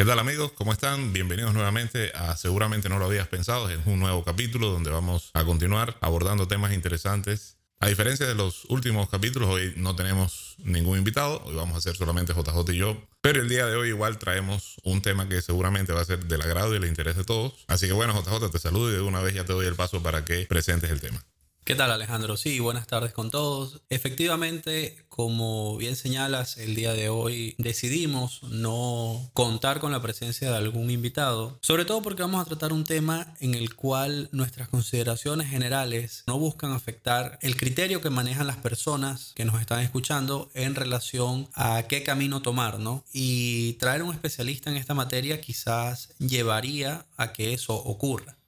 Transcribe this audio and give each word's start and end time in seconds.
¿Qué 0.00 0.06
tal 0.06 0.18
amigos? 0.18 0.52
¿Cómo 0.52 0.72
están? 0.72 1.12
Bienvenidos 1.12 1.52
nuevamente 1.52 2.10
a 2.14 2.34
Seguramente 2.34 2.88
no 2.88 2.98
lo 2.98 3.04
habías 3.04 3.28
pensado. 3.28 3.68
Es 3.68 3.80
un 3.84 4.00
nuevo 4.00 4.24
capítulo 4.24 4.70
donde 4.70 4.88
vamos 4.88 5.30
a 5.34 5.44
continuar 5.44 5.98
abordando 6.00 6.48
temas 6.48 6.72
interesantes. 6.72 7.58
A 7.80 7.88
diferencia 7.88 8.26
de 8.26 8.34
los 8.34 8.64
últimos 8.70 9.10
capítulos, 9.10 9.50
hoy 9.50 9.74
no 9.76 9.94
tenemos 9.96 10.54
ningún 10.56 10.96
invitado. 10.96 11.42
Hoy 11.44 11.54
vamos 11.54 11.74
a 11.74 11.78
hacer 11.80 11.96
solamente 11.96 12.32
JJ 12.32 12.72
y 12.72 12.78
yo. 12.78 12.96
Pero 13.20 13.42
el 13.42 13.50
día 13.50 13.66
de 13.66 13.76
hoy 13.76 13.88
igual 13.88 14.16
traemos 14.16 14.76
un 14.84 15.02
tema 15.02 15.28
que 15.28 15.42
seguramente 15.42 15.92
va 15.92 16.00
a 16.00 16.06
ser 16.06 16.24
del 16.24 16.40
agrado 16.40 16.72
y 16.72 16.78
el 16.78 16.86
interés 16.86 17.16
de 17.16 17.24
todos. 17.24 17.52
Así 17.68 17.86
que 17.86 17.92
bueno, 17.92 18.18
JJ, 18.18 18.50
te 18.50 18.58
saludo 18.58 18.88
y 18.90 18.94
de 18.94 19.02
una 19.02 19.20
vez 19.20 19.34
ya 19.34 19.44
te 19.44 19.52
doy 19.52 19.66
el 19.66 19.74
paso 19.74 20.02
para 20.02 20.24
que 20.24 20.46
presentes 20.46 20.90
el 20.90 21.02
tema. 21.02 21.22
¿Qué 21.70 21.76
tal 21.76 21.92
Alejandro? 21.92 22.36
Sí, 22.36 22.58
buenas 22.58 22.88
tardes 22.88 23.12
con 23.12 23.30
todos. 23.30 23.80
Efectivamente, 23.90 25.04
como 25.08 25.76
bien 25.76 25.94
señalas, 25.94 26.56
el 26.56 26.74
día 26.74 26.94
de 26.94 27.10
hoy 27.10 27.54
decidimos 27.58 28.42
no 28.42 29.30
contar 29.34 29.78
con 29.78 29.92
la 29.92 30.02
presencia 30.02 30.50
de 30.50 30.56
algún 30.56 30.90
invitado, 30.90 31.60
sobre 31.62 31.84
todo 31.84 32.02
porque 32.02 32.22
vamos 32.22 32.42
a 32.42 32.44
tratar 32.44 32.72
un 32.72 32.82
tema 32.82 33.36
en 33.38 33.54
el 33.54 33.76
cual 33.76 34.28
nuestras 34.32 34.66
consideraciones 34.66 35.48
generales 35.48 36.24
no 36.26 36.40
buscan 36.40 36.72
afectar 36.72 37.38
el 37.40 37.56
criterio 37.56 38.00
que 38.00 38.10
manejan 38.10 38.48
las 38.48 38.56
personas 38.56 39.30
que 39.36 39.44
nos 39.44 39.60
están 39.60 39.78
escuchando 39.78 40.50
en 40.54 40.74
relación 40.74 41.48
a 41.54 41.84
qué 41.84 42.02
camino 42.02 42.42
tomar, 42.42 42.80
¿no? 42.80 43.04
Y 43.12 43.74
traer 43.74 44.02
un 44.02 44.12
especialista 44.12 44.70
en 44.70 44.76
esta 44.76 44.94
materia 44.94 45.40
quizás 45.40 46.08
llevaría 46.18 47.06
a 47.16 47.32
que 47.32 47.54
eso 47.54 47.76
ocurra. 47.76 48.39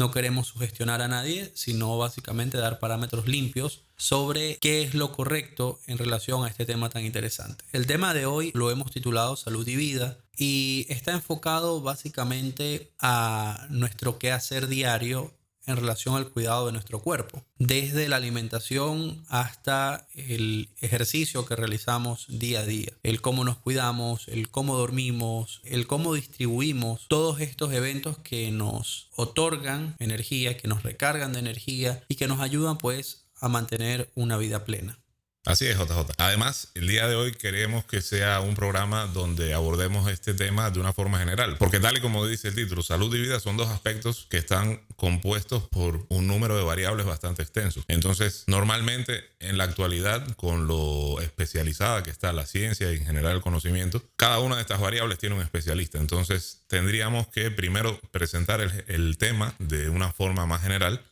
No 0.00 0.10
queremos 0.10 0.46
sugestionar 0.46 1.02
a 1.02 1.08
nadie, 1.08 1.52
sino 1.54 1.98
básicamente 1.98 2.56
dar 2.56 2.78
parámetros 2.78 3.28
limpios 3.28 3.82
sobre 3.98 4.56
qué 4.56 4.80
es 4.80 4.94
lo 4.94 5.12
correcto 5.12 5.78
en 5.86 5.98
relación 5.98 6.42
a 6.42 6.48
este 6.48 6.64
tema 6.64 6.88
tan 6.88 7.04
interesante. 7.04 7.66
El 7.72 7.86
tema 7.86 8.14
de 8.14 8.24
hoy 8.24 8.50
lo 8.54 8.70
hemos 8.70 8.92
titulado 8.92 9.36
Salud 9.36 9.68
y 9.68 9.76
Vida 9.76 10.16
y 10.38 10.86
está 10.88 11.12
enfocado 11.12 11.82
básicamente 11.82 12.94
a 12.98 13.66
nuestro 13.68 14.18
quehacer 14.18 14.68
diario 14.68 15.34
en 15.70 15.76
relación 15.76 16.16
al 16.16 16.28
cuidado 16.28 16.66
de 16.66 16.72
nuestro 16.72 17.00
cuerpo, 17.00 17.44
desde 17.58 18.08
la 18.08 18.16
alimentación 18.16 19.24
hasta 19.28 20.06
el 20.14 20.70
ejercicio 20.80 21.46
que 21.46 21.56
realizamos 21.56 22.26
día 22.28 22.60
a 22.60 22.66
día, 22.66 22.92
el 23.02 23.20
cómo 23.20 23.44
nos 23.44 23.58
cuidamos, 23.58 24.28
el 24.28 24.50
cómo 24.50 24.76
dormimos, 24.76 25.60
el 25.64 25.86
cómo 25.86 26.14
distribuimos 26.14 27.06
todos 27.08 27.40
estos 27.40 27.72
eventos 27.72 28.18
que 28.18 28.50
nos 28.50 29.08
otorgan 29.16 29.96
energía, 29.98 30.56
que 30.56 30.68
nos 30.68 30.82
recargan 30.82 31.32
de 31.32 31.40
energía 31.40 32.04
y 32.08 32.16
que 32.16 32.28
nos 32.28 32.40
ayudan 32.40 32.78
pues 32.78 33.26
a 33.40 33.48
mantener 33.48 34.10
una 34.14 34.36
vida 34.36 34.64
plena. 34.64 34.99
Así 35.46 35.66
es, 35.66 35.78
JJ. 35.78 36.12
Además, 36.18 36.68
el 36.74 36.86
día 36.86 37.08
de 37.08 37.14
hoy 37.14 37.32
queremos 37.32 37.86
que 37.86 38.02
sea 38.02 38.40
un 38.40 38.54
programa 38.54 39.06
donde 39.06 39.54
abordemos 39.54 40.10
este 40.10 40.34
tema 40.34 40.70
de 40.70 40.80
una 40.80 40.92
forma 40.92 41.18
general, 41.18 41.56
porque 41.56 41.80
tal 41.80 41.96
y 41.96 42.00
como 42.00 42.26
dice 42.26 42.48
el 42.48 42.54
título, 42.54 42.82
salud 42.82 43.14
y 43.14 43.20
vida 43.22 43.40
son 43.40 43.56
dos 43.56 43.70
aspectos 43.70 44.26
que 44.28 44.36
están 44.36 44.82
compuestos 44.96 45.66
por 45.70 46.04
un 46.10 46.26
número 46.26 46.58
de 46.58 46.62
variables 46.62 47.06
bastante 47.06 47.42
extenso. 47.42 47.82
Entonces, 47.88 48.44
normalmente 48.48 49.24
en 49.38 49.56
la 49.56 49.64
actualidad, 49.64 50.26
con 50.36 50.66
lo 50.66 51.18
especializada 51.22 52.02
que 52.02 52.10
está 52.10 52.34
la 52.34 52.44
ciencia 52.44 52.92
y 52.92 52.98
en 52.98 53.06
general 53.06 53.36
el 53.36 53.42
conocimiento, 53.42 54.04
cada 54.16 54.40
una 54.40 54.56
de 54.56 54.62
estas 54.62 54.80
variables 54.80 55.18
tiene 55.18 55.36
un 55.36 55.42
especialista. 55.42 55.98
Entonces, 55.98 56.64
tendríamos 56.66 57.28
que 57.28 57.50
primero 57.50 57.98
presentar 58.10 58.60
el, 58.60 58.84
el 58.88 59.16
tema 59.16 59.54
de 59.58 59.88
una 59.88 60.12
forma 60.12 60.44
más 60.44 60.60
general 60.60 61.02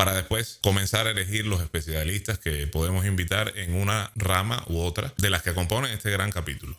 para 0.00 0.14
después 0.14 0.60
comenzar 0.62 1.06
a 1.06 1.10
elegir 1.10 1.44
los 1.44 1.60
especialistas 1.60 2.38
que 2.38 2.66
podemos 2.66 3.04
invitar 3.04 3.52
en 3.58 3.74
una 3.74 4.10
rama 4.16 4.64
u 4.66 4.78
otra 4.78 5.12
de 5.18 5.28
las 5.28 5.42
que 5.42 5.52
componen 5.52 5.92
este 5.92 6.10
gran 6.10 6.32
capítulo. 6.32 6.74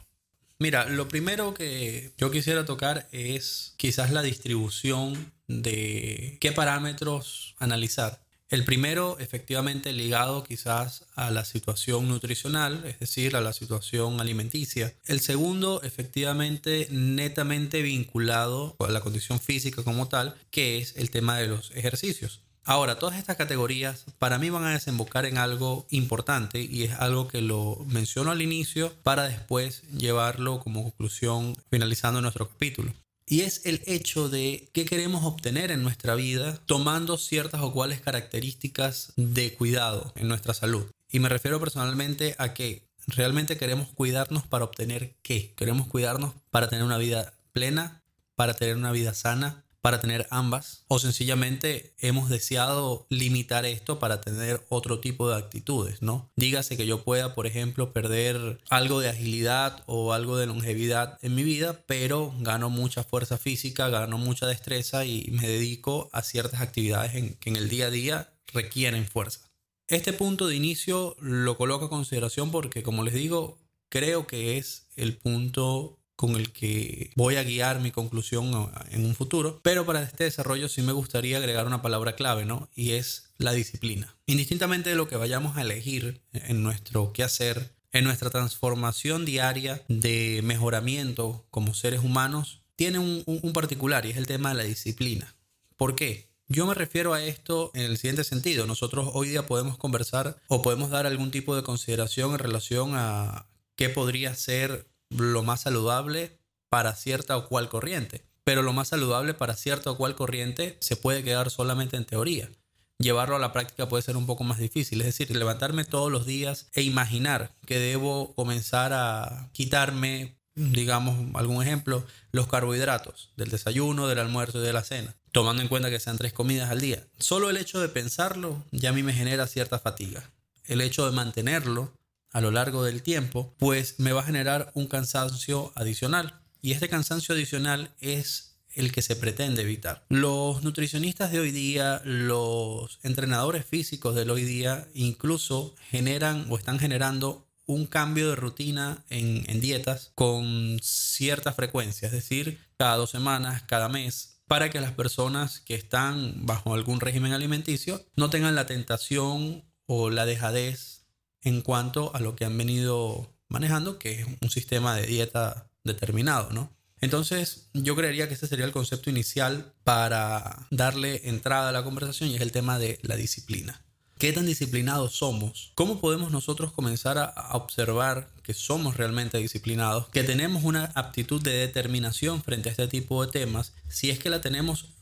Mira, 0.57 0.89
lo 0.89 1.07
primero 1.07 1.53
que 1.53 2.13
yo 2.17 2.31
quisiera 2.31 2.65
tocar 2.65 3.07
es 3.11 3.75
quizás 3.77 4.09
la 4.09 4.23
distribución 4.23 5.31
de 5.47 6.39
qué 6.41 6.51
parámetros 6.51 7.53
analizar. 7.59 8.23
El 8.49 8.65
primero, 8.65 9.19
efectivamente, 9.19 9.93
ligado 9.93 10.43
quizás 10.43 11.05
a 11.13 11.29
la 11.29 11.45
situación 11.45 12.07
nutricional, 12.09 12.83
es 12.87 12.97
decir, 12.97 13.35
a 13.35 13.41
la 13.41 13.53
situación 13.53 14.19
alimenticia. 14.19 14.95
El 15.05 15.19
segundo, 15.19 15.83
efectivamente, 15.83 16.87
netamente 16.89 17.83
vinculado 17.83 18.75
a 18.79 18.89
la 18.89 19.01
condición 19.01 19.39
física 19.39 19.83
como 19.83 20.07
tal, 20.07 20.33
que 20.49 20.79
es 20.79 20.95
el 20.97 21.11
tema 21.11 21.37
de 21.37 21.49
los 21.49 21.69
ejercicios. 21.75 22.41
Ahora, 22.63 22.99
todas 22.99 23.17
estas 23.17 23.37
categorías 23.37 24.05
para 24.19 24.37
mí 24.37 24.49
van 24.49 24.65
a 24.65 24.73
desembocar 24.73 25.25
en 25.25 25.37
algo 25.37 25.87
importante 25.89 26.61
y 26.61 26.83
es 26.83 26.93
algo 26.93 27.27
que 27.27 27.41
lo 27.41 27.83
menciono 27.87 28.31
al 28.31 28.41
inicio 28.41 28.93
para 29.03 29.23
después 29.23 29.81
llevarlo 29.89 30.59
como 30.59 30.83
conclusión 30.83 31.55
finalizando 31.71 32.21
nuestro 32.21 32.49
capítulo. 32.49 32.93
Y 33.25 33.41
es 33.41 33.65
el 33.65 33.81
hecho 33.85 34.29
de 34.29 34.69
qué 34.73 34.85
queremos 34.85 35.23
obtener 35.23 35.71
en 35.71 35.83
nuestra 35.83 36.15
vida 36.15 36.59
tomando 36.65 37.17
ciertas 37.17 37.61
o 37.61 37.71
cuales 37.71 38.01
características 38.01 39.13
de 39.15 39.53
cuidado 39.53 40.11
en 40.15 40.27
nuestra 40.27 40.53
salud. 40.53 40.85
Y 41.09 41.19
me 41.19 41.29
refiero 41.29 41.59
personalmente 41.59 42.35
a 42.37 42.53
que 42.53 42.87
realmente 43.07 43.57
queremos 43.57 43.87
cuidarnos 43.89 44.45
para 44.45 44.65
obtener 44.65 45.15
qué. 45.23 45.53
Queremos 45.55 45.87
cuidarnos 45.87 46.33
para 46.51 46.69
tener 46.69 46.83
una 46.83 46.97
vida 46.97 47.33
plena, 47.53 48.03
para 48.35 48.53
tener 48.53 48.75
una 48.75 48.91
vida 48.91 49.13
sana, 49.13 49.60
para 49.81 49.99
tener 49.99 50.27
ambas 50.29 50.85
o 50.87 50.99
sencillamente 50.99 51.95
hemos 51.97 52.29
deseado 52.29 53.07
limitar 53.09 53.65
esto 53.65 53.99
para 53.99 54.21
tener 54.21 54.63
otro 54.69 54.99
tipo 54.99 55.29
de 55.29 55.37
actitudes, 55.37 56.01
¿no? 56.01 56.31
Dígase 56.35 56.77
que 56.77 56.85
yo 56.85 57.03
pueda, 57.03 57.33
por 57.33 57.47
ejemplo, 57.47 57.91
perder 57.91 58.61
algo 58.69 58.99
de 58.99 59.09
agilidad 59.09 59.83
o 59.87 60.13
algo 60.13 60.37
de 60.37 60.45
longevidad 60.45 61.17
en 61.21 61.35
mi 61.35 61.43
vida, 61.43 61.83
pero 61.87 62.33
gano 62.39 62.69
mucha 62.69 63.03
fuerza 63.03 63.37
física, 63.37 63.89
gano 63.89 64.17
mucha 64.17 64.45
destreza 64.45 65.05
y 65.05 65.29
me 65.31 65.47
dedico 65.47 66.09
a 66.13 66.21
ciertas 66.21 66.61
actividades 66.61 67.15
en, 67.15 67.33
que 67.35 67.49
en 67.49 67.55
el 67.55 67.69
día 67.69 67.87
a 67.87 67.91
día 67.91 68.33
requieren 68.53 69.05
fuerza. 69.05 69.39
Este 69.87 70.13
punto 70.13 70.47
de 70.47 70.55
inicio 70.55 71.15
lo 71.19 71.57
coloco 71.57 71.85
a 71.85 71.89
consideración 71.89 72.51
porque, 72.51 72.83
como 72.83 73.03
les 73.03 73.13
digo, 73.13 73.57
creo 73.89 74.25
que 74.25 74.57
es 74.57 74.87
el 74.95 75.17
punto 75.17 76.00
con 76.15 76.35
el 76.35 76.51
que 76.51 77.11
voy 77.15 77.35
a 77.35 77.43
guiar 77.43 77.79
mi 77.79 77.91
conclusión 77.91 78.71
en 78.91 79.05
un 79.05 79.15
futuro. 79.15 79.59
Pero 79.63 79.85
para 79.85 80.03
este 80.03 80.25
desarrollo 80.25 80.69
sí 80.69 80.81
me 80.81 80.91
gustaría 80.91 81.37
agregar 81.37 81.65
una 81.65 81.81
palabra 81.81 82.15
clave, 82.15 82.45
¿no? 82.45 82.69
Y 82.75 82.91
es 82.91 83.33
la 83.37 83.53
disciplina. 83.53 84.15
Indistintamente 84.27 84.91
de 84.91 84.95
lo 84.95 85.07
que 85.07 85.15
vayamos 85.15 85.57
a 85.57 85.61
elegir 85.61 86.21
en 86.33 86.63
nuestro 86.63 87.11
quehacer, 87.11 87.75
en 87.91 88.03
nuestra 88.03 88.29
transformación 88.29 89.25
diaria 89.25 89.83
de 89.87 90.41
mejoramiento 90.43 91.45
como 91.49 91.73
seres 91.73 92.01
humanos, 92.03 92.61
tiene 92.75 92.99
un, 92.99 93.23
un 93.25 93.53
particular 93.53 94.05
y 94.05 94.11
es 94.11 94.17
el 94.17 94.27
tema 94.27 94.49
de 94.49 94.55
la 94.55 94.63
disciplina. 94.63 95.35
¿Por 95.75 95.95
qué? 95.95 96.31
Yo 96.47 96.65
me 96.65 96.73
refiero 96.73 97.13
a 97.13 97.23
esto 97.23 97.71
en 97.73 97.83
el 97.83 97.97
siguiente 97.97 98.25
sentido. 98.25 98.67
Nosotros 98.67 99.09
hoy 99.13 99.29
día 99.29 99.47
podemos 99.47 99.77
conversar 99.77 100.35
o 100.49 100.61
podemos 100.61 100.89
dar 100.89 101.07
algún 101.07 101.31
tipo 101.31 101.55
de 101.55 101.63
consideración 101.63 102.33
en 102.33 102.39
relación 102.39 102.91
a 102.93 103.47
qué 103.77 103.87
podría 103.87 104.35
ser 104.35 104.90
lo 105.11 105.43
más 105.43 105.61
saludable 105.61 106.39
para 106.69 106.95
cierta 106.95 107.37
o 107.37 107.47
cual 107.47 107.69
corriente. 107.69 108.25
Pero 108.43 108.63
lo 108.63 108.73
más 108.73 108.87
saludable 108.87 109.33
para 109.33 109.55
cierta 109.55 109.91
o 109.91 109.97
cual 109.97 110.15
corriente 110.15 110.77
se 110.79 110.95
puede 110.95 111.23
quedar 111.23 111.51
solamente 111.51 111.97
en 111.97 112.05
teoría. 112.05 112.49
Llevarlo 112.97 113.35
a 113.35 113.39
la 113.39 113.51
práctica 113.51 113.89
puede 113.89 114.03
ser 114.03 114.15
un 114.15 114.25
poco 114.25 114.43
más 114.43 114.57
difícil. 114.57 115.01
Es 115.01 115.07
decir, 115.07 115.35
levantarme 115.35 115.85
todos 115.85 116.11
los 116.11 116.25
días 116.25 116.67
e 116.73 116.81
imaginar 116.81 117.51
que 117.65 117.79
debo 117.79 118.33
comenzar 118.35 118.93
a 118.93 119.49
quitarme, 119.53 120.37
digamos, 120.55 121.35
algún 121.35 121.63
ejemplo, 121.63 122.05
los 122.31 122.47
carbohidratos 122.47 123.31
del 123.37 123.49
desayuno, 123.49 124.07
del 124.07 124.19
almuerzo 124.19 124.59
y 124.59 124.65
de 124.65 124.73
la 124.73 124.83
cena, 124.83 125.15
tomando 125.31 125.61
en 125.61 125.67
cuenta 125.67 125.89
que 125.89 125.99
sean 125.99 126.17
tres 126.17 126.33
comidas 126.33 126.69
al 126.69 126.79
día. 126.79 127.03
Solo 127.19 127.49
el 127.49 127.57
hecho 127.57 127.79
de 127.79 127.89
pensarlo 127.89 128.63
ya 128.71 128.89
a 128.89 128.93
mí 128.93 129.03
me 129.03 129.13
genera 129.13 129.47
cierta 129.47 129.79
fatiga. 129.79 130.29
El 130.65 130.81
hecho 130.81 131.05
de 131.05 131.11
mantenerlo 131.11 131.91
a 132.31 132.41
lo 132.41 132.51
largo 132.51 132.83
del 132.83 133.03
tiempo, 133.03 133.53
pues 133.57 133.99
me 133.99 134.13
va 134.13 134.21
a 134.21 134.25
generar 134.25 134.71
un 134.73 134.87
cansancio 134.87 135.71
adicional. 135.75 136.41
Y 136.61 136.71
este 136.71 136.89
cansancio 136.89 137.35
adicional 137.35 137.91
es 137.99 138.51
el 138.73 138.91
que 138.91 139.01
se 139.01 139.15
pretende 139.15 139.63
evitar. 139.63 140.05
Los 140.09 140.63
nutricionistas 140.63 141.31
de 141.31 141.39
hoy 141.39 141.51
día, 141.51 142.01
los 142.05 142.99
entrenadores 143.03 143.65
físicos 143.65 144.15
de 144.15 144.29
hoy 144.29 144.43
día, 144.43 144.87
incluso 144.93 145.75
generan 145.89 146.45
o 146.49 146.57
están 146.57 146.79
generando 146.79 147.47
un 147.65 147.85
cambio 147.85 148.29
de 148.29 148.35
rutina 148.35 149.03
en, 149.09 149.43
en 149.49 149.61
dietas 149.61 150.11
con 150.15 150.79
cierta 150.81 151.53
frecuencia, 151.53 152.07
es 152.07 152.11
decir, 152.11 152.59
cada 152.77 152.97
dos 152.97 153.11
semanas, 153.11 153.63
cada 153.63 153.87
mes, 153.87 154.41
para 154.47 154.69
que 154.69 154.81
las 154.81 154.91
personas 154.91 155.61
que 155.61 155.75
están 155.75 156.45
bajo 156.45 156.73
algún 156.73 156.99
régimen 156.99 157.31
alimenticio 157.31 158.05
no 158.15 158.29
tengan 158.29 158.55
la 158.55 158.65
tentación 158.65 159.63
o 159.85 160.09
la 160.09 160.25
dejadez 160.25 161.00
en 161.43 161.61
cuanto 161.61 162.15
a 162.15 162.19
lo 162.19 162.35
que 162.35 162.45
han 162.45 162.57
venido 162.57 163.33
manejando, 163.47 163.99
que 163.99 164.21
es 164.21 164.27
un 164.41 164.49
sistema 164.49 164.95
de 164.95 165.07
dieta 165.07 165.67
determinado, 165.83 166.51
¿no? 166.51 166.71
Entonces, 167.01 167.67
yo 167.73 167.95
creería 167.95 168.27
que 168.27 168.35
ese 168.35 168.47
sería 168.47 168.65
el 168.65 168.71
concepto 168.71 169.09
inicial 169.09 169.73
para 169.83 170.67
darle 170.69 171.27
entrada 171.27 171.69
a 171.69 171.71
la 171.71 171.83
conversación 171.83 172.29
y 172.29 172.35
es 172.35 172.41
el 172.41 172.51
tema 172.51 172.77
de 172.77 172.99
la 173.01 173.15
disciplina. 173.15 173.81
qué 174.19 174.31
tan 174.31 174.45
disciplinados 174.45 175.15
somos, 175.15 175.71
cómo 175.73 175.99
podemos 175.99 176.31
nosotros 176.31 176.71
comenzar 176.71 177.17
a, 177.17 177.33
observar 177.53 178.29
que 178.43 178.53
somos 178.53 178.95
realmente 178.95 179.39
disciplinados, 179.39 180.09
que 180.09 180.23
tenemos 180.23 180.63
una 180.63 180.91
aptitud 180.93 181.41
de 181.41 181.53
determinación 181.53 182.43
frente 182.43 182.69
a 182.69 182.73
este 182.73 182.87
tipo 182.87 183.25
de 183.25 183.31
temas, 183.31 183.73
si 183.89 184.11
es 184.11 184.19
que 184.19 184.29
la 184.29 184.39
tenemos 184.39 184.93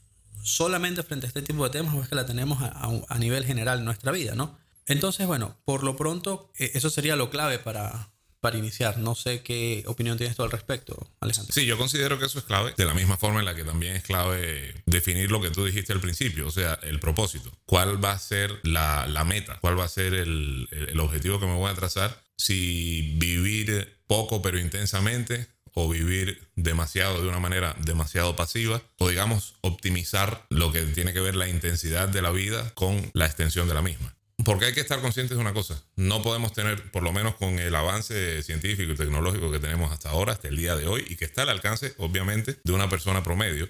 solamente 0.42 1.04
frente 1.04 1.26
a 1.26 1.28
este 1.28 1.42
tipo 1.42 1.66
de 1.66 1.70
temas 1.70 1.96
o 1.96 2.02
es 2.02 2.08
que 2.08 2.16
la 2.16 2.26
tenemos 2.26 2.62
a, 2.62 2.90
a 3.10 3.20
nivel 3.20 3.44
general 3.44 3.80
en 3.80 3.86
nuestra 3.86 4.14
vida, 4.14 4.36
¿no? 4.36 4.58
Entonces, 4.90 5.28
bueno, 5.28 5.58
por 5.66 5.84
lo 5.84 5.96
pronto, 5.96 6.52
e, 6.58 6.72
eso 6.74 6.90
sería 6.90 7.16
lo 7.16 7.30
clave 7.30 7.60
para, 7.60 8.12
para 8.40 8.58
iniciar. 8.58 8.98
No 8.98 9.16
sé 9.16 9.42
qué 9.42 9.84
opinión 9.88 10.18
tienes 10.18 10.36
tú 10.36 10.44
al 10.44 10.52
respecto, 10.52 11.12
Alejandro. 11.20 11.54
Sí, 11.54 11.66
yo 11.66 11.78
considero 11.78 12.20
que 12.20 12.26
eso 12.26 12.40
es 12.40 12.46
clave, 12.46 12.74
de 12.78 12.86
la 12.86 12.94
misma 12.94 13.18
forma 13.18 13.40
en 13.40 13.46
la 13.46 13.56
que 13.56 13.64
también 13.64 13.96
es 13.96 14.04
clave 14.04 14.74
definir 14.86 15.32
lo 15.32 15.42
que 15.42 15.52
tú 15.52 15.66
dijiste 15.66 15.94
al 15.94 16.00
principio, 16.00 16.48
o 16.48 16.52
sea, 16.52 16.80
el 16.84 17.00
propósito. 17.00 17.52
¿Cuál 17.66 18.04
va 18.04 18.12
a 18.12 18.20
ser 18.20 18.60
la, 18.64 19.08
la 19.08 19.24
meta? 19.24 19.60
¿Cuál 19.62 19.80
va 19.80 19.86
a 19.86 19.90
ser 19.90 20.14
el, 20.14 20.68
el, 20.72 21.00
objetivo 21.00 21.40
que 21.40 21.46
me 21.46 21.56
voy 21.56 21.70
a 21.70 21.76
trazar? 21.76 22.24
Si 22.38 23.16
vivir 23.18 24.00
poco 24.08 24.42
pero 24.42 24.58
intensamente 24.58 25.48
o 25.74 25.88
vivir 25.88 26.50
demasiado 26.56 27.22
de 27.22 27.28
una 27.28 27.40
manera 27.40 27.76
demasiado 27.86 28.36
pasiva 28.36 28.82
o 28.98 29.10
digamos 29.10 29.56
optimizar 29.62 30.46
lo 30.50 30.72
que 30.72 30.82
tiene 30.82 31.14
que 31.14 31.20
ver 31.20 31.36
la 31.36 31.48
intensidad 31.48 32.10
de 32.10 32.22
la 32.22 32.32
vida 32.32 32.72
con 32.74 33.12
la 33.14 33.26
extensión 33.26 33.68
de 33.68 33.76
la 33.76 33.82
misma. 33.82 34.16
Porque 34.46 34.66
hay 34.66 34.74
que 34.74 34.80
estar 34.80 35.02
conscientes 35.02 35.36
de 35.38 35.42
una 35.42 35.54
cosa. 35.54 35.84
No 35.96 36.22
podemos 36.22 36.54
tener, 36.54 36.92
por 36.92 37.04
lo 37.04 37.12
menos 37.12 37.36
con 37.36 37.60
el 37.60 37.76
avance 37.76 38.42
científico 38.44 38.94
y 38.94 38.96
tecnológico 38.96 39.52
que 39.52 39.60
tenemos 39.60 39.92
hasta 39.92 40.10
ahora, 40.10 40.34
hasta 40.34 40.48
el 40.48 40.58
día 40.58 40.76
de 40.76 40.88
hoy, 40.88 41.06
y 41.10 41.16
que 41.16 41.26
está 41.26 41.42
al 41.42 41.50
alcance, 41.50 41.94
obviamente, 41.98 42.58
de 42.64 42.72
una 42.72 42.90
persona 42.90 43.22
promedio. 43.22 43.70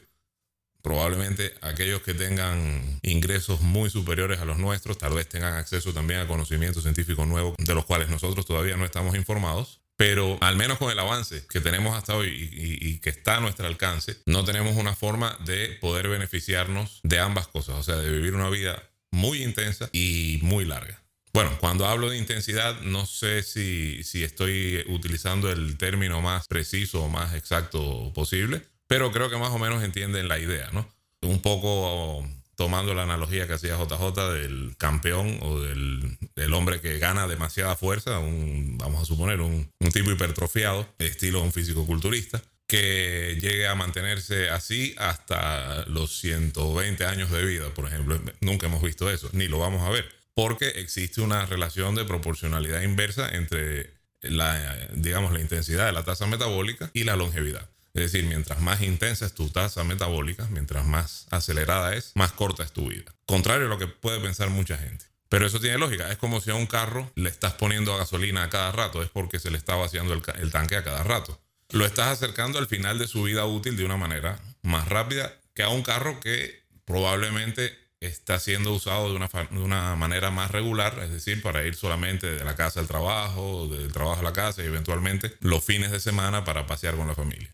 Probablemente 0.82 1.56
aquellos 1.62 2.02
que 2.04 2.14
tengan 2.14 3.00
ingresos 3.02 3.62
muy 3.62 3.90
superiores 3.90 4.40
a 4.40 4.46
los 4.46 4.60
nuestros, 4.60 4.98
tal 4.98 5.14
vez 5.14 5.28
tengan 5.28 5.56
acceso 5.56 5.94
también 5.94 6.22
a 6.22 6.28
conocimientos 6.28 6.84
científicos 6.84 7.28
nuevos 7.28 7.56
de 7.58 7.76
los 7.76 7.86
cuales 7.86 8.10
nosotros 8.10 8.46
todavía 8.46 8.78
no 8.78 8.86
estamos 8.86 9.16
informados. 9.16 9.82
Pero 9.98 10.38
al 10.40 10.56
menos 10.56 10.78
con 10.78 10.90
el 10.90 11.00
avance 11.00 11.46
que 11.50 11.60
tenemos 11.60 11.98
hasta 11.98 12.16
hoy 12.16 12.30
y, 12.30 12.88
y, 12.88 13.00
que 13.00 13.10
está 13.10 13.36
a 13.36 13.40
nuestro 13.42 13.68
alcance, 13.68 14.16
no 14.26 14.46
tenemos 14.46 14.78
una 14.78 14.96
forma 14.96 15.38
de 15.44 15.78
poder 15.82 16.08
beneficiarnos 16.08 17.02
de 17.04 17.20
ambas 17.20 17.50
cosas, 17.50 17.76
o 17.76 17.84
sea, 17.84 17.98
de 17.98 18.10
vivir 18.10 18.34
una 18.34 18.50
vida 18.50 18.82
muy 19.12 19.44
intensa 19.44 19.90
y 19.92 20.40
muy 20.42 20.66
larga. 20.66 21.02
Bueno, 21.34 21.56
cuando 21.60 21.86
hablo 21.86 22.10
de 22.10 22.18
intensidad, 22.18 22.82
no 22.82 23.06
sé 23.06 23.44
si, 23.44 24.04
si 24.04 24.24
estoy 24.24 24.84
utilizando 24.88 25.52
el 25.52 25.78
término 25.78 26.22
más 26.22 26.48
preciso 26.48 27.04
o 27.04 27.10
más 27.10 27.36
exacto 27.36 28.12
posible, 28.14 28.62
pero 28.88 29.12
creo 29.12 29.30
que 29.30 29.38
más 29.38 29.52
o 29.52 29.60
menos 29.60 29.84
entienden 29.84 30.28
la 30.28 30.40
idea, 30.40 30.70
¿no? 30.72 30.90
Un 31.22 31.42
poco 31.42 32.28
tomando 32.56 32.94
la 32.94 33.04
analogía 33.04 33.48
que 33.48 33.54
hacía 33.54 33.78
JJ 33.78 34.34
del 34.34 34.76
campeón 34.78 35.40
o 35.44 35.62
del, 35.62 36.18
del 36.36 36.54
hombre 36.54 36.82
que 36.82 36.98
gana 36.98 37.28
demasiada 37.28 37.76
fuerza, 37.78 38.20
un, 38.20 38.78
vamos 38.78 39.02
a 39.02 39.06
suponer 39.06 39.40
un, 39.40 39.72
un 39.80 39.92
tipo 39.92 40.12
hipertrofiado, 40.12 40.86
estilo 40.98 41.42
un 41.42 41.54
físico-culturista, 41.54 42.42
que 42.70 43.36
llegue 43.42 43.68
a 43.68 43.74
mantenerse 43.74 44.52
así 44.52 44.94
hasta 45.00 45.86
los 45.88 46.20
120 46.20 47.04
años 47.04 47.32
de 47.32 47.44
vida, 47.44 47.74
por 47.74 47.88
ejemplo. 47.88 48.22
Nunca 48.42 48.68
hemos 48.68 48.84
visto 48.84 49.10
eso, 49.10 49.28
ni 49.34 49.48
lo 49.48 49.58
vamos 49.58 49.82
a 49.82 49.90
ver, 49.90 50.08
porque 50.36 50.68
existe 50.76 51.20
una 51.22 51.48
relación 51.48 51.96
de 51.96 52.06
proporcionalidad 52.06 52.84
inversa 52.84 53.28
entre 53.30 53.96
la, 54.22 54.88
digamos, 54.94 55.34
la 55.34 55.42
intensidad 55.42 55.88
de 55.88 55.94
la 55.94 56.04
tasa 56.04 56.28
metabólica 56.28 56.92
y 56.94 57.06
la 57.06 57.16
longevidad. 57.16 57.68
Es 57.96 58.12
decir, 58.12 58.26
mientras 58.26 58.62
más 58.62 58.84
intensa 58.84 59.26
es 59.26 59.34
tu 59.34 59.50
tasa 59.50 59.84
metabólica, 59.84 60.48
mientras 60.52 60.86
más 60.86 61.26
acelerada 61.32 61.96
es, 61.96 62.12
más 62.14 62.34
corta 62.34 62.62
es 62.62 62.72
tu 62.72 62.90
vida. 62.90 63.16
Contrario 63.26 63.66
a 63.66 63.70
lo 63.70 63.80
que 63.80 63.88
puede 63.88 64.20
pensar 64.20 64.52
mucha 64.52 64.78
gente. 64.78 65.06
Pero 65.28 65.48
eso 65.48 65.60
tiene 65.60 65.80
lógica. 65.80 66.12
Es 66.12 66.18
como 66.18 66.40
si 66.40 66.52
a 66.52 66.56
un 66.56 66.68
carro 66.68 67.12
le 67.16 67.30
estás 67.30 67.54
poniendo 67.54 67.98
gasolina 67.98 68.44
a 68.44 68.50
cada 68.50 68.72
rato. 68.72 69.02
Es 69.02 69.10
porque 69.10 69.40
se 69.40 69.50
le 69.50 69.58
está 69.58 69.76
vaciando 69.76 70.14
el, 70.14 70.22
el 70.40 70.52
tanque 70.52 70.76
a 70.76 70.84
cada 70.84 71.04
rato 71.04 71.40
lo 71.72 71.86
estás 71.86 72.08
acercando 72.08 72.60
al 72.60 72.68
final 72.68 72.98
de 72.98 73.08
su 73.08 73.24
vida 73.24 73.46
útil 73.46 73.78
de 73.78 73.86
una 73.86 73.98
manera 73.98 74.40
más 74.62 74.88
rápida 74.88 75.34
que 75.54 75.64
a 75.64 75.70
un 75.70 75.84
carro 75.84 76.20
que 76.20 76.64
probablemente 76.86 77.78
está 78.00 78.40
siendo 78.40 78.74
usado 78.74 79.10
de 79.10 79.16
una, 79.16 79.28
de 79.28 79.60
una, 79.60 79.96
manera 79.96 80.32
más 80.32 80.52
regular, 80.52 80.98
es 81.04 81.12
decir, 81.12 81.42
para 81.42 81.66
ir 81.66 81.76
solamente 81.76 82.28
de 82.28 82.44
la 82.46 82.56
casa 82.56 82.80
al 82.80 82.88
trabajo, 82.88 83.68
del 83.68 83.92
trabajo 83.92 84.22
a 84.22 84.24
la 84.24 84.34
casa 84.34 84.64
y 84.64 84.68
eventualmente 84.68 85.34
los 85.42 85.64
fines 85.64 85.92
de 85.92 86.00
semana 86.00 86.46
para 86.46 86.66
pasear 86.66 86.96
con 86.96 87.08
la 87.08 87.16
familia. 87.16 87.54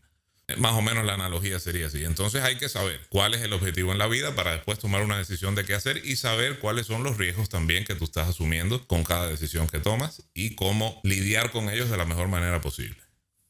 Más 0.57 0.73
o 0.73 0.81
menos 0.83 1.03
la 1.03 1.15
analogía 1.15 1.59
sería 1.59 1.87
así. 1.87 2.05
Entonces 2.05 2.43
hay 2.43 2.57
que 2.57 2.69
saber 2.69 3.01
cuál 3.09 3.33
es 3.33 3.41
el 3.41 3.53
objetivo 3.53 3.91
en 3.91 3.97
la 3.97 4.05
vida 4.05 4.35
para 4.35 4.51
después 4.51 4.77
tomar 4.77 5.01
una 5.01 5.17
decisión 5.17 5.55
de 5.55 5.65
qué 5.65 5.73
hacer 5.73 6.05
y 6.05 6.17
saber 6.17 6.59
cuáles 6.59 6.85
son 6.85 7.03
los 7.03 7.17
riesgos 7.17 7.49
también 7.49 7.83
que 7.83 7.95
tú 7.95 8.03
estás 8.03 8.27
asumiendo 8.27 8.85
con 8.87 9.03
cada 9.03 9.27
decisión 9.27 9.67
que 9.67 9.79
tomas 9.79 10.21
y 10.35 10.53
cómo 10.53 11.01
lidiar 11.03 11.51
con 11.51 11.69
ellos 11.71 11.89
de 11.89 11.97
la 11.97 12.05
mejor 12.05 12.27
manera 12.27 12.61
posible. 12.61 13.04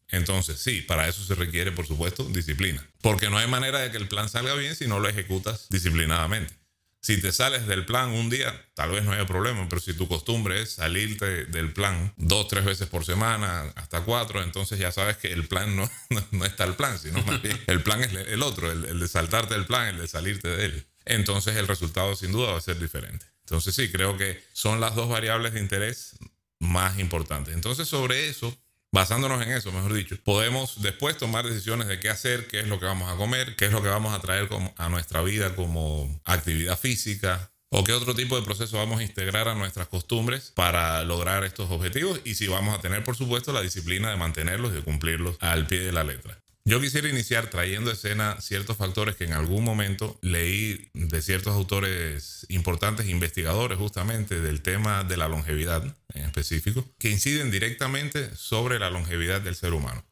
Entonces, 0.09 0.59
sí, 0.59 0.81
para 0.81 1.07
eso 1.07 1.23
se 1.23 1.35
requiere, 1.35 1.71
por 1.71 1.87
supuesto, 1.87 2.23
disciplina. 2.25 2.87
Porque 3.01 3.29
no 3.29 3.37
hay 3.37 3.47
manera 3.47 3.79
de 3.79 3.91
que 3.91 3.97
el 3.97 4.07
plan 4.07 4.29
salga 4.29 4.53
bien 4.55 4.75
si 4.75 4.87
no 4.87 4.99
lo 4.99 5.09
ejecutas 5.09 5.67
disciplinadamente. 5.69 6.53
Si 7.01 7.21
te 7.21 7.31
sales 7.31 7.67
del 7.67 7.85
plan 7.85 8.09
un 8.09 8.31
día, 8.31 8.67
tal 8.73 8.89
vez 8.89 9.03
no 9.03 9.11
haya 9.11 9.27
problema, 9.27 9.69
pero 9.69 9.79
si 9.79 9.93
tu 9.93 10.07
costumbre 10.07 10.63
es 10.63 10.71
salirte 10.73 11.45
del 11.45 11.71
plan 11.71 12.11
dos, 12.17 12.47
tres 12.47 12.65
veces 12.65 12.87
por 12.87 13.05
semana, 13.05 13.71
hasta 13.75 14.01
cuatro, 14.01 14.41
entonces 14.41 14.79
ya 14.79 14.91
sabes 14.91 15.17
que 15.17 15.31
el 15.31 15.47
plan 15.47 15.75
no, 15.75 15.87
no, 16.31 16.45
está 16.45 16.63
el 16.63 16.73
plan, 16.73 16.97
sino 16.97 17.21
más 17.21 17.43
bien 17.43 17.61
el 17.67 17.83
plan 17.83 18.01
es 18.01 18.11
el 18.11 18.41
otro, 18.41 18.71
el, 18.71 18.85
el 18.85 18.99
de 18.99 19.07
saltarte 19.07 19.53
del 19.53 19.67
plan, 19.67 19.87
el 19.89 20.01
de 20.01 20.07
salirte 20.07 20.47
de 20.47 20.65
él. 20.65 20.87
Entonces 21.05 21.55
el 21.57 21.67
resultado 21.67 22.15
sin 22.15 22.31
duda 22.31 22.53
va 22.53 22.57
a 22.57 22.61
ser 22.61 22.79
diferente. 22.79 23.23
Entonces 23.41 23.75
sí, 23.75 23.91
creo 23.91 24.17
que 24.17 24.43
son 24.53 24.79
las 24.79 24.95
dos 24.95 25.07
variables 25.07 25.53
de 25.53 25.59
interés 25.59 26.17
más 26.57 26.97
importantes. 26.97 27.53
Entonces 27.53 27.87
sobre 27.87 28.29
eso 28.29 28.57
basándonos 28.95 29.41
en 29.41 29.51
eso, 29.51 29.73
mejor 29.73 29.93
dicho, 29.93 30.15
podemos 30.23 30.81
después 30.81 31.17
tomar 31.17 31.45
decisiones 31.45 31.89
de 31.89 31.99
qué 31.99 32.09
hacer, 32.09 32.47
qué 32.47 32.61
es 32.61 32.67
lo 32.67 32.79
que 32.79 32.85
vamos 32.85 33.11
a 33.11 33.17
comer, 33.17 33.57
qué 33.57 33.65
es 33.65 33.73
lo 33.73 33.83
que 33.83 33.89
vamos 33.89 34.15
a 34.15 34.21
traer 34.21 34.47
a 34.77 34.87
nuestra 34.87 35.21
vida 35.21 35.53
como 35.53 36.21
actividad 36.23 36.79
física, 36.79 37.51
o 37.71 37.83
qué 37.83 37.91
otro 37.91 38.15
tipo 38.15 38.37
de 38.37 38.43
proceso 38.43 38.77
vamos 38.77 39.01
a 39.01 39.03
integrar 39.03 39.49
a 39.49 39.53
nuestras 39.53 39.87
costumbres 39.87 40.53
para 40.55 41.03
lograr 41.03 41.43
estos 41.43 41.69
objetivos 41.71 42.21
y 42.23 42.35
si 42.35 42.47
vamos 42.47 42.73
a 42.73 42.81
tener, 42.81 43.03
por 43.03 43.17
supuesto, 43.17 43.51
la 43.51 43.61
disciplina 43.61 44.09
de 44.09 44.15
mantenerlos 44.15 44.71
y 44.71 44.75
de 44.75 44.81
cumplirlos 44.81 45.35
al 45.41 45.67
pie 45.67 45.81
de 45.81 45.91
la 45.91 46.05
letra. 46.05 46.44
Yo 46.67 46.81
quisiera 46.81 47.07
iniciar 47.07 47.51
trayendo 47.51 47.91
escena 47.91 48.41
ciertos 48.41 48.75
factores 48.75 49.15
que 49.15 49.25
en 49.25 49.33
algún 49.33 49.63
momento 49.63 50.17
leí 50.23 50.89
de 50.95 51.21
ciertos 51.21 51.53
autores 51.53 52.47
importantes, 52.49 53.07
investigadores 53.07 53.77
justamente 53.77 54.41
del 54.41 54.63
tema 54.63 55.03
de 55.03 55.15
la 55.15 55.27
longevidad 55.27 55.83
en 56.15 56.25
específico, 56.25 56.83
que 56.97 57.11
inciden 57.11 57.51
directamente 57.51 58.35
sobre 58.35 58.79
la 58.79 58.89
longevidad 58.89 59.41
del 59.41 59.55
ser 59.55 59.73
humano. 59.73 60.03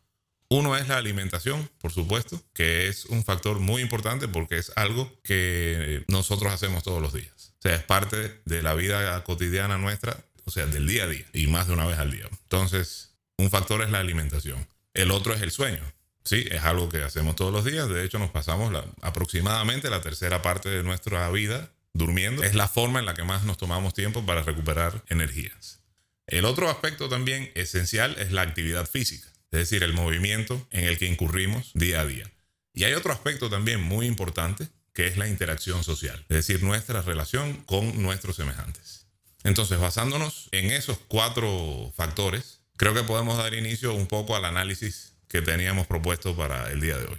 Uno 0.47 0.77
es 0.77 0.87
la 0.87 0.97
alimentación, 0.97 1.67
por 1.79 1.91
supuesto, 1.91 2.39
que 2.53 2.87
es 2.87 3.05
un 3.05 3.25
factor 3.25 3.59
muy 3.59 3.81
importante 3.81 4.27
porque 4.27 4.59
es 4.59 4.71
algo 4.75 5.11
que 5.23 6.03
nosotros 6.07 6.53
hacemos 6.53 6.83
todos 6.83 7.01
los 7.01 7.13
días. 7.13 7.55
O 7.57 7.61
sea, 7.63 7.75
es 7.77 7.83
parte 7.83 8.41
de 8.45 8.61
la 8.61 8.75
vida 8.75 9.23
cotidiana 9.23 9.79
nuestra, 9.79 10.23
o 10.45 10.51
sea, 10.51 10.67
del 10.67 10.85
día 10.85 11.05
a 11.05 11.07
día 11.07 11.25
y 11.33 11.47
más 11.47 11.65
de 11.65 11.73
una 11.73 11.87
vez 11.87 11.97
al 11.97 12.11
día. 12.11 12.29
Entonces, 12.43 13.15
un 13.37 13.49
factor 13.49 13.81
es 13.81 13.89
la 13.89 13.97
alimentación. 13.97 14.67
El 14.93 15.09
otro 15.09 15.33
es 15.33 15.41
el 15.41 15.49
sueño. 15.49 15.81
Sí, 16.23 16.45
es 16.49 16.63
algo 16.63 16.89
que 16.89 17.03
hacemos 17.03 17.35
todos 17.35 17.51
los 17.51 17.65
días. 17.65 17.89
De 17.89 18.03
hecho, 18.03 18.17
nos 18.17 18.31
pasamos 18.31 18.71
aproximadamente 19.01 19.89
la 19.89 20.01
tercera 20.01 20.41
parte 20.41 20.69
de 20.69 20.83
nuestra 20.83 21.29
vida 21.31 21.69
durmiendo. 21.93 22.43
Es 22.43 22.55
la 22.55 22.67
forma 22.67 22.99
en 22.99 23.05
la 23.05 23.13
que 23.13 23.23
más 23.23 23.43
nos 23.43 23.57
tomamos 23.57 23.93
tiempo 23.93 24.25
para 24.25 24.41
recuperar 24.41 25.03
energías. 25.09 25.81
El 26.27 26.45
otro 26.45 26.69
aspecto 26.69 27.09
también 27.09 27.51
esencial 27.55 28.15
es 28.17 28.31
la 28.31 28.41
actividad 28.41 28.89
física, 28.89 29.27
es 29.51 29.59
decir, 29.59 29.83
el 29.83 29.93
movimiento 29.93 30.65
en 30.71 30.85
el 30.85 30.97
que 30.97 31.05
incurrimos 31.05 31.71
día 31.73 32.01
a 32.01 32.05
día. 32.05 32.31
Y 32.73 32.85
hay 32.85 32.93
otro 32.93 33.11
aspecto 33.11 33.49
también 33.49 33.81
muy 33.81 34.07
importante, 34.07 34.69
que 34.93 35.07
es 35.07 35.17
la 35.17 35.27
interacción 35.27 35.83
social, 35.83 36.25
es 36.29 36.37
decir, 36.37 36.63
nuestra 36.63 37.01
relación 37.01 37.57
con 37.65 38.01
nuestros 38.01 38.37
semejantes. 38.37 39.05
Entonces, 39.43 39.79
basándonos 39.79 40.47
en 40.51 40.71
esos 40.71 40.97
cuatro 41.07 41.91
factores, 41.95 42.61
creo 42.77 42.93
que 42.93 43.03
podemos 43.03 43.37
dar 43.37 43.53
inicio 43.53 43.93
un 43.93 44.07
poco 44.07 44.35
al 44.35 44.45
análisis 44.45 45.12
que 45.33 45.41
teníamos 45.41 45.87
propuesto 45.87 46.35
para 46.35 46.71
el 46.71 46.79
día 46.79 46.95
de 46.95 47.07
hoy. 47.07 47.17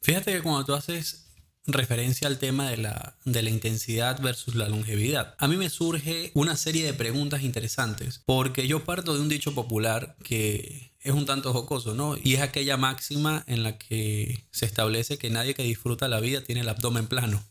Fíjate 0.00 0.32
que 0.32 0.40
cuando 0.40 0.64
tú 0.64 0.72
haces 0.72 1.26
referencia 1.66 2.26
al 2.26 2.38
tema 2.38 2.70
de 2.70 2.78
la, 2.78 3.18
de 3.26 3.42
la 3.42 3.50
intensidad 3.50 4.18
versus 4.22 4.54
la 4.54 4.66
longevidad, 4.66 5.34
a 5.38 5.46
mí 5.46 5.58
me 5.58 5.68
surge 5.68 6.30
una 6.32 6.56
serie 6.56 6.86
de 6.86 6.94
preguntas 6.94 7.42
interesantes, 7.42 8.22
porque 8.24 8.66
yo 8.66 8.84
parto 8.84 9.12
de 9.12 9.20
un 9.20 9.28
dicho 9.28 9.54
popular 9.54 10.16
que 10.22 10.94
es 11.00 11.12
un 11.12 11.26
tanto 11.26 11.52
jocoso, 11.52 11.94
¿no? 11.94 12.16
Y 12.16 12.32
es 12.32 12.40
aquella 12.40 12.78
máxima 12.78 13.44
en 13.46 13.62
la 13.62 13.76
que 13.76 14.42
se 14.50 14.64
establece 14.64 15.18
que 15.18 15.28
nadie 15.28 15.52
que 15.52 15.64
disfruta 15.64 16.08
la 16.08 16.20
vida 16.20 16.42
tiene 16.42 16.62
el 16.62 16.68
abdomen 16.70 17.08
plano. 17.08 17.44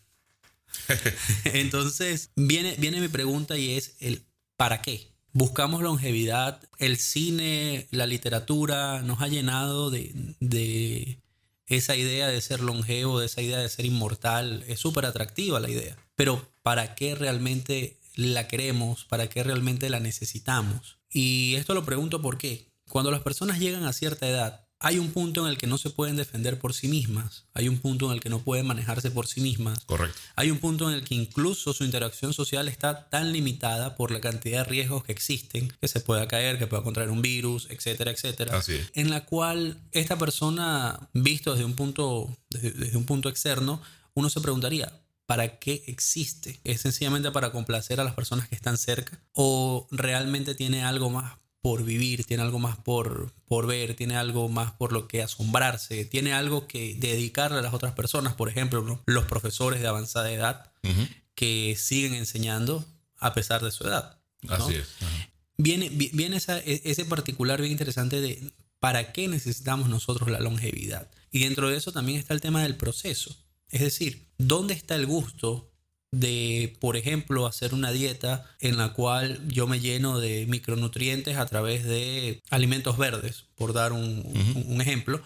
Entonces, 1.46 2.32
viene, 2.36 2.76
viene 2.80 3.00
mi 3.00 3.10
pregunta 3.10 3.60
y 3.60 3.78
es 3.78 3.96
el 4.00 4.26
¿para 4.58 4.82
qué? 4.82 5.13
Buscamos 5.34 5.82
longevidad. 5.82 6.62
El 6.78 6.98
cine, 6.98 7.88
la 7.92 8.08
literatura 8.08 9.02
nos 9.02 9.22
ha 9.22 9.28
llenado 9.28 9.90
de, 9.90 11.20
esa 11.68 11.96
idea 11.96 12.28
de 12.28 12.42
ser 12.42 12.62
longevo, 12.62 13.20
de 13.20 13.26
esa 13.26 13.42
idea 13.42 13.58
de 13.58 13.70
ser 13.70 13.86
inmortal. 13.86 14.64
Es 14.68 14.80
súper 14.80 15.06
atractiva 15.06 15.60
la 15.60 15.70
idea. 15.70 15.98
Pero 16.16 16.48
¿para 16.62 16.96
qué 16.96 17.16
realmente 17.16 18.00
la 18.16 18.48
queremos, 18.48 19.06
para 19.06 19.28
qué 19.28 19.44
realmente 19.44 19.90
la 19.90 20.00
necesitamos. 20.00 21.00
Y 21.10 21.56
esto 21.56 21.74
lo 21.74 21.86
pregunto 21.86 22.22
por 22.22 22.38
qué. 22.38 22.72
Cuando 22.90 23.12
las 23.12 23.22
personas 23.22 23.60
llegan 23.60 23.86
a 23.86 23.94
cierta 23.94 24.28
edad, 24.28 24.68
hay 24.84 25.00
un 25.00 25.12
punto 25.12 25.46
en 25.46 25.48
el 25.48 25.58
que 25.58 25.66
no 25.66 25.78
se 25.78 25.90
pueden 25.90 26.18
defender 26.18 26.60
por 26.60 26.74
sí 26.74 26.90
mismas, 26.90 27.46
hay 27.54 27.70
un 27.70 27.80
punto 27.80 28.08
en 28.08 28.12
el 28.12 28.20
que 28.20 28.30
no 28.30 28.40
pueden 28.40 28.68
manejarse 28.68 29.12
por 29.12 29.28
sí 29.28 29.40
mismas. 29.40 29.80
Correcto. 29.86 30.20
Hay 30.36 30.52
un 30.52 30.60
punto 30.60 30.90
en 30.90 30.96
el 30.96 31.06
que 31.06 31.16
incluso 31.16 31.74
su 31.74 31.86
interacción 31.86 32.34
social 32.34 32.68
está 32.68 33.10
tan 33.10 33.32
limitada 33.32 33.96
por 33.96 34.12
la 34.12 34.20
cantidad 34.20 34.60
de 34.60 34.64
riesgos 34.66 35.06
que 35.06 35.14
existen, 35.14 35.72
que 35.80 35.88
se 35.88 36.02
pueda 36.02 36.28
caer, 36.28 36.60
que 36.60 36.68
pueda 36.68 36.84
contraer 36.84 37.12
un 37.12 37.22
virus, 37.22 37.68
etcétera, 37.70 38.12
etcétera. 38.12 38.58
Así 38.58 38.74
es. 38.74 38.92
En 38.94 39.10
la 39.10 39.26
cual 39.26 39.80
esta 39.94 40.18
persona, 40.18 41.10
visto 41.14 41.54
desde 41.54 41.64
un 41.64 41.76
punto, 41.76 42.38
desde, 42.50 42.72
desde 42.72 42.98
un 42.98 43.06
punto 43.06 43.30
externo, 43.30 43.82
uno 44.16 44.30
se 44.30 44.42
preguntaría, 44.42 45.02
¿para 45.26 45.60
qué 45.60 45.86
existe? 45.88 46.60
¿Es 46.66 46.82
sencillamente 46.82 47.32
para 47.32 47.54
complacer 47.54 48.02
a 48.02 48.04
las 48.04 48.16
personas 48.16 48.50
que 48.50 48.56
están 48.56 48.78
cerca? 48.78 49.24
¿O 49.32 49.88
realmente 49.92 50.56
tiene 50.56 50.84
algo 50.84 51.10
más 51.10 51.38
por 51.64 51.86
vivir, 51.86 52.26
tiene 52.26 52.44
algo 52.44 52.60
más 52.60 52.76
por, 52.76 53.32
por 53.46 53.68
ver, 53.68 53.96
tiene 53.96 54.18
algo 54.18 54.50
más 54.50 54.74
por 54.74 54.92
lo 54.92 55.08
que 55.08 55.24
asombrarse, 55.24 56.04
tiene 56.04 56.34
algo 56.34 56.68
que 56.68 56.94
dedicarle 57.00 57.60
a 57.60 57.62
las 57.62 57.74
otras 57.74 57.94
personas, 57.94 58.34
por 58.34 58.50
ejemplo, 58.50 59.02
los 59.06 59.24
profesores 59.24 59.80
de 59.80 59.88
avanzada 59.88 60.30
edad 60.30 60.74
que 61.36 61.78
siguen 61.80 62.16
enseñando 62.16 62.84
a 63.18 63.34
pesar 63.34 63.64
de 63.64 63.72
su 63.72 63.86
edad. 63.88 64.20
Así 64.50 64.76
es. 64.76 64.90
Viene, 65.58 65.88
viene 65.90 66.38
e, 66.46 66.82
ese 66.84 67.06
particular 67.06 67.62
bien 67.62 67.72
interesante 67.72 68.20
de 68.20 68.52
para 68.82 69.14
qué 69.14 69.30
necesitamos 69.30 69.88
nosotros 69.88 70.30
la 70.30 70.42
longevidad. 70.42 71.10
Y 71.32 71.40
dentro 71.40 71.70
de 71.70 71.78
eso 71.78 71.94
también 71.94 72.20
está 72.20 72.34
el 72.34 72.42
tema 72.42 72.62
del 72.62 72.76
proceso. 72.76 73.38
Es 73.70 73.80
decir, 73.80 74.28
¿dónde 74.38 74.74
está 74.74 74.96
el 74.96 75.06
gusto 75.06 75.73
de, 76.14 76.78
por 76.80 76.96
ejemplo, 76.96 77.48
hacer 77.48 77.74
una 77.74 77.92
dieta 77.92 78.46
en 78.60 78.78
la 78.78 78.94
cual 78.94 79.42
yo 79.48 79.66
me 79.66 79.80
lleno 79.80 80.20
de 80.20 80.46
micronutrientes 80.46 81.38
a 81.38 81.48
través 81.48 81.86
de 81.86 82.40
alimentos 82.52 83.00
verdes, 83.00 83.46
por 83.56 83.74
dar 83.74 83.94
un, 83.94 84.78
ejemplo. 84.80 85.22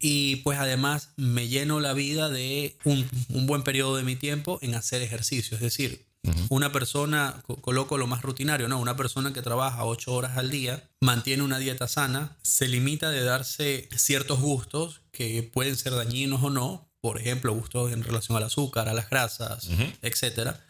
Y 0.00 0.36
pues 0.36 0.58
además 0.58 1.10
me 1.18 1.48
lleno 1.48 1.78
la 1.78 1.92
vida 1.92 2.30
de 2.30 2.78
un, 2.84 3.06
buen 3.46 3.62
periodo 3.62 3.96
de 3.96 4.02
mi 4.02 4.16
tiempo 4.16 4.58
en 4.62 4.74
hacer 4.74 5.02
ejercicio. 5.02 5.56
Es 5.56 5.62
decir, 5.62 6.06
una 6.48 6.72
persona, 6.72 7.42
coloco 7.60 7.98
lo 7.98 8.06
más 8.06 8.22
rutinario, 8.22 8.66
¿no? 8.66 8.80
Una 8.80 8.96
persona 8.96 9.34
que 9.34 9.42
trabaja 9.42 9.84
ocho 9.84 10.14
horas 10.14 10.38
al 10.38 10.50
día, 10.50 10.88
mantiene 11.02 11.42
una 11.42 11.58
dieta 11.58 11.86
sana, 11.86 12.38
se 12.42 12.66
limita 12.66 13.10
de 13.10 13.24
darse 13.24 13.90
ciertos 13.94 14.40
gustos 14.40 15.02
que 15.12 15.42
pueden 15.42 15.76
ser 15.76 15.94
dañinos 15.94 16.42
o 16.42 16.48
no, 16.48 16.88
por 17.04 17.20
ejemplo, 17.20 17.52
gustos 17.52 17.92
en 17.92 18.02
relación 18.02 18.34
al 18.38 18.44
azúcar, 18.44 18.88
a 18.88 18.94
las 18.94 19.10
grasas, 19.10 19.68
etcétera. 20.00 20.64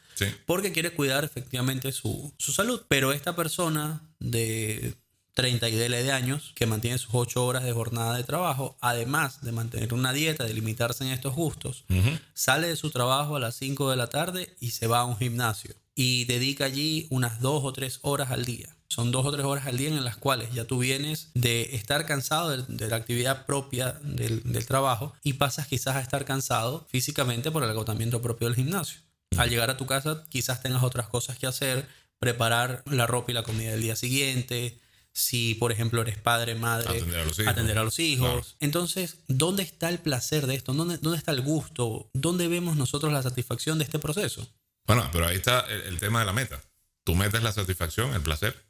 Porque 0.46 0.72
quiere 0.72 0.92
cuidar 0.92 1.22
efectivamente 1.22 1.92
su, 1.92 2.34
salud. 2.38 2.82
Pero 2.88 3.12
esta 3.12 3.36
persona 3.36 4.02
de 4.18 4.96
30 5.34 5.68
y 5.68 5.76
de 5.76 6.10
años, 6.10 6.50
que 6.56 6.66
mantiene 6.66 6.98
sus 6.98 7.14
8 7.14 7.46
horas 7.46 7.62
de 7.62 7.70
jornada 7.70 8.16
de 8.16 8.24
trabajo, 8.24 8.76
además 8.80 9.42
de 9.42 9.52
mantener 9.52 9.94
una 9.94 10.12
dieta, 10.12 10.42
de 10.42 10.54
limitarse 10.54 11.04
en 11.04 11.12
estos 11.12 11.36
gustos, 11.36 11.84
sale 12.32 12.66
de 12.66 12.74
su 12.74 12.90
trabajo 12.90 13.36
a 13.36 13.40
las 13.40 13.54
5 13.54 13.90
de 13.90 13.96
la 13.96 14.08
tarde 14.08 14.56
y 14.58 14.72
se 14.72 14.88
va 14.88 15.02
a 15.02 15.04
un 15.04 15.16
gimnasio. 15.16 15.76
Y 15.94 16.24
dedica 16.24 16.64
allí 16.64 17.06
unas 17.10 17.40
2 17.42 17.62
o 17.62 17.72
3 17.72 18.00
horas 18.02 18.32
al 18.32 18.44
día. 18.44 18.74
Son 18.94 19.10
dos 19.10 19.26
o 19.26 19.32
tres 19.32 19.44
horas 19.44 19.66
al 19.66 19.76
día 19.76 19.88
en 19.88 20.04
las 20.04 20.16
cuales 20.16 20.54
ya 20.54 20.66
tú 20.66 20.78
vienes 20.78 21.32
de 21.34 21.74
estar 21.74 22.06
cansado 22.06 22.56
de, 22.56 22.88
la 22.88 22.94
actividad 22.94 23.44
propia 23.44 23.98
del, 24.04 24.66
trabajo 24.68 25.12
y 25.24 25.32
pasas 25.32 25.66
quizás 25.66 25.96
a 25.96 26.00
estar 26.00 26.24
cansado 26.24 26.86
físicamente 26.88 27.50
por 27.50 27.64
el 27.64 27.70
agotamiento 27.70 28.22
propio 28.22 28.46
del 28.46 28.54
gimnasio. 28.54 29.00
Al 29.36 29.50
llegar 29.50 29.68
a 29.68 29.76
tu 29.76 29.84
casa 29.86 30.22
quizás 30.28 30.62
tengas 30.62 30.84
otras 30.84 31.08
cosas 31.08 31.36
que 31.36 31.48
hacer, 31.48 31.88
preparar 32.20 32.84
la 32.88 33.08
ropa 33.08 33.32
y 33.32 33.34
la 33.34 33.42
comida 33.42 33.72
del 33.72 33.82
día 33.82 33.96
siguiente, 33.96 34.78
si 35.12 35.56
por 35.56 35.72
ejemplo 35.72 36.00
eres 36.00 36.18
padre, 36.18 36.54
madre, 36.54 37.02
atender 37.48 37.78
a 37.78 37.82
los 37.82 37.98
hijos. 37.98 38.54
Entonces, 38.60 39.16
¿dónde 39.26 39.64
está 39.64 39.88
el 39.88 39.98
placer 39.98 40.46
de 40.46 40.54
esto? 40.54 40.72
¿Dónde, 40.72 40.98
¿Dónde, 40.98 41.18
está 41.18 41.32
el 41.32 41.40
gusto? 41.40 42.10
¿Dónde 42.12 42.46
vemos 42.46 42.76
nosotros 42.76 43.12
la 43.12 43.24
satisfacción 43.24 43.78
de 43.78 43.84
este 43.86 43.98
proceso? 43.98 44.48
Bueno, 44.86 45.10
pero 45.10 45.26
ahí 45.26 45.34
está 45.34 45.62
el, 45.62 45.82
el 45.82 45.98
tema 45.98 46.20
de 46.20 46.26
la 46.26 46.32
meta. 46.32 46.62
Tu 47.02 47.16
meta 47.16 47.38
es 47.38 47.42
la 47.42 47.50
satisfacción, 47.50 48.14
el 48.14 48.22
placer. 48.22 48.63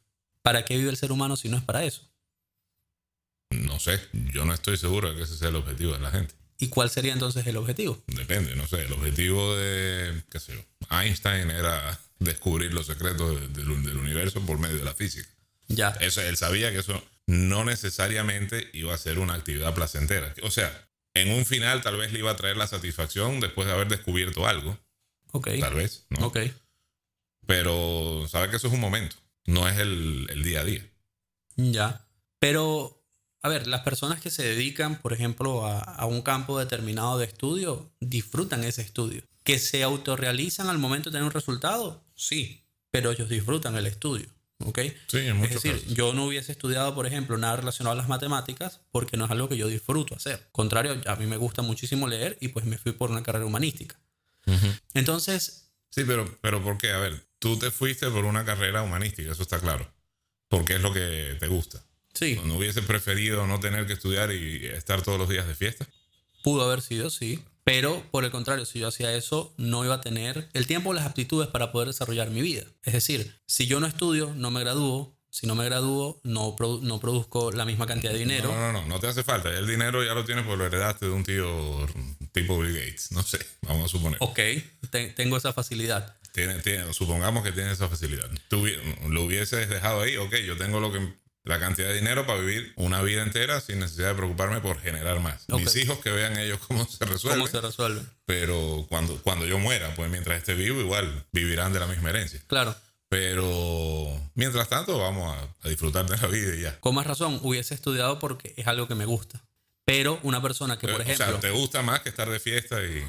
¿Para 0.45 0.67
qué 0.67 0.77
vive 0.77 0.91
el 0.91 0.99
ser 0.99 1.11
humano 1.11 1.37
si 1.37 1.49
no 1.49 1.57
es 1.57 1.65
para 1.65 1.85
eso? 1.85 2.07
No 3.49 3.81
sé, 3.81 3.99
yo 4.13 4.45
no 4.45 4.53
estoy 4.53 4.77
seguro 4.77 5.09
de 5.09 5.17
que 5.17 5.23
ese 5.23 5.39
sea 5.39 5.49
el 5.49 5.57
objetivo 5.57 5.95
de 5.95 6.01
la 6.01 6.11
gente. 6.11 6.35
¿Y 6.59 6.69
cuál 6.69 6.91
sería 6.91 7.15
entonces 7.15 7.47
el 7.47 7.57
objetivo? 7.57 8.03
Depende, 8.09 8.55
no 8.55 8.67
sé. 8.67 8.83
El 8.83 8.93
objetivo 8.93 9.57
de, 9.57 10.23
qué 10.31 10.39
sé 10.39 10.53
yo, 10.53 10.61
Einstein 10.95 11.51
era 11.51 11.99
descubrir 12.19 12.75
los 12.75 12.87
secretos 12.87 13.55
del, 13.55 13.71
universo 13.71 14.43
por 14.43 14.59
medio 14.59 14.77
de 14.77 14.85
la 14.85 14.93
física. 14.93 15.29
Ya. 15.69 15.89
Eso, 16.01 16.21
él 16.21 16.37
sabía 16.37 16.71
que 16.73 16.81
eso 16.81 17.03
no 17.27 17.65
necesariamente 17.65 18.69
iba 18.75 18.93
a 18.93 18.99
ser 18.99 19.21
una 19.21 19.33
actividad 19.33 19.75
placentera. 19.75 20.35
O 20.43 20.51
sea, 20.51 20.89
en 21.15 21.31
un 21.31 21.47
final 21.47 21.81
tal 21.81 21.97
vez 21.97 22.13
le 22.13 22.19
iba 22.19 22.31
a 22.31 22.37
traer 22.37 22.59
la 22.59 22.67
satisfacción 22.67 23.41
después 23.41 23.67
de 23.67 23.73
haber 23.73 23.89
descubierto 23.89 24.47
algo. 24.47 24.79
Ok. 25.33 25.49
Tal 25.59 25.73
vez, 25.73 26.05
¿no? 26.11 26.27
Ok. 26.27 26.39
Pero 27.47 28.27
sabe 28.29 28.51
que 28.51 28.57
eso 28.57 28.67
es 28.67 28.75
un 28.75 28.81
momento 28.81 29.24
no 29.47 29.69
es 29.69 29.79
el, 29.79 30.43
día 30.43 30.61
a 30.61 30.65
día. 30.65 30.91
Ya. 31.57 32.07
Pero, 32.39 33.05
a 33.43 33.49
ver, 33.49 33.67
las 33.67 33.83
personas 33.83 34.21
que 34.21 34.31
se 34.31 34.43
dedican, 34.43 35.01
por 35.01 35.13
ejemplo, 35.13 35.67
a, 35.67 36.05
un 36.07 36.23
campo 36.23 36.59
determinado 36.59 37.19
de 37.19 37.27
estudio, 37.27 37.93
disfrutan 38.01 38.65
ese 38.65 38.83
estudio. 38.83 39.23
¿Que 39.43 39.59
se 39.59 39.83
autorrealizan 39.83 40.69
al 40.69 40.79
momento 40.79 41.11
de 41.11 41.15
tener 41.15 41.27
un 41.27 41.33
resultado? 41.33 42.05
Sí, 42.15 42.65
pero 42.91 43.11
ellos 43.11 43.29
disfrutan 43.29 43.77
el 43.77 43.87
estudio. 43.87 44.29
¿ok? 44.65 44.79
Sí, 45.09 45.19
en 45.19 45.43
es 45.45 45.51
decir, 45.51 45.85
yo 45.95 46.13
no 46.15 46.27
hubiese 46.27 46.53
estudiado, 46.53 46.95
por 46.95 47.07
ejemplo, 47.07 47.37
nada 47.39 47.57
relacionado 47.57 47.93
a 47.93 47.97
las 47.97 48.09
matemáticas 48.09 48.81
porque 48.91 49.17
no 49.17 49.25
es 49.25 49.31
algo 49.31 49.49
que 49.49 49.57
yo 49.57 49.69
disfruto 49.69 50.15
hacer. 50.15 50.49
Contrario, 50.53 51.01
a 51.07 51.17
mí 51.17 51.27
me 51.27 51.37
gusta 51.37 51.63
muchísimo 51.63 52.09
leer 52.09 52.37
y 52.41 52.49
pues 52.49 52.65
me 52.65 52.79
fui 52.79 52.93
por 52.93 53.11
una 53.11 53.23
carrera 53.23 53.47
humanística. 53.47 54.01
Entonces... 54.95 55.73
Sí, 55.91 56.03
pero, 56.07 56.39
pero 56.41 56.63
¿por 56.63 56.77
qué? 56.77 56.91
A 56.91 56.99
ver, 56.99 57.25
tú 57.45 57.59
te 57.59 57.71
fuiste 57.71 58.09
por 58.09 58.25
una 58.25 58.43
carrera 58.47 58.81
humanística, 58.81 59.31
eso 59.31 59.43
está 59.43 59.61
claro. 59.61 59.87
Porque 60.49 60.77
es 60.77 60.81
lo 60.81 60.95
que 60.95 61.37
te 61.39 61.47
gusta. 61.47 61.85
Sí. 62.15 62.41
¿No 62.43 62.57
hubieses 62.57 62.83
preferido 62.87 63.47
no 63.47 63.61
tener 63.61 63.87
que 63.87 63.93
estudiar 63.93 64.33
y 64.33 64.65
estar 64.65 65.03
todos 65.03 65.19
los 65.19 65.29
días 65.29 65.47
de 65.47 65.55
fiesta? 65.55 65.87
Pudo 66.43 66.65
haber 66.65 66.81
sido, 66.81 67.11
sí. 67.11 67.45
Pero 67.63 68.03
por 68.11 68.25
el 68.25 68.31
contrario, 68.31 68.65
si 68.65 68.79
yo 68.79 68.89
hacía 68.89 69.13
eso, 69.13 69.53
no 69.59 69.85
iba 69.85 69.97
a 69.97 70.01
tener 70.01 70.49
el 70.55 70.67
tiempo 70.67 70.89
o 70.89 70.93
las 70.95 71.05
aptitudes 71.05 71.49
para 71.49 71.71
poder 71.71 71.89
desarrollar 71.89 72.31
mi 72.31 72.41
vida. 72.41 72.63
Es 72.83 72.95
decir, 72.95 73.39
si 73.45 73.67
yo 73.67 73.79
no 73.79 73.87
estudio, 73.87 74.33
no 74.35 74.51
me 74.51 74.61
gradúo. 74.61 75.15
Si 75.29 75.47
no 75.47 75.55
me 75.55 75.67
gradúo, 75.67 76.21
no, 76.23 76.57
no 76.81 77.01
produzco 77.01 77.53
la 77.53 77.67
misma 77.67 77.87
cantidad 77.87 78.13
de 78.13 78.21
dinero. 78.21 78.55
No, 78.55 78.73
no, 78.73 78.73
no, 78.73 78.87
no 78.87 79.01
te 79.01 79.09
hace 79.09 79.23
falta. 79.23 79.51
El 79.51 79.67
dinero 79.67 80.03
ya 80.03 80.15
lo 80.15 80.25
tienes 80.25 80.45
porque 80.45 80.59
lo 80.59 80.67
heredaste 80.67 81.07
de 81.07 81.13
un 81.13 81.25
tío 81.25 81.87
tipo 82.33 82.59
Bill 82.59 82.73
Gates. 82.73 83.13
No 83.13 83.23
sé, 83.23 83.45
vamos 83.63 83.87
a 83.87 83.89
suponer. 83.89 84.17
Ok, 84.21 84.39
tengo 85.17 85.37
esa 85.37 85.53
facilidad. 85.53 86.17
Tiene, 86.35 86.55
tiene, 86.55 86.93
supongamos 86.93 87.45
que 87.45 87.53
tiene 87.53 87.71
esa 87.71 87.88
facilidad. 87.88 88.29
Tú 88.49 88.67
lo 89.09 89.23
hubieses 89.23 89.69
dejado 89.69 90.00
ahí, 90.00 90.17
ok, 90.17 90.35
yo 90.45 90.57
tengo 90.57 90.81
lo 90.81 90.91
que 90.93 91.14
la 91.45 91.61
cantidad 91.61 91.87
de 91.87 91.95
dinero 91.95 92.26
para 92.26 92.41
vivir 92.41 92.73
una 92.75 93.03
vida 93.03 93.23
entera 93.23 93.61
sin 93.61 93.79
necesidad 93.79 94.09
de 94.09 94.14
preocuparme 94.17 94.61
por 94.61 94.81
generar 94.81 95.21
más. 95.21 95.45
Mis 95.49 95.76
hijos 95.76 95.99
que 95.99 96.11
vean 96.11 96.37
ellos 96.37 96.59
cómo 96.67 96.87
se 96.87 97.05
resuelve. 97.05 97.38
Cómo 97.38 97.47
se 97.49 97.61
resuelve. 97.61 98.03
Pero 98.26 98.85
cuando, 98.88 99.17
cuando 99.23 99.47
yo 99.47 99.61
muera, 99.61 99.95
pues 99.95 100.11
mientras 100.11 100.38
esté 100.38 100.55
vivo, 100.55 100.81
igual 100.81 101.25
vivirán 101.31 101.73
de 101.73 101.79
la 101.79 101.87
misma 101.87 102.11
herencia. 102.11 102.43
Claro. 102.49 102.75
Pero 103.09 104.21
mientras 104.35 104.69
tanto, 104.69 104.99
vamos 104.99 105.37
a, 105.62 105.69
disfrutar 105.69 106.05
de 106.05 106.17
la 106.17 106.26
vida 106.26 106.57
y 106.57 106.62
ya. 106.62 106.81
Con 106.81 106.97
más 106.97 107.07
razón, 107.07 107.38
hubiese 107.43 107.75
estudiado 107.75 108.19
porque 108.19 108.55
es 108.57 108.67
algo 108.67 108.88
que 108.88 108.97
me 108.97 109.05
gusta. 109.05 109.41
Pero 109.85 110.19
una 110.25 110.43
persona 110.43 110.79
que, 110.79 110.88
por 110.88 111.03
ejemplo. 111.03 111.26
O 111.26 111.29
sea, 111.29 111.41
te 111.41 111.50
gusta 111.53 111.83
más 111.83 112.00
que 112.00 112.09
estar 112.09 112.29
de 112.29 112.41
fiesta 112.41 112.83
y. 112.83 113.05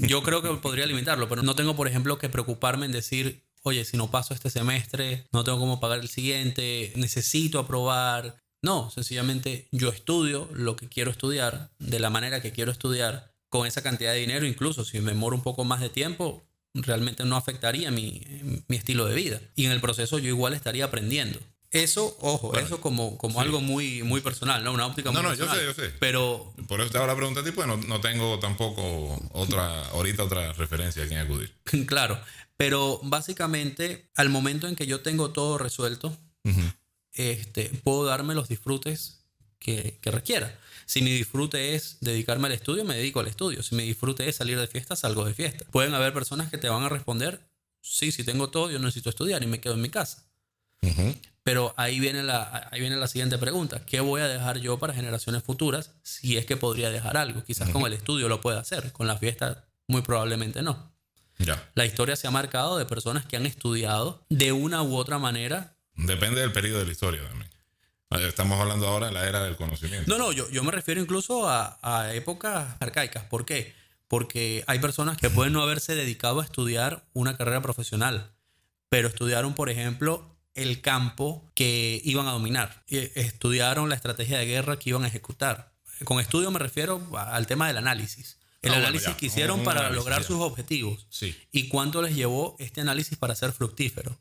Yo 0.00 0.22
creo 0.22 0.42
que 0.42 0.48
podría 0.60 0.86
limitarlo, 0.86 1.28
pero 1.28 1.42
no 1.42 1.54
tengo, 1.54 1.76
por 1.76 1.86
ejemplo, 1.86 2.18
que 2.18 2.28
preocuparme 2.28 2.86
en 2.86 2.92
decir, 2.92 3.44
oye, 3.62 3.84
si 3.84 3.96
no 3.96 4.10
paso 4.10 4.34
este 4.34 4.50
semestre, 4.50 5.26
no 5.32 5.44
tengo 5.44 5.58
cómo 5.58 5.80
pagar 5.80 6.00
el 6.00 6.08
siguiente, 6.08 6.92
necesito 6.96 7.58
aprobar. 7.58 8.42
No, 8.62 8.90
sencillamente 8.90 9.68
yo 9.72 9.90
estudio 9.90 10.48
lo 10.52 10.76
que 10.76 10.88
quiero 10.88 11.10
estudiar, 11.10 11.70
de 11.78 12.00
la 12.00 12.10
manera 12.10 12.40
que 12.42 12.52
quiero 12.52 12.72
estudiar, 12.72 13.34
con 13.48 13.66
esa 13.66 13.82
cantidad 13.82 14.12
de 14.12 14.20
dinero, 14.20 14.46
incluso 14.46 14.84
si 14.84 15.00
me 15.00 15.12
demoro 15.12 15.36
un 15.36 15.42
poco 15.42 15.64
más 15.64 15.80
de 15.80 15.88
tiempo, 15.88 16.44
realmente 16.72 17.24
no 17.24 17.36
afectaría 17.36 17.90
mi, 17.90 18.22
mi 18.68 18.76
estilo 18.76 19.06
de 19.06 19.14
vida. 19.14 19.40
Y 19.56 19.66
en 19.66 19.72
el 19.72 19.80
proceso 19.80 20.18
yo 20.18 20.28
igual 20.28 20.54
estaría 20.54 20.84
aprendiendo. 20.84 21.40
Eso, 21.70 22.16
ojo, 22.20 22.56
eso 22.58 22.80
como, 22.80 23.16
como 23.16 23.40
algo 23.40 23.60
muy, 23.60 24.02
muy 24.02 24.20
personal, 24.20 24.64
¿no? 24.64 24.72
Una 24.72 24.86
óptica 24.86 25.12
muy 25.12 25.22
personal. 25.22 25.48
No, 25.48 25.54
no, 25.54 25.64
yo 25.64 25.74
sé, 25.74 25.80
yo 25.80 25.88
sé. 25.88 25.94
Pero... 26.00 26.52
Por 26.66 26.80
eso 26.80 26.90
te 26.90 26.98
hago 26.98 27.06
la 27.06 27.14
pregunta 27.14 27.40
a 27.40 27.44
ti, 27.44 27.52
pues 27.52 27.66
no, 27.68 27.76
no, 27.76 28.00
tengo 28.00 28.38
tampoco 28.40 29.20
otra, 29.32 29.84
ahorita 29.90 30.24
otra 30.24 30.52
referencia 30.54 31.04
a 31.04 31.06
quien 31.06 31.20
acudir. 31.20 31.52
claro, 31.86 32.20
pero 32.56 32.98
básicamente 33.04 34.10
al 34.16 34.30
momento 34.30 34.66
en 34.66 34.74
que 34.74 34.86
yo 34.86 35.00
tengo 35.00 35.30
todo 35.30 35.58
resuelto, 35.58 36.16
este, 37.12 37.70
puedo 37.84 38.04
darme 38.04 38.34
los 38.34 38.48
disfrutes 38.48 39.20
que, 39.58 39.98
que 40.00 40.10
requiera. 40.10 40.58
Si 40.86 41.02
mi 41.02 41.12
disfrute 41.12 41.76
es 41.76 41.98
dedicarme 42.00 42.48
al 42.48 42.52
estudio, 42.54 42.84
me 42.84 42.96
dedico 42.96 43.20
al 43.20 43.28
estudio. 43.28 43.62
Si 43.62 43.76
mi 43.76 43.84
disfrute 43.84 44.28
es 44.28 44.34
salir 44.34 44.58
de 44.58 44.66
fiesta, 44.66 44.96
salgo 44.96 45.24
de 45.24 45.34
fiesta. 45.34 45.64
Pueden 45.70 45.94
haber 45.94 46.12
personas 46.12 46.50
que 46.50 46.58
te 46.58 46.68
van 46.68 46.82
a 46.82 46.88
responder 46.88 47.48
sí, 47.82 48.12
sí 48.12 48.24
tengo 48.24 48.50
todo, 48.50 48.70
yo 48.70 48.78
necesito 48.78 49.10
estudiar 49.10 49.42
y 49.42 49.46
me 49.46 49.60
quedo 49.60 49.74
en 49.74 49.82
mi 49.82 49.90
casa. 49.90 50.24
Pero 51.42 51.74
ahí 51.76 52.00
viene, 52.00 52.22
la, 52.22 52.68
ahí 52.70 52.80
viene 52.80 52.96
la 52.96 53.08
siguiente 53.08 53.38
pregunta. 53.38 53.84
¿Qué 53.86 54.00
voy 54.00 54.20
a 54.20 54.28
dejar 54.28 54.58
yo 54.58 54.78
para 54.78 54.92
generaciones 54.92 55.42
futuras 55.42 55.94
si 56.02 56.36
es 56.36 56.44
que 56.44 56.56
podría 56.56 56.90
dejar 56.90 57.16
algo? 57.16 57.42
Quizás 57.44 57.70
con 57.70 57.82
el 57.86 57.94
estudio 57.94 58.28
lo 58.28 58.40
pueda 58.40 58.60
hacer, 58.60 58.92
con 58.92 59.06
la 59.06 59.16
fiesta 59.16 59.64
muy 59.86 60.02
probablemente 60.02 60.62
no. 60.62 60.92
Ya. 61.38 61.70
La 61.74 61.86
historia 61.86 62.16
se 62.16 62.26
ha 62.26 62.30
marcado 62.30 62.76
de 62.76 62.84
personas 62.84 63.24
que 63.24 63.36
han 63.36 63.46
estudiado 63.46 64.26
de 64.28 64.52
una 64.52 64.82
u 64.82 64.96
otra 64.96 65.18
manera. 65.18 65.76
Depende 65.94 66.42
del 66.42 66.52
periodo 66.52 66.80
de 66.80 66.86
la 66.86 66.92
historia 66.92 67.22
también. 67.26 67.50
Estamos 68.28 68.60
hablando 68.60 68.88
ahora 68.88 69.06
de 69.06 69.12
la 69.12 69.26
era 69.26 69.42
del 69.44 69.56
conocimiento. 69.56 70.10
No, 70.10 70.18
no, 70.18 70.32
yo, 70.32 70.50
yo 70.50 70.64
me 70.64 70.72
refiero 70.72 71.00
incluso 71.00 71.48
a, 71.48 71.78
a 71.80 72.12
épocas 72.12 72.76
arcaicas. 72.80 73.24
¿Por 73.24 73.46
qué? 73.46 73.74
Porque 74.08 74.64
hay 74.66 74.80
personas 74.80 75.16
que 75.16 75.30
pueden 75.30 75.52
no 75.52 75.62
haberse 75.62 75.94
dedicado 75.94 76.40
a 76.40 76.44
estudiar 76.44 77.04
una 77.12 77.36
carrera 77.36 77.62
profesional, 77.62 78.32
pero 78.88 79.08
estudiaron, 79.08 79.54
por 79.54 79.70
ejemplo, 79.70 80.36
el 80.54 80.80
campo 80.80 81.50
que 81.54 82.00
iban 82.04 82.26
a 82.28 82.32
dominar. 82.32 82.84
Estudiaron 82.88 83.88
la 83.88 83.94
estrategia 83.94 84.38
de 84.38 84.46
guerra 84.46 84.78
que 84.78 84.90
iban 84.90 85.04
a 85.04 85.08
ejecutar. 85.08 85.72
Con 86.04 86.20
estudio 86.20 86.50
me 86.50 86.58
refiero 86.58 87.00
al 87.16 87.46
tema 87.46 87.66
del 87.68 87.76
análisis. 87.76 88.38
El 88.62 88.72
Ah, 88.72 88.76
análisis 88.78 89.14
que 89.14 89.26
hicieron 89.26 89.60
Un 89.60 89.64
para 89.64 89.80
análisis, 89.80 89.96
lograr 90.04 90.20
ya. 90.22 90.26
sus 90.26 90.40
objetivos. 90.40 91.06
Sí. 91.10 91.34
¿Y 91.50 91.68
cuánto 91.68 92.02
les 92.02 92.14
llevó 92.14 92.56
este 92.58 92.80
análisis 92.82 93.16
para 93.16 93.34
ser 93.34 93.52
fructífero? 93.52 94.18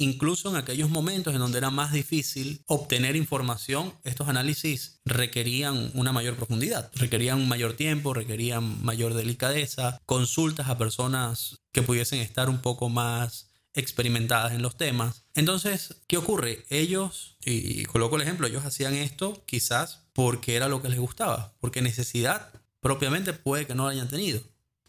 Incluso 0.00 0.50
en 0.50 0.56
aquellos 0.56 0.90
momentos 0.90 1.34
en 1.34 1.40
donde 1.40 1.58
era 1.58 1.70
más 1.70 1.90
difícil 1.92 2.62
obtener 2.66 3.16
información, 3.16 3.94
estos 4.04 4.28
análisis 4.28 5.00
requerían 5.04 5.90
una 5.94 6.12
mayor 6.12 6.36
profundidad, 6.36 6.90
requerían 6.94 7.48
mayor 7.48 7.72
tiempo, 7.72 8.14
requerían 8.14 8.84
mayor 8.84 9.14
delicadeza, 9.14 10.00
consultas 10.06 10.68
a 10.68 10.78
personas 10.78 11.56
que 11.72 11.82
pudiesen 11.82 12.20
estar 12.20 12.48
un 12.48 12.58
poco 12.60 12.88
más 12.90 13.47
experimentadas 13.78 14.52
en 14.52 14.62
los 14.62 14.76
temas. 14.76 15.24
Entonces, 15.34 15.96
¿qué 16.06 16.16
ocurre? 16.16 16.64
Ellos, 16.68 17.36
y 17.44 17.84
coloco 17.84 18.16
el 18.16 18.22
ejemplo, 18.22 18.46
ellos 18.46 18.64
hacían 18.64 18.94
esto 18.94 19.42
quizás 19.46 20.04
porque 20.12 20.56
era 20.56 20.68
lo 20.68 20.82
que 20.82 20.88
les 20.88 20.98
gustaba, 20.98 21.54
porque 21.60 21.80
necesidad 21.82 22.52
propiamente 22.80 23.32
puede 23.32 23.66
que 23.66 23.74
no 23.74 23.86
la 23.86 23.92
hayan 23.92 24.08
tenido. 24.08 24.40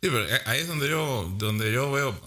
Sí, 0.02 0.08
pero 0.10 0.28
eh, 0.28 0.42
ahí 0.46 0.62
es 0.62 0.68
donde 0.68 0.88
yo, 0.90 1.30
donde 1.38 1.72
yo 1.74 1.92
veo, 1.92 2.18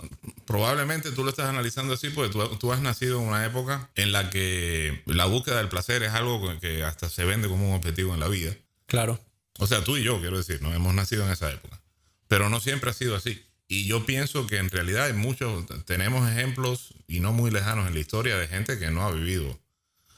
probablemente 0.44 1.10
tú 1.12 1.24
lo 1.24 1.30
estás 1.30 1.46
analizando 1.48 1.94
así 1.94 2.10
porque 2.10 2.30
tú, 2.30 2.44
tú 2.56 2.72
has 2.72 2.80
nacido 2.80 3.20
en 3.20 3.28
una 3.28 3.44
época 3.46 3.90
en 3.94 4.12
la 4.12 4.28
que 4.30 5.02
la 5.06 5.24
búsqueda 5.26 5.56
del 5.58 5.68
placer 5.68 6.02
es 6.02 6.12
algo 6.12 6.46
que- 6.46 6.58
que 6.60 6.84
hasta 6.84 7.08
se 7.08 7.24
vende 7.24 7.48
como 7.48 7.68
un 7.70 7.74
objetivo 7.76 8.12
en 8.14 8.20
la 8.20 8.28
vida. 8.28 8.54
Claro. 8.86 9.18
O 9.58 9.66
sea, 9.66 9.82
tú 9.84 9.96
y 9.96 10.02
yo, 10.02 10.20
quiero 10.20 10.36
decir, 10.36 10.60
no 10.62 10.72
hemos 10.74 10.92
nacido 10.94 11.24
en 11.24 11.32
esa 11.32 11.50
época. 11.50 11.80
Pero 12.28 12.48
no 12.48 12.60
siempre 12.60 12.90
ha 12.90 12.94
sido 12.94 13.16
así. 13.16 13.42
Y 13.72 13.86
yo 13.86 14.04
pienso 14.04 14.46
que 14.46 14.58
en 14.58 14.68
realidad 14.68 15.06
hay 15.06 15.14
muchos, 15.14 15.64
tenemos 15.86 16.30
ejemplos 16.30 16.92
y 17.08 17.20
no 17.20 17.32
muy 17.32 17.50
lejanos 17.50 17.88
en 17.88 17.94
la 17.94 18.00
historia 18.00 18.36
de 18.36 18.46
gente 18.46 18.78
que 18.78 18.90
no 18.90 19.02
ha 19.02 19.10
vivido. 19.10 19.58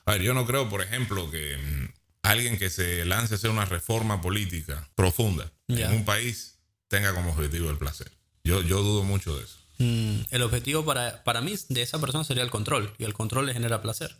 A 0.07 0.15
ver, 0.15 0.23
yo 0.23 0.35
no 0.35 0.45
creo, 0.45 0.69
por 0.69 0.83
ejemplo, 0.83 1.31
que 1.31 1.57
mm, 1.57 1.89
alguien 2.23 2.59
que 2.59 2.69
se 2.69 3.05
lance 3.05 3.33
a 3.33 3.37
hacer 3.37 3.51
una 3.51 3.65
reforma 3.65 4.21
política 4.21 4.91
profunda 4.97 5.53
en 5.69 5.93
un 5.93 6.05
país 6.05 6.59
tenga 6.89 7.15
como 7.15 7.31
objetivo 7.31 7.71
el 7.71 7.79
placer. 7.79 8.11
Yo, 8.43 8.61
yo 8.61 8.83
dudo 8.83 9.05
mucho 9.05 9.37
de 9.37 9.45
eso. 9.45 9.57
Mm, 9.79 10.23
el 10.33 10.43
objetivo 10.43 10.85
para, 10.85 11.23
para 11.23 11.41
mí 11.41 11.55
de 11.69 11.83
esa 11.83 12.01
persona 12.01 12.25
sería 12.25 12.43
el 12.43 12.51
control 12.51 12.93
y 12.99 13.05
el 13.05 13.15
control 13.15 13.47
le 13.47 13.53
genera 13.53 13.81
placer. 13.81 14.17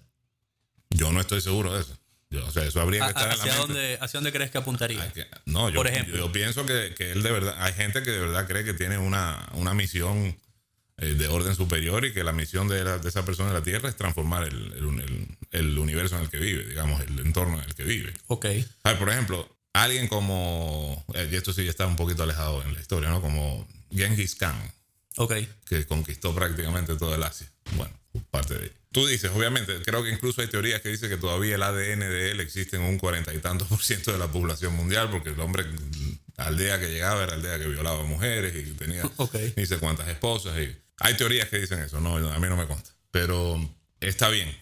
Yo 0.91 1.11
no 1.11 1.21
estoy 1.21 1.41
seguro 1.41 1.75
de 1.75 1.81
eso. 1.81 1.99
Yo- 2.35 2.47
o 2.47 2.51
sea, 2.51 2.65
eso 2.65 2.81
habría 2.81 3.05
¿A- 3.05 3.07
que 3.07 3.11
estar 3.19 3.25
en 3.25 3.29
la 3.31 3.35
¿Hacia 3.45 3.53
mente. 3.59 3.67
dónde, 3.73 3.99
¿Hacia 4.01 4.19
dónde 4.19 4.33
crees 4.33 4.51
que 4.51 4.59
apuntaría? 4.59 5.13
Que- 5.13 5.27
no, 5.47 5.69
yo, 5.71 5.77
Por 5.77 5.87
ejemplo. 5.89 6.17
yo 6.17 6.33
pienso 6.33 6.67
que, 6.67 6.95
que 6.97 7.13
él 7.13 7.23
de 7.23 7.31
verdad, 7.33 7.55
hay 7.59 7.73
gente 7.75 8.03
que 8.03 8.11
de 8.11 8.19
verdad 8.21 8.47
cree 8.47 8.65
que 8.65 8.75
tiene 8.75 8.99
una, 8.99 9.49
una 9.53 9.75
misión 9.75 10.37
eh, 10.99 11.07
de 11.15 11.27
orden 11.27 11.57
superior 11.57 12.05
y 12.05 12.13
que 12.13 12.23
la 12.23 12.33
misión 12.33 12.69
de, 12.69 12.85
la- 12.85 12.99
de 12.99 13.09
esa 13.09 13.25
persona 13.25 13.49
en 13.49 13.55
la 13.55 13.63
Tierra 13.65 13.89
es 13.89 13.97
transformar 13.97 14.45
el, 14.45 14.73
el- 14.75 15.01
el- 15.01 15.29
el 15.51 15.79
universo 15.79 16.17
en 16.17 16.23
el 16.23 16.31
que 16.31 16.39
vive, 16.39 16.65
digamos, 16.65 17.01
el 17.01 17.19
entorno 17.19 17.59
en 17.59 17.65
el 17.65 17.75
que 17.75 17.83
vive. 17.83 18.15
Ok, 18.29 18.45
ver, 18.45 18.99
por 18.99 19.11
ejemplo, 19.11 19.49
alguien 19.73 20.07
como, 20.07 21.05
eh, 21.15 21.29
y 21.33 21.35
esto 21.35 21.53
sí 21.53 21.67
está 21.67 21.85
un 21.87 21.97
poquito 21.97 22.23
alejado 22.23 22.63
en 22.63 22.73
la 22.75 22.81
historia, 22.81 23.09
¿no? 23.09 23.21
Como 23.21 23.67
Genghis 23.93 24.37
Khan, 24.37 24.55
ok. 25.17 25.35
que 25.69 25.85
conquistó 25.85 26.33
prácticamente 26.33 26.95
todo 26.95 27.13
el 27.17 27.23
Asia. 27.25 27.49
Bueno, 27.73 27.93
parte 28.31 28.55
de 28.55 28.65
ello. 28.67 28.75
Tú 28.93 29.07
dices, 29.07 29.31
obviamente, 29.35 29.81
creo 29.85 30.05
que 30.05 30.11
incluso 30.11 30.41
hay 30.41 30.47
teorías 30.47 30.81
que 30.81 30.89
dicen 30.89 31.09
que 31.11 31.17
todavía 31.17 31.57
el 31.57 31.63
ADN 31.63 32.01
de 32.01 32.31
él 32.31 32.41
existe 32.41 32.77
en 32.77 32.83
un 32.83 32.99
cuarenta 32.99 33.35
y 33.35 33.39
tantos 33.39 33.67
por 33.69 33.83
ciento 33.83 34.13
de 34.13 34.19
la 34.19 34.29
población 34.31 34.75
mundial, 34.75 35.11
porque 35.11 35.31
el 35.31 35.41
hombre 35.41 35.65
aldea 36.37 36.79
que 36.79 36.89
llegaba 36.89 37.25
era 37.25 37.35
aldea 37.35 37.59
que 37.59 37.67
violaba 37.67 38.05
mujeres 38.05 38.55
y 38.55 38.71
tenía 38.73 39.03
Ok. 39.17 39.35
ni 39.57 39.67
sé 39.67 39.79
cuántas 39.79 40.09
esposas. 40.09 40.57
Y 40.59 40.77
hay 40.99 41.17
teorías 41.17 41.49
que 41.49 41.59
dicen 41.59 41.81
eso, 41.81 42.01
no, 42.01 42.17
a 42.17 42.39
mí 42.39 42.49
no 42.49 42.57
me 42.57 42.67
consta. 42.67 42.91
Pero 43.11 43.59
está 44.01 44.29
bien. 44.29 44.57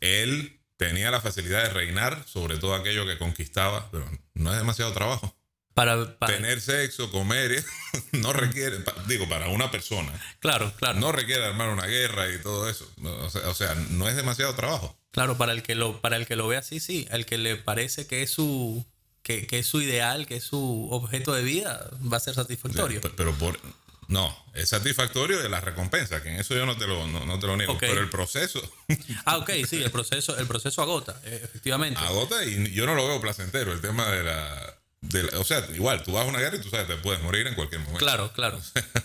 Él 0.00 0.60
tenía 0.76 1.10
la 1.10 1.20
facilidad 1.20 1.62
de 1.64 1.70
reinar 1.70 2.24
sobre 2.26 2.58
todo 2.58 2.74
aquello 2.74 3.06
que 3.06 3.18
conquistaba, 3.18 3.90
pero 3.90 4.10
no 4.34 4.50
es 4.52 4.58
demasiado 4.58 4.92
trabajo. 4.92 5.36
Para, 5.74 6.18
para- 6.18 6.34
Tener 6.36 6.60
sexo, 6.60 7.10
comer, 7.10 7.52
¿eh? 7.52 7.64
no 8.12 8.32
requiere, 8.32 8.78
pa- 8.80 8.94
digo, 9.08 9.28
para 9.28 9.48
una 9.48 9.70
persona, 9.70 10.12
Claro, 10.38 10.72
claro. 10.76 11.00
no 11.00 11.10
requiere 11.12 11.44
armar 11.44 11.68
una 11.70 11.86
guerra 11.86 12.32
y 12.32 12.38
todo 12.40 12.68
eso. 12.70 12.88
O 13.02 13.28
sea, 13.30 13.48
o 13.48 13.54
sea, 13.54 13.74
no 13.90 14.08
es 14.08 14.14
demasiado 14.16 14.54
trabajo. 14.54 14.96
Claro, 15.10 15.36
para 15.36 15.52
el 15.52 15.62
que 15.62 15.74
lo, 15.74 16.00
para 16.00 16.16
el 16.16 16.26
que 16.26 16.36
lo 16.36 16.46
ve 16.48 16.56
así, 16.56 16.80
sí. 16.80 17.06
El 17.10 17.26
que 17.26 17.38
le 17.38 17.56
parece 17.56 18.06
que 18.06 18.22
es 18.22 18.30
su, 18.30 18.84
que, 19.22 19.46
que 19.46 19.58
es 19.60 19.66
su 19.66 19.80
ideal, 19.82 20.26
que 20.26 20.36
es 20.36 20.44
su 20.44 20.88
objeto 20.90 21.32
de 21.34 21.42
vida, 21.42 21.90
va 22.12 22.16
a 22.16 22.20
ser 22.20 22.34
satisfactorio. 22.34 23.00
Pe- 23.00 23.10
Pero 23.10 23.32
por. 23.34 23.58
No, 24.06 24.36
es 24.52 24.68
satisfactorio 24.68 25.40
de 25.42 25.48
la 25.48 25.60
recompensa, 25.62 26.22
que 26.22 26.28
en 26.28 26.36
eso 26.36 26.54
yo 26.54 26.66
no 26.66 26.76
te 26.76 26.86
lo, 26.86 27.06
no, 27.06 27.24
no 27.24 27.38
te 27.38 27.46
lo 27.46 27.56
niego. 27.56 27.78
Pero 27.80 28.00
el 28.00 28.10
proceso 28.10 28.60
Ah, 29.24 29.38
ok, 29.38 29.50
sí, 29.68 29.82
el 29.82 29.90
proceso, 29.90 30.36
el 30.36 30.46
proceso 30.46 30.82
agota, 30.82 31.18
eh, 31.24 31.40
efectivamente. 31.42 31.98
agota 32.00 32.44
y 32.44 32.70
yo 32.72 32.84
no 32.86 32.94
lo 32.94 33.08
veo 33.08 33.20
placentero. 33.20 33.72
El 33.72 33.80
tema 33.80 34.06
de 34.10 34.22
la, 34.24 34.76
de 35.08 35.22
la- 35.24 35.38
O 35.38 35.44
sea, 35.44 35.66
igual, 35.74 36.02
tú 36.02 36.12
vas 36.12 36.24
a 36.26 36.28
una 36.28 36.38
guerra 36.40 36.56
y 36.56 36.60
tú 36.60 36.68
sabes, 36.70 36.86
te 36.86 36.96
puedes 36.96 37.22
morir 37.22 37.46
en 37.46 37.54
cualquier 37.54 37.80
momento. 37.80 37.98
Claro, 37.98 38.32
claro. 38.32 38.60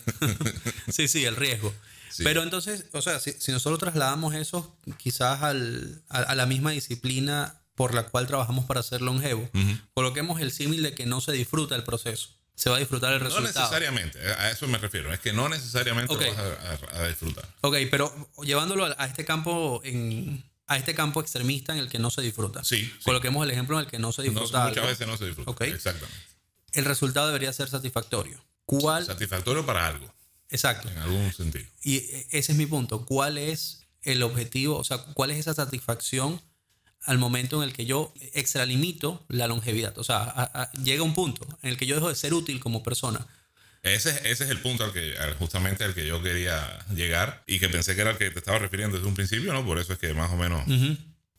sí, 0.92 1.08
sí, 1.08 1.26
el 1.26 1.36
riesgo. 1.36 1.74
Sí. 2.10 2.24
Pero 2.24 2.44
entonces, 2.44 2.86
o 2.94 3.02
sea, 3.02 3.20
si, 3.20 3.34
si 3.34 3.52
nosotros 3.52 3.80
trasladamos 3.80 4.34
eso 4.36 4.76
quizás 4.98 5.42
al, 5.44 6.02
a, 6.10 6.20
a 6.20 6.36
la 6.36 6.46
misma 6.46 6.72
disciplina 6.72 7.62
por 7.76 7.94
la 7.94 8.04
cual 8.04 8.28
trabajamos 8.28 8.66
para 8.66 8.84
ser 8.84 9.02
longevo, 9.02 9.50
coloquemos 9.94 10.42
el 10.42 10.52
símil 10.52 10.84
de 10.84 10.94
que 10.94 11.06
no 11.06 11.22
se 11.22 11.32
disfruta 11.32 11.76
el 11.76 11.84
proceso, 11.84 12.30
se 12.56 12.70
va 12.70 12.76
a 12.76 12.80
disfrutar 12.80 13.14
el 13.14 13.20
No 13.20 13.26
resultado. 13.26 13.54
necesariamente, 13.68 14.20
a 14.34 14.52
eso 14.52 14.68
me 14.68 14.78
refiero. 14.80 15.14
Es 15.14 15.20
que 15.22 15.32
no 15.32 15.48
necesariamente 15.48 16.14
Ok. 16.14 16.22
lo 16.24 16.28
vas 16.34 16.40
a, 16.40 16.98
a- 16.98 17.04
a 17.04 17.08
disfrutar. 17.08 17.48
Ok, 17.62 17.76
pero 17.90 18.14
llevándolo 18.44 18.84
a 18.86 19.06
este 19.06 19.24
campo 19.24 19.80
en, 19.86 20.44
a 20.70 20.78
este 20.78 20.96
campo 20.96 21.20
extremista 21.20 21.74
en 21.74 21.80
el 21.80 21.90
que 21.90 22.00
no 22.00 22.10
se 22.10 22.22
disfruta. 22.22 22.64
Sí, 22.64 22.78
sí. 22.86 22.92
Coloquemos 23.04 23.44
el 23.44 23.52
ejemplo 23.52 23.78
en 23.80 23.86
el 23.86 23.92
que 23.92 24.00
no 24.00 24.12
se 24.14 24.22
No, 24.22 24.30
disfruta. 24.30 24.60
muchas 24.64 24.78
algo. 24.78 24.88
veces 24.88 25.08
no 25.08 25.18
se 25.18 25.26
disfruta. 25.26 25.66
Exactamente. 25.66 26.18
El 26.74 26.86
resultado 26.86 27.28
debería 27.28 27.52
ser 27.52 27.68
satisfactorio. 27.70 28.40
¿Cuál? 28.66 29.06
Satisfactorio 29.06 29.66
para 29.66 29.88
algo, 29.88 30.14
Exacto. 30.50 30.88
en 30.90 30.98
algún 31.00 31.34
sentido. 31.34 31.66
Y 31.84 31.98
ese 32.32 32.52
es 32.52 32.56
mi 32.56 32.66
punto. 32.68 33.06
¿Cuál 33.06 33.38
es 33.40 33.82
el 34.04 34.22
objetivo? 34.24 34.78
O 34.78 34.84
sea, 34.84 35.00
¿cuál 35.00 35.32
es 35.32 35.38
esa 35.40 35.54
satisfacción 35.56 36.40
al 37.06 37.18
momento 37.18 37.64
en 37.64 37.68
el 37.70 37.74
que 37.76 37.86
yo 37.86 38.14
extralimito 38.34 39.26
la 39.28 39.48
longevidad? 39.48 39.98
O 39.98 40.04
sea, 40.04 40.18
a- 40.24 40.62
a- 40.64 40.72
llega 40.74 41.02
un 41.04 41.14
punto 41.16 41.48
en 41.64 41.70
el 41.72 41.78
que 41.78 41.86
yo 41.88 41.96
dejo 41.96 42.10
de 42.10 42.16
ser 42.16 42.34
útil 42.34 42.60
como 42.60 42.84
persona. 42.84 43.26
Ese, 43.84 44.10
es- 44.10 44.22
ese 44.26 44.44
es 44.46 44.50
el 44.50 44.60
punto 44.60 44.84
al 44.84 44.92
que, 44.94 45.18
al- 45.18 45.36
justamente 45.36 45.84
al 45.84 45.94
que 45.94 46.06
yo 46.06 46.22
quería 46.22 46.86
llegar 46.94 47.44
y 47.48 47.60
que 47.60 47.70
pensé 47.70 47.96
que 47.96 48.02
era 48.02 48.12
el 48.12 48.18
que 48.18 48.30
te 48.32 48.40
estaba 48.40 48.60
refiriendo 48.60 48.98
desde 48.98 49.08
un 49.08 49.16
principio, 49.16 49.54
¿no? 49.54 49.66
Por 49.66 49.80
eso 49.80 49.94
es 49.94 50.00
que 50.00 50.14
más 50.14 50.32
o 50.32 50.38
menos... 50.38 50.64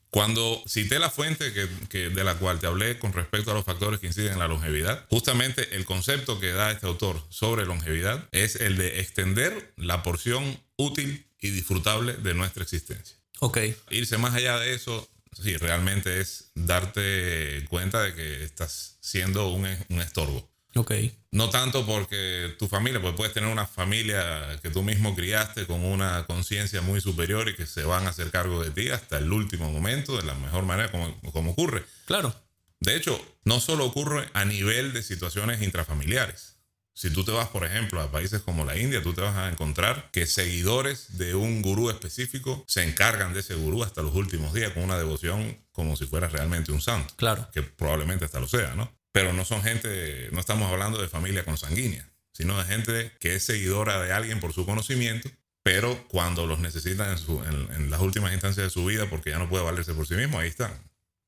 Cuando 0.09 0.61
cité 0.67 0.99
la 0.99 1.09
fuente 1.09 1.53
que, 1.53 1.69
que- 1.89 2.09
de 2.09 2.23
la 2.25 2.35
cual 2.35 2.59
te 2.59 2.67
hablé 2.67 2.99
con 2.99 3.13
respecto 3.13 3.51
a 3.51 3.53
los 3.53 3.63
factores 3.63 4.01
que 4.01 4.07
inciden 4.07 4.33
en 4.33 4.39
la 4.39 4.47
longevidad, 4.49 5.05
justamente 5.09 5.73
el 5.77 5.85
concepto 5.85 6.37
que 6.37 6.51
da 6.51 6.69
este 6.71 6.85
autor 6.85 7.25
sobre 7.29 7.65
longevidad 7.65 8.27
es 8.33 8.57
el 8.57 8.75
de 8.77 8.99
extender 8.99 9.73
la 9.77 10.03
porción 10.03 10.61
útil 10.75 11.27
y 11.39 11.51
disfrutable 11.51 12.13
de 12.15 12.33
nuestra 12.33 12.61
existencia. 12.63 13.15
Ok, 13.39 13.57
Irse 13.89 14.17
más 14.17 14.33
allá 14.35 14.59
de 14.59 14.73
eso, 14.73 15.09
sí, 15.41 15.55
realmente 15.55 16.19
es 16.19 16.51
darte 16.55 17.65
cuenta 17.69 18.03
de 18.03 18.13
que 18.13 18.43
estás 18.43 18.97
siendo 18.99 19.47
un, 19.47 19.65
un 19.87 20.01
estorbo. 20.01 20.50
Ok. 20.75 20.91
No 21.31 21.49
tanto 21.49 21.85
porque 21.85 22.55
tu 22.59 22.67
familia, 22.67 23.01
pues 23.01 23.13
puedes 23.15 23.33
tener 23.33 23.49
una 23.49 23.65
familia 23.65 24.59
que 24.61 24.69
tú 24.69 24.83
mismo 24.83 25.15
criaste 25.15 25.65
con 25.65 25.83
una 25.85 26.25
conciencia 26.25 26.81
muy 26.81 26.99
superior 27.01 27.47
y 27.49 27.55
que 27.55 27.65
se 27.65 27.83
van 27.83 28.05
a 28.05 28.09
hacer 28.09 28.31
cargo 28.31 28.63
de 28.63 28.71
ti 28.71 28.89
hasta 28.89 29.17
el 29.17 29.31
último 29.31 29.71
momento, 29.71 30.17
de 30.17 30.23
la 30.23 30.33
mejor 30.35 30.63
manera 30.65 30.91
como, 30.91 31.19
como 31.31 31.51
ocurre. 31.51 31.85
Claro. 32.05 32.35
De 32.81 32.95
hecho, 32.95 33.19
no 33.45 33.59
solo 33.59 33.85
ocurre 33.85 34.27
a 34.33 34.43
nivel 34.43 34.91
de 34.91 35.03
situaciones 35.03 35.61
intrafamiliares. 35.61 36.57
Si 36.93 37.09
tú 37.09 37.23
te 37.23 37.31
vas, 37.31 37.47
por 37.47 37.63
ejemplo, 37.65 38.01
a 38.01 38.11
países 38.11 38.41
como 38.41 38.65
la 38.65 38.77
India, 38.77 39.01
tú 39.01 39.13
te 39.13 39.21
vas 39.21 39.35
a 39.37 39.49
encontrar 39.49 40.09
que 40.11 40.27
seguidores 40.27 41.17
de 41.17 41.35
un 41.35 41.61
gurú 41.61 41.89
específico 41.89 42.65
se 42.67 42.83
encargan 42.83 43.33
de 43.33 43.39
ese 43.39 43.55
gurú 43.55 43.83
hasta 43.83 44.01
los 44.01 44.13
últimos 44.13 44.53
días 44.53 44.73
con 44.73 44.83
una 44.83 44.97
devoción 44.97 45.57
como 45.71 45.95
si 45.95 46.05
fuera 46.05 46.27
realmente 46.27 46.71
un 46.71 46.81
santo 46.81 47.13
Claro. 47.15 47.47
que 47.53 47.63
probablemente 47.63 48.25
hasta 48.25 48.39
lo 48.41 48.47
sea, 48.47 48.75
¿no? 48.75 48.91
Pero 49.11 49.33
no 49.33 49.45
son 49.45 49.63
gente, 49.63 50.29
no 50.31 50.39
estamos 50.39 50.71
hablando 50.71 51.01
de 51.01 51.07
familia 51.07 51.43
consanguínea, 51.43 52.07
sino 52.31 52.57
de 52.57 52.65
gente 52.65 53.11
que 53.19 53.35
es 53.35 53.43
seguidora 53.43 54.01
de 54.01 54.13
alguien 54.13 54.39
por 54.39 54.53
su 54.53 54.65
conocimiento 54.65 55.29
pero 55.63 56.07
cuando 56.07 56.47
los 56.47 56.59
necesitan 56.59 57.15
en, 57.17 57.71
en, 57.75 57.91
las 57.91 58.01
últimas 58.01 58.33
instancias 58.33 58.65
de 58.65 58.69
su 58.69 58.85
vida 58.85 59.09
porque 59.09 59.29
ya 59.29 59.37
no 59.37 59.49
puede 59.49 59.63
valerse 59.63 59.93
por 59.93 60.07
sí 60.07 60.15
mismo, 60.15 60.39
ahí 60.39 60.49
están. 60.49 60.73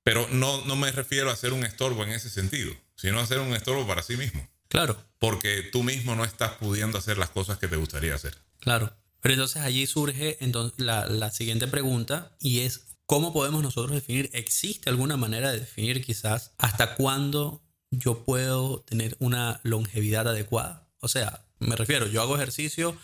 Pero 0.03 0.27
no, 0.31 0.65
no 0.65 0.75
me 0.75 0.91
refiero 0.91 1.29
a 1.29 1.35
ser 1.35 1.53
un 1.53 1.63
estorbo 1.63 2.03
en 2.03 2.09
ese 2.09 2.29
sentido, 2.29 2.73
sino 2.95 3.19
a 3.19 3.27
ser 3.27 3.39
un 3.39 3.53
estorbo 3.53 3.87
para 3.87 4.01
sí 4.01 4.17
mismo. 4.17 4.47
Claro. 4.69 4.97
Porque 5.19 5.61
tú 5.61 5.83
mismo 5.83 6.15
no 6.15 6.25
estás 6.25 6.53
pudiendo 6.53 6.97
hacer 6.97 7.17
las 7.17 7.29
cosas 7.29 7.59
que 7.59 7.67
te 7.67 7.75
gustaría 7.75 8.15
hacer. 8.15 8.35
Claro. 8.59 8.93
Pero 9.21 9.35
entonces 9.35 9.61
allí 9.61 9.85
surge 9.85 10.37
entonces, 10.41 10.79
la, 10.79 11.05
la 11.05 11.31
siguiente 11.31 11.67
pregunta 11.67 12.35
y 12.39 12.61
es, 12.61 12.87
¿cómo 13.05 13.31
podemos 13.33 13.61
nosotros 13.61 13.93
definir? 13.93 14.29
¿Existe 14.33 14.89
alguna 14.89 15.15
manera 15.15 15.51
de 15.51 15.59
definir 15.59 16.03
quizás 16.03 16.51
hasta 16.57 16.95
cuándo 16.95 17.62
yo 17.97 18.23
puedo 18.23 18.81
tener 18.81 19.15
una 19.19 19.59
longevidad 19.63 20.27
adecuada? 20.27 20.87
O 20.99 21.07
sea, 21.07 21.45
me 21.59 21.75
refiero, 21.75 22.07
yo 22.07 22.21
hago 22.21 22.35
ejercicio 22.35 22.97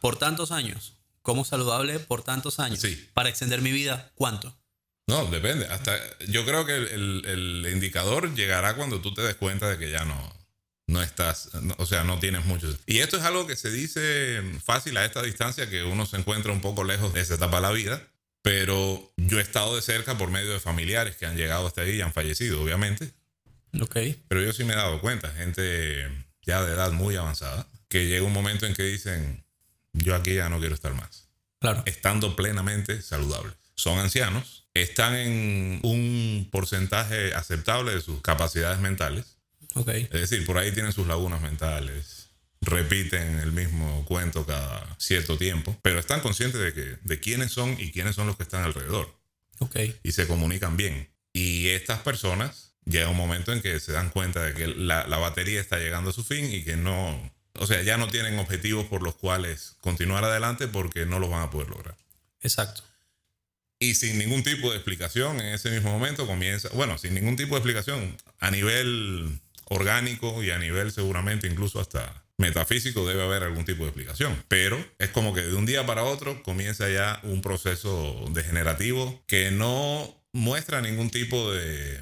por 0.00 0.18
tantos 0.18 0.52
años, 0.52 0.94
como 1.22 1.44
saludable 1.44 1.98
por 1.98 2.22
tantos 2.22 2.60
años. 2.60 2.80
Sí. 2.80 3.08
Para 3.14 3.28
extender 3.28 3.60
mi 3.62 3.72
vida, 3.72 4.12
¿cuánto? 4.14 4.56
No, 5.06 5.24
depende. 5.26 5.66
Hasta, 5.66 5.96
yo 6.28 6.44
creo 6.44 6.66
que 6.66 6.76
el, 6.76 7.22
el, 7.24 7.66
indicador 7.72 8.34
llegará 8.34 8.74
cuando 8.74 9.00
tú 9.00 9.14
te 9.14 9.22
des 9.22 9.36
cuenta 9.36 9.68
de 9.68 9.78
que 9.78 9.90
ya 9.90 10.04
no, 10.04 10.36
no 10.88 11.02
estás, 11.02 11.50
o 11.78 11.86
sea, 11.86 12.02
no 12.04 12.18
tienes 12.18 12.44
mucho. 12.44 12.76
Y 12.86 12.98
esto 12.98 13.16
es 13.16 13.22
algo 13.22 13.46
que 13.46 13.56
se 13.56 13.70
dice 13.70 14.42
fácil 14.64 14.96
a 14.96 15.04
esta 15.04 15.22
distancia, 15.22 15.70
que 15.70 15.84
uno 15.84 16.06
se 16.06 16.16
encuentra 16.16 16.52
un 16.52 16.60
poco 16.60 16.82
lejos 16.82 17.14
de 17.14 17.20
esa 17.20 17.34
etapa 17.34 17.56
de 17.56 17.62
la 17.62 17.72
vida. 17.72 18.02
Pero 18.42 19.12
yo 19.16 19.40
he 19.40 19.42
estado 19.42 19.74
de 19.74 19.82
cerca 19.82 20.16
por 20.16 20.30
medio 20.30 20.52
de 20.52 20.60
familiares 20.60 21.16
que 21.16 21.26
han 21.26 21.36
llegado 21.36 21.66
hasta 21.66 21.82
ahí 21.82 21.96
y 21.96 22.00
han 22.00 22.12
fallecido, 22.12 22.62
obviamente. 22.62 23.12
Ok. 23.80 23.96
Pero 24.28 24.42
yo 24.42 24.52
sí 24.52 24.64
me 24.64 24.72
he 24.72 24.76
dado 24.76 25.00
cuenta, 25.00 25.30
gente 25.32 26.08
ya 26.42 26.62
de 26.62 26.72
edad 26.72 26.92
muy 26.92 27.16
avanzada, 27.16 27.66
que 27.88 28.06
llega 28.06 28.24
un 28.24 28.32
momento 28.32 28.66
en 28.66 28.74
que 28.74 28.84
dicen, 28.84 29.44
yo 29.92 30.14
aquí 30.14 30.34
ya 30.34 30.48
no 30.48 30.58
quiero 30.58 30.74
estar 30.74 30.94
más. 30.94 31.28
Claro. 31.58 31.82
Estando 31.86 32.36
plenamente 32.36 33.02
saludables. 33.02 33.54
Son 33.74 33.98
ancianos, 33.98 34.68
están 34.74 35.14
en 35.16 35.80
un 35.82 36.48
porcentaje 36.50 37.34
aceptable 37.34 37.94
de 37.94 38.00
sus 38.00 38.20
capacidades 38.22 38.78
mentales. 38.80 39.36
Okay. 39.74 40.04
Es 40.12 40.30
decir, 40.30 40.46
por 40.46 40.58
ahí 40.58 40.72
tienen 40.72 40.92
sus 40.92 41.06
lagunas 41.06 41.42
mentales, 41.42 42.30
repiten 42.60 43.38
el 43.38 43.52
mismo 43.52 44.04
cuento 44.06 44.46
cada 44.46 44.96
cierto 44.98 45.36
tiempo, 45.36 45.78
pero 45.82 45.98
están 45.98 46.20
conscientes 46.20 46.60
de, 46.60 46.72
que, 46.72 46.96
de 47.02 47.20
quiénes 47.20 47.52
son 47.52 47.76
y 47.78 47.92
quiénes 47.92 48.14
son 48.14 48.26
los 48.26 48.36
que 48.36 48.44
están 48.44 48.64
alrededor. 48.64 49.14
Okay. 49.58 49.98
Y 50.02 50.12
se 50.12 50.26
comunican 50.26 50.76
bien. 50.76 51.08
Y 51.32 51.68
estas 51.68 52.00
personas 52.00 52.65
llega 52.86 53.08
un 53.08 53.16
momento 53.16 53.52
en 53.52 53.60
que 53.60 53.78
se 53.80 53.92
dan 53.92 54.10
cuenta 54.10 54.42
de 54.42 54.54
que 54.54 54.68
la, 54.68 55.06
la 55.06 55.18
batería 55.18 55.60
está 55.60 55.78
llegando 55.78 56.10
a 56.10 56.12
su 56.12 56.24
fin 56.24 56.52
y 56.52 56.62
que 56.62 56.76
no, 56.76 57.30
o 57.54 57.66
sea, 57.66 57.82
ya 57.82 57.98
no 57.98 58.08
tienen 58.08 58.38
objetivos 58.38 58.86
por 58.86 59.02
los 59.02 59.16
cuales 59.16 59.76
continuar 59.80 60.24
adelante 60.24 60.68
porque 60.68 61.04
no 61.04 61.18
los 61.18 61.30
van 61.30 61.42
a 61.42 61.50
poder 61.50 61.68
lograr. 61.68 61.96
Exacto. 62.40 62.82
Y 63.78 63.94
sin 63.94 64.18
ningún 64.18 64.42
tipo 64.42 64.70
de 64.70 64.76
explicación 64.76 65.38
en 65.40 65.54
ese 65.54 65.70
mismo 65.70 65.90
momento 65.90 66.26
comienza, 66.26 66.70
bueno, 66.70 66.96
sin 66.96 67.14
ningún 67.14 67.36
tipo 67.36 67.54
de 67.54 67.58
explicación 67.58 68.16
a 68.38 68.50
nivel 68.50 69.38
orgánico 69.66 70.42
y 70.42 70.50
a 70.50 70.58
nivel 70.58 70.92
seguramente 70.92 71.46
incluso 71.46 71.80
hasta 71.80 72.24
metafísico 72.38 73.06
debe 73.06 73.22
haber 73.22 73.42
algún 73.42 73.64
tipo 73.64 73.82
de 73.82 73.90
explicación. 73.90 74.44
Pero 74.48 74.82
es 74.98 75.10
como 75.10 75.34
que 75.34 75.42
de 75.42 75.54
un 75.54 75.66
día 75.66 75.84
para 75.84 76.04
otro 76.04 76.42
comienza 76.42 76.88
ya 76.88 77.20
un 77.22 77.42
proceso 77.42 78.24
degenerativo 78.30 79.22
que 79.26 79.50
no 79.50 80.22
muestra 80.32 80.80
ningún 80.80 81.10
tipo 81.10 81.52
de, 81.52 82.00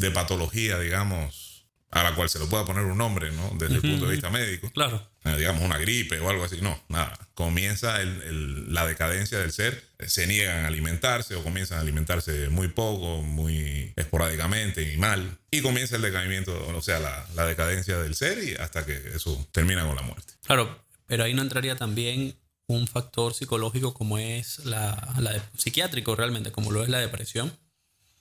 de 0.00 0.10
patología, 0.10 0.78
digamos, 0.78 1.66
a 1.90 2.02
la 2.04 2.14
cual 2.14 2.28
se 2.28 2.38
le 2.38 2.46
pueda 2.46 2.64
poner 2.64 2.84
un 2.84 2.98
nombre, 2.98 3.32
¿no? 3.32 3.50
Desde 3.58 3.74
el 3.74 3.80
punto 3.80 4.06
de 4.06 4.12
vista 4.12 4.30
médico. 4.30 4.70
Claro. 4.70 5.10
Eh, 5.24 5.36
digamos 5.36 5.62
una 5.62 5.76
gripe 5.76 6.18
o 6.20 6.30
algo 6.30 6.44
así. 6.44 6.58
No, 6.62 6.80
nada. 6.88 7.18
Comienza 7.34 8.00
el, 8.00 8.72
la 8.72 8.86
decadencia 8.86 9.38
del 9.38 9.52
ser. 9.52 9.84
Se 10.06 10.26
niegan 10.26 10.64
a 10.64 10.68
alimentarse 10.68 11.34
o 11.34 11.42
comienzan 11.42 11.78
a 11.78 11.80
alimentarse 11.80 12.48
muy 12.48 12.68
poco, 12.68 13.22
muy 13.22 13.92
esporádicamente 13.96 14.92
y 14.92 14.96
mal. 14.96 15.38
Y 15.50 15.62
comienza 15.62 15.96
el 15.96 16.02
decaimiento, 16.02 16.52
o 16.68 16.80
sea, 16.80 17.00
la, 17.00 17.26
la 17.34 17.44
decadencia 17.44 17.98
del 17.98 18.14
ser 18.14 18.42
y 18.42 18.54
hasta 18.54 18.86
que 18.86 18.96
eso 19.14 19.48
termina 19.52 19.84
con 19.84 19.96
la 19.96 20.02
muerte. 20.02 20.34
Claro, 20.46 20.84
pero 21.06 21.24
ahí 21.24 21.34
no 21.34 21.42
entraría 21.42 21.76
también 21.76 22.36
un 22.68 22.86
factor 22.86 23.34
psicológico 23.34 23.94
como 23.94 24.16
es 24.18 24.60
la, 24.60 25.12
la 25.18 25.32
psiquiátrico 25.58 26.14
realmente, 26.14 26.52
como 26.52 26.70
lo 26.70 26.84
es 26.84 26.88
la 26.88 26.98
depresión. 26.98 27.52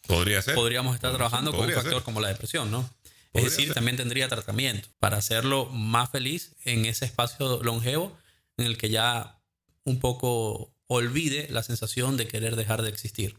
Podría 0.10 0.42
ser. 0.42 0.56
Podríamos 0.56 0.96
estar 0.96 1.14
trabajando 1.14 1.52
con 1.54 1.70
un 1.70 1.72
factor 1.72 2.04
como 2.04 2.20
la 2.20 2.30
depresión, 2.30 2.72
¿no? 2.72 2.90
Es 3.32 3.44
decir, 3.44 3.74
también 3.76 3.96
tendría 3.96 4.28
tratamiento 4.28 4.90
para 4.98 5.18
hacerlo 5.18 5.68
más 5.68 6.10
feliz 6.10 6.56
en 6.66 6.86
ese 6.86 7.06
espacio 7.06 7.62
longevo 7.62 8.18
en 8.58 8.66
el 8.66 8.76
que 8.76 8.90
ya 8.90 9.40
un 9.84 10.00
poco 10.00 10.74
olvide 10.88 11.48
la 11.52 11.62
sensación 11.62 12.18
de 12.18 12.28
querer 12.28 12.56
dejar 12.56 12.82
de 12.82 12.90
existir. 12.90 13.38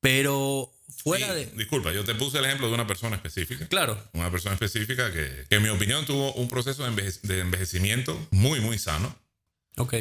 Pero 0.00 0.72
fuera 0.96 1.34
de... 1.34 1.44
Disculpa, 1.46 1.92
yo 1.92 2.04
te 2.04 2.14
puse 2.14 2.38
el 2.38 2.46
ejemplo 2.46 2.68
de 2.68 2.74
una 2.74 2.86
persona 2.86 3.16
específica. 3.16 3.68
Claro. 3.68 4.02
Una 4.14 4.30
persona 4.30 4.54
específica 4.54 5.12
que, 5.12 5.44
que 5.46 5.56
en 5.56 5.62
mi 5.62 5.68
opinión 5.68 6.06
tuvo 6.06 6.32
un 6.32 6.48
proceso 6.48 6.90
de, 6.90 7.12
de 7.22 7.40
envejecimiento 7.40 8.18
muy, 8.30 8.60
muy 8.60 8.78
sano. 8.78 9.14
Ok. 9.76 9.94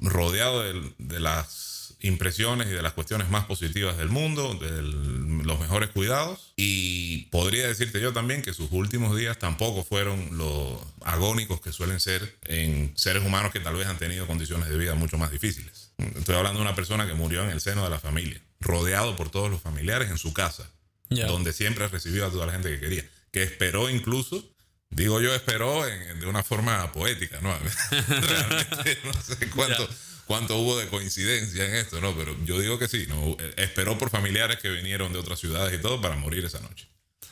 Rodeado 0.00 0.62
de, 0.62 0.92
de 0.98 1.20
las 1.20 1.73
impresiones 2.04 2.68
y 2.68 2.70
de 2.70 2.82
las 2.82 2.92
cuestiones 2.92 3.30
más 3.30 3.46
positivas 3.46 3.96
del 3.96 4.10
mundo, 4.10 4.54
de 4.54 4.82
los 4.82 5.58
mejores 5.58 5.88
cuidados. 5.88 6.52
Y 6.54 7.26
podría 7.26 7.66
decirte 7.66 8.00
yo 8.00 8.12
también 8.12 8.42
que 8.42 8.52
sus 8.52 8.70
últimos 8.72 9.16
días 9.16 9.38
tampoco 9.38 9.82
fueron 9.84 10.36
los 10.36 10.78
agónicos 11.02 11.62
que 11.62 11.72
suelen 11.72 12.00
ser 12.00 12.36
en 12.44 12.92
seres 12.94 13.24
humanos 13.24 13.52
que 13.52 13.60
tal 13.60 13.74
vez 13.74 13.86
han 13.86 13.96
tenido 13.96 14.26
condiciones 14.26 14.68
de 14.68 14.76
vida 14.76 14.94
mucho 14.94 15.16
más 15.16 15.30
difíciles. 15.30 15.92
Estoy 15.96 16.36
hablando 16.36 16.58
de 16.58 16.66
una 16.66 16.74
persona 16.74 17.06
que 17.06 17.14
murió 17.14 17.42
en 17.42 17.50
el 17.50 17.62
seno 17.62 17.84
de 17.84 17.90
la 17.90 17.98
familia, 17.98 18.40
rodeado 18.60 19.16
por 19.16 19.30
todos 19.30 19.50
los 19.50 19.62
familiares 19.62 20.10
en 20.10 20.18
su 20.18 20.34
casa, 20.34 20.70
donde 21.08 21.54
siempre 21.54 21.88
recibió 21.88 22.26
a 22.26 22.30
toda 22.30 22.46
la 22.46 22.52
gente 22.52 22.70
que 22.70 22.80
quería, 22.80 23.04
que 23.30 23.42
esperó 23.42 23.88
incluso 23.88 24.50
Digo 24.90 25.20
yo, 25.20 25.34
esperó 25.34 25.84
de 25.84 26.26
una 26.26 26.44
forma 26.44 26.92
poética, 26.92 27.40
¿no? 27.40 27.52
Realmente 28.08 28.98
no 29.02 29.12
sé 29.20 29.50
cuánto, 29.50 29.88
cuánto 30.26 30.56
hubo 30.58 30.76
de 30.78 30.88
coincidencia 30.88 31.64
en 31.66 31.74
esto, 31.76 32.00
¿no? 32.00 32.14
Pero 32.16 32.36
yo 32.44 32.58
digo 32.58 32.78
que 32.78 32.88
sí, 32.88 33.06
¿no? 33.08 33.36
Esperó 33.56 33.98
por 33.98 34.10
familiares 34.10 34.58
que 34.58 34.70
vinieron 34.70 35.12
de 35.12 35.18
otras 35.18 35.38
ciudades 35.38 35.78
y 35.78 35.82
todo 35.82 36.00
para 36.00 36.16
morir 36.16 36.44
esa 36.44 36.60
noche. 36.60 36.88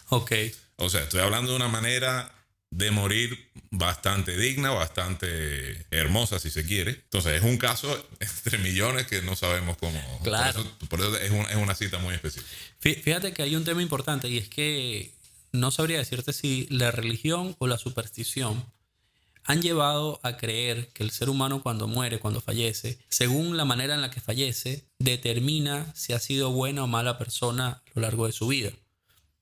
Ok. 0.09 0.33
O 0.77 0.91
sea, 0.91 1.03
estoy 1.03 1.21
hablando 1.21 1.51
de 1.51 1.57
una 1.57 1.69
manera 1.69 2.33
de 2.71 2.91
morir 2.91 3.51
bastante 3.71 4.37
digna, 4.37 4.71
bastante 4.71 5.87
hermosa, 5.91 6.39
si 6.39 6.51
se 6.51 6.65
quiere. 6.65 6.93
Entonces, 6.93 7.35
es 7.35 7.43
un 7.43 7.59
caso 7.59 8.09
entre 8.21 8.59
millones 8.59 9.07
que 9.07 9.23
no 9.23 9.37
sabemos 9.37 9.77
cómo. 9.77 10.01
Claro. 10.23 10.65
Por 10.89 11.01
eso, 11.01 11.17
es, 11.19 11.31
una, 11.31 11.51
es 11.51 11.57
una 11.57 11.75
cita 11.75 11.99
muy 11.99 12.15
específica. 12.15 12.49
Fíjate 12.81 13.33
que 13.33 13.43
hay 13.43 13.57
un 13.57 13.65
tema 13.65 13.83
importante 13.83 14.29
y 14.29 14.39
es 14.39 14.49
que 14.49 15.13
no 15.53 15.71
sabría 15.71 15.99
decirte 15.99 16.33
si 16.33 16.67
la 16.71 16.91
religión 16.91 17.55
o 17.59 17.67
la 17.67 17.79
superstición 17.79 18.65
han 19.45 19.63
llevado 19.63 20.21
a 20.23 20.37
creer 20.37 20.89
que 20.93 21.03
el 21.03 21.11
ser 21.11 21.29
humano 21.29 21.63
cuando 21.63 21.89
muere, 21.89 22.21
cuando 22.21 22.41
fallece, 22.41 22.99
según 23.09 23.57
la 23.57 23.65
manera 23.65 23.95
en 23.95 24.01
la 24.01 24.11
que 24.11 24.21
fallece, 24.21 24.87
determina 24.99 25.93
si 25.95 26.13
ha 26.13 26.19
sido 26.19 26.53
buena 26.53 26.85
o 26.85 26.87
mala 26.87 27.19
persona 27.19 27.69
a 27.69 27.83
lo 27.95 28.03
largo 28.03 28.27
de 28.27 28.33
su 28.33 28.47
vida. 28.47 28.71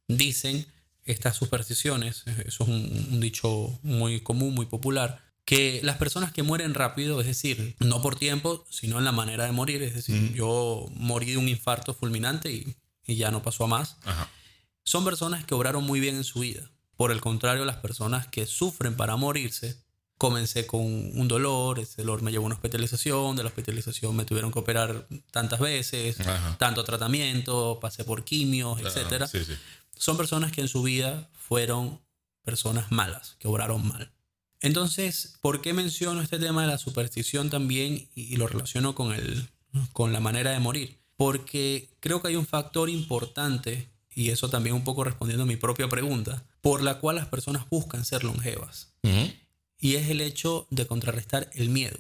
Dicen 0.09 0.67
estas 1.05 1.37
supersticiones, 1.37 2.25
eso 2.47 2.65
es 2.65 2.69
un, 2.69 3.21
dicho 3.21 3.79
muy 3.83 4.21
común, 4.21 4.55
muy 4.55 4.67
popular, 4.67 5.23
que 5.45 5.81
las 5.83 5.97
personas 5.97 6.33
que 6.33 6.43
mueren 6.43 6.75
rápido, 6.75 7.21
es 7.21 7.27
decir, 7.27 7.77
no 7.81 8.01
por 8.01 8.17
tiempo, 8.17 8.65
sino 8.71 8.99
en 8.99 9.05
la 9.05 9.13
manera 9.13 9.45
de 9.45 9.53
morir, 9.53 9.83
es 9.83 9.95
decir, 9.95 10.33
yo 10.33 10.87
morí 10.95 11.33
de 11.33 11.39
un 11.39 11.49
infarto 11.49 11.95
fulminante 11.95 12.53
y, 12.53 12.77
ya 13.07 13.33
no 13.33 13.43
pasó 13.43 13.65
a 13.65 13.67
más, 13.67 13.97
son 14.85 15.05
personas 15.05 15.45
que 15.45 15.55
obraron 15.55 15.85
muy 15.85 15.99
bien 15.99 16.15
en 16.15 16.23
su 16.23 16.41
vida. 16.41 16.71
Por 16.97 17.11
el 17.11 17.21
contrario, 17.21 17.65
las 17.65 17.79
personas 17.79 18.29
que 18.29 18.47
sufren 18.47 18.95
para 18.95 19.17
morirse 19.17 19.83
comencé 20.21 20.67
con 20.67 20.83
un 20.83 21.29
dolor, 21.29 21.79
ese 21.79 22.03
dolor 22.03 22.21
me 22.21 22.31
llevó 22.31 22.45
a 22.45 22.49
una 22.49 22.55
hospitalización, 22.55 23.37
de 23.37 23.43
la 23.43 23.49
hospitalización 23.49 24.15
me 24.15 24.27
tuvieron 24.27 24.53
que 24.53 24.59
operar 24.59 25.07
tantas 25.31 25.59
veces, 25.61 26.19
tanto 26.59 26.85
tratamiento, 26.85 27.79
pasé 27.81 28.05
por 28.05 28.23
quimios, 28.23 28.79
etc. 28.81 29.25
Son 29.97 30.19
personas 30.19 30.53
que 30.53 30.61
en 30.61 30.69
su 30.69 30.83
vida 30.83 31.31
fueron 31.33 32.03
personas 32.43 32.93
malas, 32.93 33.37
que 33.39 33.49
obraron 33.49 33.89
mal. 33.89 34.13
Entonces, 34.61 35.39
¿por 35.41 35.63
qué 35.63 35.73
menciono 35.73 36.21
este 36.21 36.39
tema 36.39 36.61
de 36.61 36.69
la 36.69 36.77
superstición 36.77 37.49
también 37.49 38.07
y, 38.15 38.37
lo 38.37 38.47
relaciono 38.47 38.95
con, 38.95 39.15
el, 39.15 39.49
con 39.95 40.13
la 40.13 40.21
manera 40.21 40.51
de 40.51 40.61
morir? 40.61 40.99
Porque 41.17 41.89
creo 41.99 42.21
que 42.21 42.29
hay 42.29 42.37
un 42.37 42.47
factor 42.47 42.91
importante, 42.91 43.89
y 44.15 44.29
eso 44.29 44.51
también 44.51 44.77
un 44.77 44.85
poco 44.85 45.03
respondiendo 45.03 45.45
a 45.45 45.47
mi 45.47 45.57
propia 45.57 45.89
pregunta, 45.89 46.45
por 46.61 46.83
la 46.83 46.99
cual 46.99 47.17
las 47.17 47.29
personas 47.29 47.67
buscan 47.71 48.05
ser 48.05 48.23
longevas 48.23 48.93
y 49.81 49.97
es 49.97 50.09
el 50.11 50.21
hecho 50.21 50.67
de 50.71 50.87
contrarrestar 50.87 51.51
el 51.55 51.71
miedo. 51.71 51.99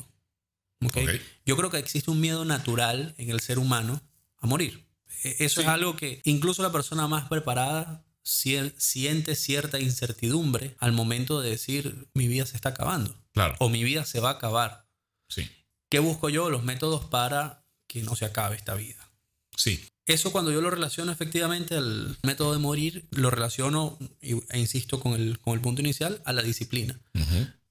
¿okay? 0.84 1.20
Yo 1.46 1.56
creo 1.56 1.70
que 1.70 1.78
existe 1.78 2.10
un 2.10 2.20
miedo 2.20 2.44
natural 2.44 3.14
en 3.18 3.30
el 3.30 3.40
ser 3.40 3.58
humano 3.58 4.00
a 4.38 4.46
morir. 4.46 4.84
E, 5.24 5.36
eso 5.40 5.60
es 5.60 5.66
algo 5.66 5.96
que 5.96 6.20
incluso 6.24 6.62
la 6.62 6.72
persona 6.72 7.08
más 7.08 7.28
preparada 7.28 8.04
siente 8.22 9.34
cierta 9.34 9.80
incertidumbre 9.80 10.76
al 10.78 10.92
momento 10.92 11.40
de 11.40 11.50
decir 11.50 12.08
mi 12.14 12.28
vida 12.28 12.46
se 12.46 12.56
está 12.56 12.70
acabando. 12.70 13.16
Claro. 13.32 13.56
O 13.58 13.68
mi 13.68 13.82
vida 13.82 14.04
se 14.04 14.20
va 14.20 14.30
a 14.30 14.34
acabar. 14.34 14.86
Sí. 15.28 15.48
¿Qué 15.88 15.98
busco 15.98 16.28
yo? 16.28 16.50
Los 16.50 16.62
métodos 16.62 17.04
para 17.06 17.64
que 17.86 18.02
no 18.02 18.14
se 18.14 18.24
acabe 18.24 18.56
esta 18.56 18.74
vida. 18.74 19.10
Sí. 19.56 19.84
Eso 20.06 20.32
cuando 20.32 20.50
yo 20.50 20.60
lo 20.60 20.70
relaciono 20.70 21.12
efectivamente 21.12 21.76
al 21.76 22.16
método 22.22 22.52
de 22.52 22.58
morir, 22.58 23.06
lo 23.10 23.30
relaciono, 23.30 23.98
e 24.20 24.58
insisto 24.58 24.98
con 24.98 25.14
el, 25.14 25.38
con 25.38 25.54
el 25.54 25.60
punto 25.60 25.82
inicial, 25.82 26.20
a 26.24 26.32
la 26.32 26.42
disciplina. 26.42 27.00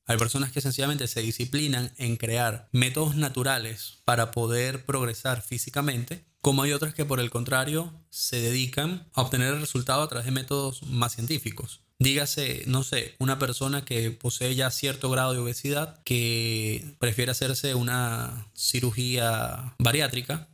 Hay 0.09 0.17
personas 0.17 0.51
que 0.51 0.59
sencillamente 0.59 1.07
se 1.07 1.21
disciplinan 1.21 1.93
en 1.97 2.17
crear 2.17 2.67
métodos 2.71 3.15
naturales 3.15 3.99
para 4.05 4.31
poder 4.31 4.83
progresar 4.83 5.43
físicamente, 5.43 6.25
como 6.41 6.63
hay 6.63 6.73
otras 6.73 6.95
que 6.95 7.05
por 7.05 7.19
el 7.19 7.29
contrario 7.29 7.93
se 8.09 8.41
dedican 8.41 9.07
a 9.13 9.21
obtener 9.21 9.53
el 9.53 9.61
resultado 9.61 10.01
a 10.01 10.09
través 10.09 10.25
de 10.25 10.31
métodos 10.31 10.81
más 10.81 11.13
científicos. 11.13 11.81
Dígase, 11.99 12.63
no 12.65 12.81
sé, 12.81 13.13
una 13.19 13.37
persona 13.37 13.85
que 13.85 14.09
posee 14.09 14.55
ya 14.55 14.71
cierto 14.71 15.11
grado 15.11 15.33
de 15.33 15.39
obesidad 15.39 16.01
que 16.01 16.95
prefiere 16.97 17.29
hacerse 17.29 17.75
una 17.75 18.47
cirugía 18.55 19.75
bariátrica, 19.77 20.49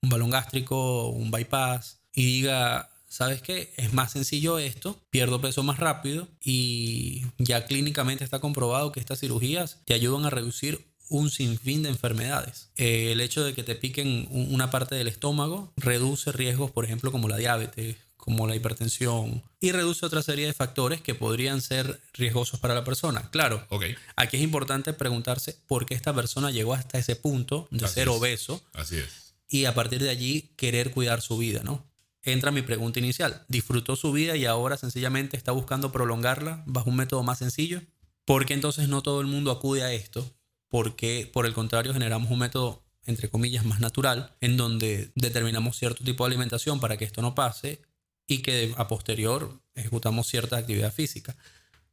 un 0.00 0.08
balón 0.08 0.30
gástrico, 0.30 1.10
un 1.10 1.30
bypass, 1.30 2.00
y 2.14 2.24
diga, 2.24 2.88
¿sabes 3.10 3.42
qué? 3.42 3.74
Es 3.76 3.92
más 3.92 4.12
sencillo 4.12 4.58
esto, 4.58 4.98
pierdo 5.10 5.40
peso 5.40 5.62
más 5.62 5.78
rápido 5.78 6.28
y 6.42 7.26
ya 7.36 7.66
clínicamente 7.66 8.24
está 8.24 8.38
comprobado 8.38 8.92
que 8.92 9.00
estas 9.00 9.20
cirugías 9.20 9.78
te 9.84 9.92
ayudan 9.92 10.24
a 10.24 10.30
reducir 10.30 10.88
un 11.10 11.28
sinfín 11.28 11.82
de 11.82 11.88
enfermedades. 11.88 12.70
Eh, 12.76 13.10
el 13.12 13.20
hecho 13.20 13.44
de 13.44 13.52
que 13.52 13.64
te 13.64 13.74
piquen 13.74 14.28
una 14.30 14.70
parte 14.70 14.94
del 14.94 15.08
estómago 15.08 15.72
reduce 15.76 16.30
riesgos, 16.30 16.70
por 16.70 16.84
ejemplo, 16.84 17.10
como 17.10 17.28
la 17.28 17.36
diabetes, 17.36 17.96
como 18.16 18.46
la 18.46 18.54
hipertensión, 18.54 19.42
y 19.58 19.72
reduce 19.72 20.06
otra 20.06 20.22
serie 20.22 20.46
de 20.46 20.52
factores 20.52 21.00
que 21.00 21.16
podrían 21.16 21.60
ser 21.60 22.00
riesgosos 22.12 22.60
para 22.60 22.74
la 22.74 22.84
persona. 22.84 23.28
Claro, 23.30 23.66
okay. 23.70 23.96
aquí 24.14 24.36
es 24.36 24.42
importante 24.44 24.92
preguntarse 24.92 25.58
por 25.66 25.84
qué 25.84 25.94
esta 25.94 26.14
persona 26.14 26.52
llegó 26.52 26.74
hasta 26.74 26.98
ese 26.98 27.16
punto 27.16 27.66
de 27.72 27.88
ser 27.88 28.08
obeso. 28.08 28.62
Así 28.72 28.96
es. 28.96 29.34
Y 29.48 29.64
a 29.64 29.74
partir 29.74 30.00
de 30.00 30.10
allí 30.10 30.52
querer 30.56 30.92
cuidar 30.92 31.22
su 31.22 31.36
vida, 31.38 31.62
¿no? 31.64 31.89
Entra 32.22 32.50
mi 32.50 32.62
pregunta 32.62 32.98
inicial. 32.98 33.44
¿Disfrutó 33.48 33.96
su 33.96 34.12
vida 34.12 34.36
y 34.36 34.44
ahora 34.44 34.76
sencillamente 34.76 35.36
está 35.36 35.52
buscando 35.52 35.92
prolongarla 35.92 36.62
bajo 36.66 36.90
un 36.90 36.96
método 36.96 37.22
más 37.22 37.38
sencillo? 37.38 37.82
¿Por 38.24 38.46
qué 38.46 38.54
entonces 38.54 38.88
no 38.88 39.02
todo 39.02 39.20
el 39.20 39.26
mundo 39.26 39.50
acude 39.50 39.82
a 39.82 39.92
esto? 39.92 40.30
Porque 40.68 41.28
por 41.32 41.46
el 41.46 41.54
contrario 41.54 41.92
generamos 41.92 42.30
un 42.30 42.38
método 42.38 42.84
entre 43.06 43.30
comillas 43.30 43.64
más 43.64 43.80
natural 43.80 44.36
en 44.40 44.56
donde 44.56 45.10
determinamos 45.14 45.76
cierto 45.76 46.04
tipo 46.04 46.24
de 46.24 46.28
alimentación 46.28 46.80
para 46.80 46.96
que 46.96 47.04
esto 47.04 47.22
no 47.22 47.34
pase 47.34 47.82
y 48.26 48.38
que 48.38 48.74
a 48.76 48.86
posterior 48.86 49.60
ejecutamos 49.74 50.28
cierta 50.28 50.56
actividad 50.56 50.92
física, 50.92 51.36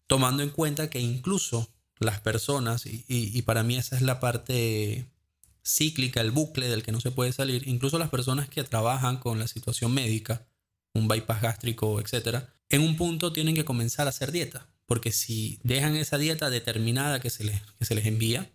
tomando 0.06 0.44
en 0.44 0.50
cuenta 0.50 0.90
que 0.90 1.00
incluso 1.00 1.74
las 2.00 2.22
personas, 2.22 2.86
y, 2.86 3.42
para 3.42 3.64
mí 3.64 3.76
esa 3.76 3.96
es 3.96 4.04
la 4.04 4.20
parte 4.20 5.10
cíclica, 5.68 6.22
el 6.22 6.32
bucle 6.32 6.70
del 6.70 6.84
que 6.84 6.92
no 6.92 7.02
se 7.02 7.12
puede 7.12 7.34
salir, 7.34 7.68
incluso 7.68 8.00
las 8.00 8.10
personas 8.10 8.48
que 8.50 8.64
trabajan 8.64 9.18
con 9.18 9.40
la 9.40 9.48
situación 9.48 9.94
médica, 9.94 10.48
un 10.94 11.08
bypass 11.08 11.42
gástrico, 11.42 12.00
etc., 12.00 12.46
en 12.70 12.82
un 12.82 12.98
punto 12.98 13.34
tienen 13.34 13.56
que 13.56 13.66
comenzar 13.66 14.08
a 14.08 14.10
hacer 14.10 14.32
dieta, 14.32 14.68
porque 14.86 15.12
si 15.12 15.60
dejan 15.64 15.96
esa 15.96 16.18
dieta 16.18 16.50
determinada 16.50 17.20
que 17.20 17.30
se 17.30 17.44
les, 17.44 17.62
que 17.78 17.86
se 17.86 17.96
les 17.96 18.06
envía, 18.06 18.52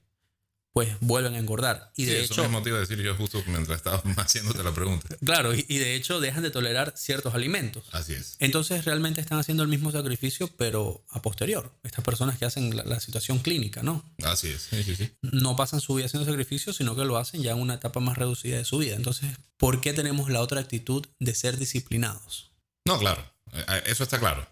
pues 0.73 0.89
vuelven 1.01 1.35
a 1.35 1.39
engordar. 1.39 1.93
Y 1.97 2.07
de 2.07 2.23
hecho, 2.23 2.33
eso 2.35 2.43
mismo 2.45 2.63
te 2.63 2.71
iba 2.71 2.79
a 2.79 2.81
decir 2.81 2.99
yo 3.01 3.15
justo 3.15 3.43
mientras 3.47 3.77
estaba 3.77 4.03
haciéndote 4.17 4.63
la 4.63 4.73
pregunta. 4.73 5.17
Claro, 5.25 5.55
y, 5.55 5.63
de 5.79 5.95
hecho 5.95 6.21
dejan 6.21 6.43
de 6.43 6.51
tolerar 6.51 6.95
ciertos 6.97 7.35
alimentos. 7.35 7.85
Así 7.93 8.15
es. 8.15 8.37
Entonces 8.39 8.85
realmente 8.85 9.21
están 9.21 9.39
haciendo 9.39 9.63
el 9.63 9.69
mismo 9.69 9.93
sacrificio, 9.93 10.49
pero 10.57 11.05
a 11.11 11.21
posterior. 11.21 11.73
Estas 11.83 12.05
personas 12.05 12.39
que 12.39 12.45
hacen 12.45 12.75
la, 12.77 13.01
situación 13.01 13.41
clínica, 13.41 13.83
¿no? 13.83 14.05
Así 14.23 14.49
es. 14.49 14.69
Sí, 14.71 14.83
sí, 14.85 14.97
sí. 14.97 15.13
No 15.23 15.57
pasan 15.57 15.81
su 15.81 15.95
vida 15.95 16.07
haciendo 16.07 16.29
sacrificios, 16.29 16.77
sino 16.77 16.95
que 16.95 17.05
lo 17.05 17.17
hacen 17.19 17.43
ya 17.43 17.53
en 17.53 17.59
una 17.59 17.75
etapa 17.75 18.01
más 18.01 18.17
reducida 18.17 18.57
de 18.57 18.65
su 18.65 18.79
vida. 18.79 18.95
Entonces, 18.95 19.31
¿por 19.57 19.81
qué 19.81 19.93
tenemos 19.93 20.31
la 20.31 20.41
otra 20.41 20.61
actitud 20.61 21.05
de 21.19 21.35
ser 21.35 21.59
disciplinados? 21.59 22.53
No, 22.87 22.99
claro. 22.99 23.23
Eh, 23.53 23.65
eh, 23.69 23.83
eso 23.87 24.05
está 24.05 24.19
claro. 24.19 24.47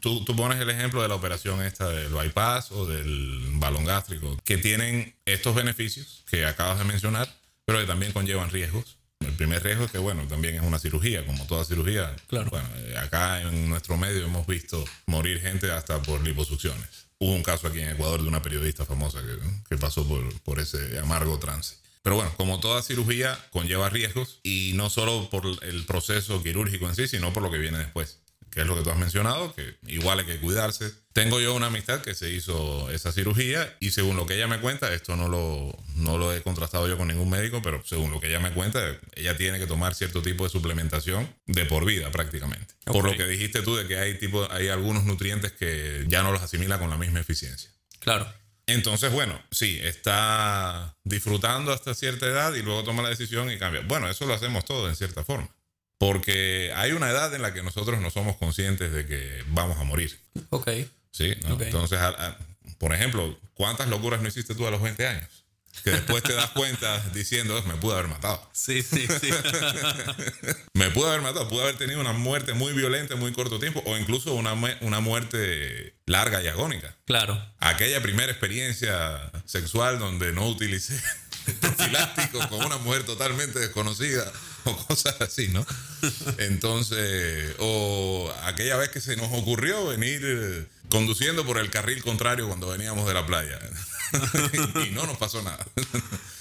Tú, 0.00 0.24
pones 0.36 0.60
el 0.60 0.70
ejemplo 0.70 1.02
de 1.02 1.08
la 1.08 1.14
operación 1.14 1.62
esta 1.62 1.88
del 1.88 2.12
bypass 2.12 2.72
o 2.72 2.86
del 2.86 3.42
balón 3.54 3.84
gástrico, 3.84 4.36
que 4.44 4.58
tienen 4.58 5.14
estos 5.24 5.54
beneficios 5.54 6.24
que 6.30 6.44
acabas 6.44 6.78
de 6.78 6.84
mencionar, 6.84 7.28
pero 7.64 7.80
que 7.80 7.86
también 7.86 8.12
conllevan 8.12 8.50
riesgos. 8.50 8.96
El 9.20 9.32
primer 9.32 9.62
riesgo 9.62 9.84
es 9.84 9.90
que, 9.90 9.98
bueno, 9.98 10.22
también 10.28 10.54
es 10.54 10.62
una 10.62 10.78
cirugía, 10.78 11.26
como 11.26 11.44
toda 11.46 11.64
cirugía. 11.64 12.14
Claro. 12.28 12.50
Bueno, 12.50 12.68
eh, 12.76 12.96
acá 12.98 13.42
en 13.42 13.68
nuestro 13.68 13.96
medio 13.96 14.24
hemos 14.24 14.46
visto 14.46 14.84
morir 15.06 15.40
gente 15.40 15.70
hasta 15.72 16.00
por 16.02 16.22
liposucciones. 16.22 17.06
Hubo 17.18 17.34
un 17.34 17.42
caso 17.42 17.66
aquí 17.66 17.80
en 17.80 17.90
Ecuador 17.90 18.22
de 18.22 18.28
una 18.28 18.42
periodista 18.42 18.84
famosa 18.84 19.20
que, 19.20 19.36
que 19.68 19.76
pasó 19.76 20.06
por, 20.06 20.40
por 20.42 20.60
ese 20.60 20.98
amargo 21.00 21.38
trance. 21.40 21.76
Pero 22.02 22.14
bueno, 22.14 22.32
como 22.36 22.60
toda 22.60 22.80
cirugía 22.80 23.36
conlleva 23.50 23.90
riesgos 23.90 24.38
y 24.44 24.72
no 24.76 24.88
solo 24.88 25.28
por 25.28 25.44
el 25.62 25.84
proceso 25.84 26.40
quirúrgico 26.42 26.88
en 26.88 26.94
sí, 26.94 27.08
sino 27.08 27.32
por 27.32 27.42
lo 27.42 27.50
que 27.50 27.58
viene 27.58 27.78
después 27.78 28.18
que 28.50 28.60
es 28.60 28.66
lo 28.66 28.76
que 28.76 28.82
tú 28.82 28.90
has 28.90 28.98
mencionado, 28.98 29.54
que 29.54 29.76
igual 29.86 30.20
hay 30.20 30.26
que 30.26 30.38
cuidarse. 30.38 30.92
Tengo 31.12 31.40
yo 31.40 31.54
una 31.54 31.66
amistad 31.66 32.00
que 32.00 32.14
se 32.14 32.30
hizo 32.30 32.90
esa 32.90 33.12
cirugía 33.12 33.76
y 33.80 33.90
según 33.90 34.16
lo 34.16 34.26
que 34.26 34.34
ella 34.34 34.46
me 34.46 34.60
cuenta, 34.60 34.92
esto 34.92 35.16
no 35.16 35.28
lo, 35.28 35.76
no 35.96 36.18
lo 36.18 36.32
he 36.32 36.42
contrastado 36.42 36.88
yo 36.88 36.96
con 36.96 37.08
ningún 37.08 37.28
médico, 37.28 37.60
pero 37.62 37.82
según 37.84 38.10
lo 38.10 38.20
que 38.20 38.28
ella 38.28 38.40
me 38.40 38.52
cuenta, 38.52 38.80
ella 39.14 39.36
tiene 39.36 39.58
que 39.58 39.66
tomar 39.66 39.94
cierto 39.94 40.22
tipo 40.22 40.44
de 40.44 40.50
suplementación 40.50 41.28
de 41.46 41.64
por 41.64 41.84
vida 41.84 42.10
prácticamente. 42.10 42.74
Por 42.84 43.04
lo 43.04 43.16
que 43.16 43.26
dijiste 43.26 43.62
tú 43.62 43.76
de 43.76 43.86
que 43.86 43.98
hay, 43.98 44.18
tipo, 44.18 44.50
hay 44.50 44.68
algunos 44.68 45.04
nutrientes 45.04 45.52
que 45.52 46.04
ya 46.08 46.22
no 46.22 46.32
los 46.32 46.42
asimila 46.42 46.78
con 46.78 46.90
la 46.90 46.96
misma 46.96 47.20
eficiencia. 47.20 47.70
Claro. 48.00 48.32
Entonces, 48.68 49.10
bueno, 49.10 49.40
sí, 49.50 49.80
está 49.82 50.94
disfrutando 51.02 51.72
hasta 51.72 51.94
cierta 51.94 52.26
edad 52.26 52.54
y 52.54 52.62
luego 52.62 52.84
toma 52.84 53.02
la 53.02 53.08
decisión 53.08 53.50
y 53.50 53.58
cambia. 53.58 53.80
Bueno, 53.80 54.10
eso 54.10 54.26
lo 54.26 54.34
hacemos 54.34 54.66
todos 54.66 54.90
en 54.90 54.94
cierta 54.94 55.24
forma. 55.24 55.48
Porque 55.98 56.72
hay 56.76 56.92
una 56.92 57.10
edad 57.10 57.34
en 57.34 57.42
la 57.42 57.52
que 57.52 57.62
nosotros 57.62 58.00
no 58.00 58.10
somos 58.10 58.36
conscientes 58.36 58.92
de 58.92 59.04
que 59.06 59.44
vamos 59.48 59.78
a 59.78 59.84
morir. 59.84 60.18
Ok. 60.50 60.70
Sí, 61.10 61.34
entonces, 61.42 61.98
por 62.78 62.94
ejemplo, 62.94 63.36
¿cuántas 63.54 63.88
locuras 63.88 64.22
no 64.22 64.28
hiciste 64.28 64.54
tú 64.54 64.66
a 64.66 64.70
los 64.70 64.80
20 64.80 65.06
años? 65.06 65.28
Que 65.82 65.90
después 65.90 66.22
te 66.22 66.34
das 66.34 66.50
cuenta 66.50 66.98
diciendo, 67.14 67.60
me 67.66 67.74
pude 67.74 67.94
haber 67.94 68.08
matado. 68.08 68.48
Sí, 68.52 68.82
sí, 68.82 69.06
sí. 69.06 69.30
me 70.74 70.90
pude 70.90 71.08
haber 71.08 71.22
matado, 71.22 71.48
pude 71.48 71.62
haber 71.62 71.76
tenido 71.76 72.00
una 72.00 72.12
muerte 72.12 72.52
muy 72.52 72.72
violenta 72.72 73.14
en 73.14 73.20
muy 73.20 73.32
corto 73.32 73.58
tiempo 73.58 73.82
o 73.86 73.96
incluso 73.96 74.34
una, 74.34 74.54
una 74.80 75.00
muerte 75.00 75.94
larga 76.06 76.42
y 76.42 76.48
agónica. 76.48 76.96
Claro. 77.04 77.40
Aquella 77.58 78.00
primera 78.02 78.30
experiencia 78.30 79.30
sexual 79.44 79.98
donde 79.98 80.32
no 80.32 80.48
utilicé 80.48 81.00
profiláctico 81.60 82.48
con 82.48 82.64
una 82.64 82.78
mujer 82.78 83.04
totalmente 83.04 83.58
desconocida 83.58 84.30
o 84.64 84.76
cosas 84.86 85.20
así, 85.20 85.48
¿no? 85.48 85.66
Entonces, 86.38 87.54
o 87.58 88.32
aquella 88.44 88.76
vez 88.76 88.90
que 88.90 89.00
se 89.00 89.16
nos 89.16 89.32
ocurrió 89.32 89.86
venir 89.86 90.20
eh, 90.24 90.66
conduciendo 90.90 91.44
por 91.44 91.58
el 91.58 91.70
carril 91.70 92.02
contrario 92.02 92.46
cuando 92.46 92.68
veníamos 92.68 93.06
de 93.06 93.14
la 93.14 93.26
playa 93.26 93.58
y 94.86 94.90
no 94.90 95.06
nos 95.06 95.18
pasó 95.18 95.42
nada. 95.42 95.64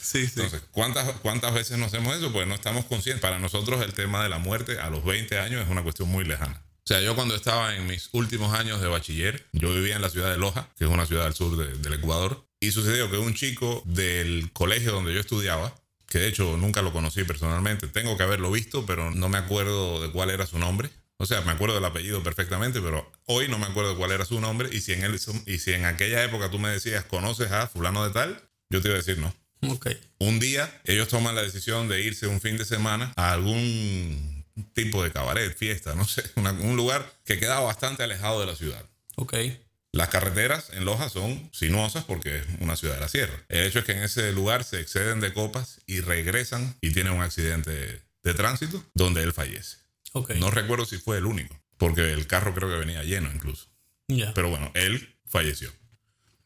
Sí, 0.01 0.25
sí. 0.25 0.33
Entonces, 0.35 0.61
¿cuántas, 0.71 1.09
¿cuántas 1.21 1.53
veces 1.53 1.77
nos 1.77 1.87
hacemos 1.87 2.15
eso? 2.15 2.31
Pues 2.31 2.47
no 2.47 2.55
estamos 2.55 2.85
conscientes. 2.85 3.21
Para 3.21 3.39
nosotros 3.39 3.81
el 3.81 3.93
tema 3.93 4.23
de 4.23 4.29
la 4.29 4.37
muerte 4.37 4.79
a 4.79 4.89
los 4.89 5.03
20 5.03 5.37
años 5.39 5.63
es 5.63 5.69
una 5.69 5.83
cuestión 5.83 6.09
muy 6.09 6.23
lejana. 6.23 6.63
O 6.63 6.87
sea, 6.87 7.01
yo 7.01 7.15
cuando 7.15 7.35
estaba 7.35 7.75
en 7.75 7.85
mis 7.85 8.07
últimos 8.13 8.57
años 8.57 8.79
de 8.79 8.87
bachiller, 8.87 9.45
yo 9.51 9.73
vivía 9.73 9.97
en 9.97 10.01
la 10.01 10.09
ciudad 10.09 10.31
de 10.31 10.37
Loja, 10.37 10.69
que 10.77 10.85
es 10.85 10.89
una 10.89 11.05
ciudad 11.05 11.25
al 11.25 11.33
sur 11.35 11.57
del 11.57 11.93
Ecuador, 11.93 12.46
y 12.59 12.71
sucedió 12.71 13.09
que 13.09 13.17
un 13.17 13.33
chico 13.33 13.83
del 13.85 14.51
colegio 14.53 14.91
donde 14.91 15.13
yo 15.13 15.19
estudiaba, 15.19 15.75
que 16.07 16.19
de 16.19 16.27
hecho 16.27 16.57
nunca 16.57 16.81
lo 16.81 16.93
conocí 16.93 17.23
personalmente, 17.23 17.87
tengo 17.87 18.17
que 18.17 18.23
haberlo 18.23 18.51
visto, 18.51 18.85
pero 18.85 19.11
no 19.11 19.29
me 19.29 19.37
acuerdo 19.37 20.01
de 20.01 20.11
cuál 20.11 20.29
era 20.29 20.45
su 20.45 20.57
nombre. 20.57 20.89
O 21.19 21.25
sea, 21.25 21.41
me 21.41 21.51
acuerdo 21.51 21.75
del 21.75 21.85
apellido 21.85 22.21
perfectamente, 22.21 22.79
pero 22.79 23.11
hoy 23.25 23.47
no 23.47 23.57
me 23.57 23.65
acuerdo 23.65 23.97
cuál 23.97 24.11
era 24.11 24.23
su 24.23 24.39
nombre. 24.39 24.69
Y 24.71 24.81
si 24.81 24.93
en, 24.93 25.03
él, 25.03 25.19
y 25.47 25.57
si 25.57 25.73
en 25.73 25.85
aquella 25.85 26.23
época 26.23 26.51
tú 26.51 26.59
me 26.59 26.69
decías, 26.69 27.05
¿conoces 27.05 27.51
a 27.51 27.67
fulano 27.67 28.05
de 28.05 28.13
tal? 28.13 28.49
Yo 28.69 28.81
te 28.81 28.89
iba 28.89 28.95
a 28.95 28.99
decir 28.99 29.17
no. 29.17 29.33
Okay. 29.73 29.99
Un 30.19 30.39
día 30.39 30.81
ellos 30.85 31.07
toman 31.07 31.33
la 31.33 31.41
decisión 31.41 31.87
de 31.87 32.01
irse 32.03 32.27
un 32.27 32.39
fin 32.39 32.57
de 32.57 32.65
semana 32.65 33.11
a 33.15 33.31
algún 33.31 34.45
tipo 34.73 35.03
de 35.03 35.11
cabaret, 35.11 35.55
fiesta, 35.57 35.95
no 35.95 36.05
sé, 36.05 36.23
un 36.35 36.75
lugar 36.75 37.11
que 37.25 37.39
queda 37.39 37.59
bastante 37.59 38.03
alejado 38.03 38.39
de 38.39 38.45
la 38.45 38.55
ciudad. 38.55 38.85
Ok. 39.15 39.35
Las 39.97 40.09
carreteras 40.09 40.69
en 40.73 40.85
Loja 40.85 41.09
son 41.09 41.49
sinuosas 41.51 42.03
porque 42.03 42.37
es 42.37 42.45
una 42.59 42.75
ciudad 42.75 42.93
de 42.93 42.99
la 42.99 43.07
sierra. 43.07 43.33
El 43.49 43.65
hecho 43.65 43.79
es 43.79 43.85
que 43.85 43.93
en 43.93 44.03
ese 44.03 44.31
lugar 44.31 44.63
se 44.63 44.79
exceden 44.79 45.21
de 45.21 45.33
copas 45.33 45.81
y 45.87 46.01
regresan 46.01 46.75
y 46.81 46.91
tienen 46.91 47.13
un 47.13 47.23
accidente 47.23 48.03
de 48.21 48.33
tránsito 48.35 48.85
donde 48.93 49.23
él 49.23 49.33
fallece. 49.33 49.77
Okay. 50.11 50.39
No 50.39 50.51
recuerdo 50.51 50.85
si 50.85 50.99
fue 50.99 51.17
el 51.17 51.25
único, 51.25 51.59
porque 51.79 52.13
el 52.13 52.27
carro 52.27 52.53
creo 52.53 52.69
que 52.69 52.77
venía 52.77 53.01
lleno 53.01 53.31
incluso. 53.33 53.69
Pero 54.35 54.51
bueno, 54.51 54.69
él 54.75 55.15
falleció. 55.25 55.73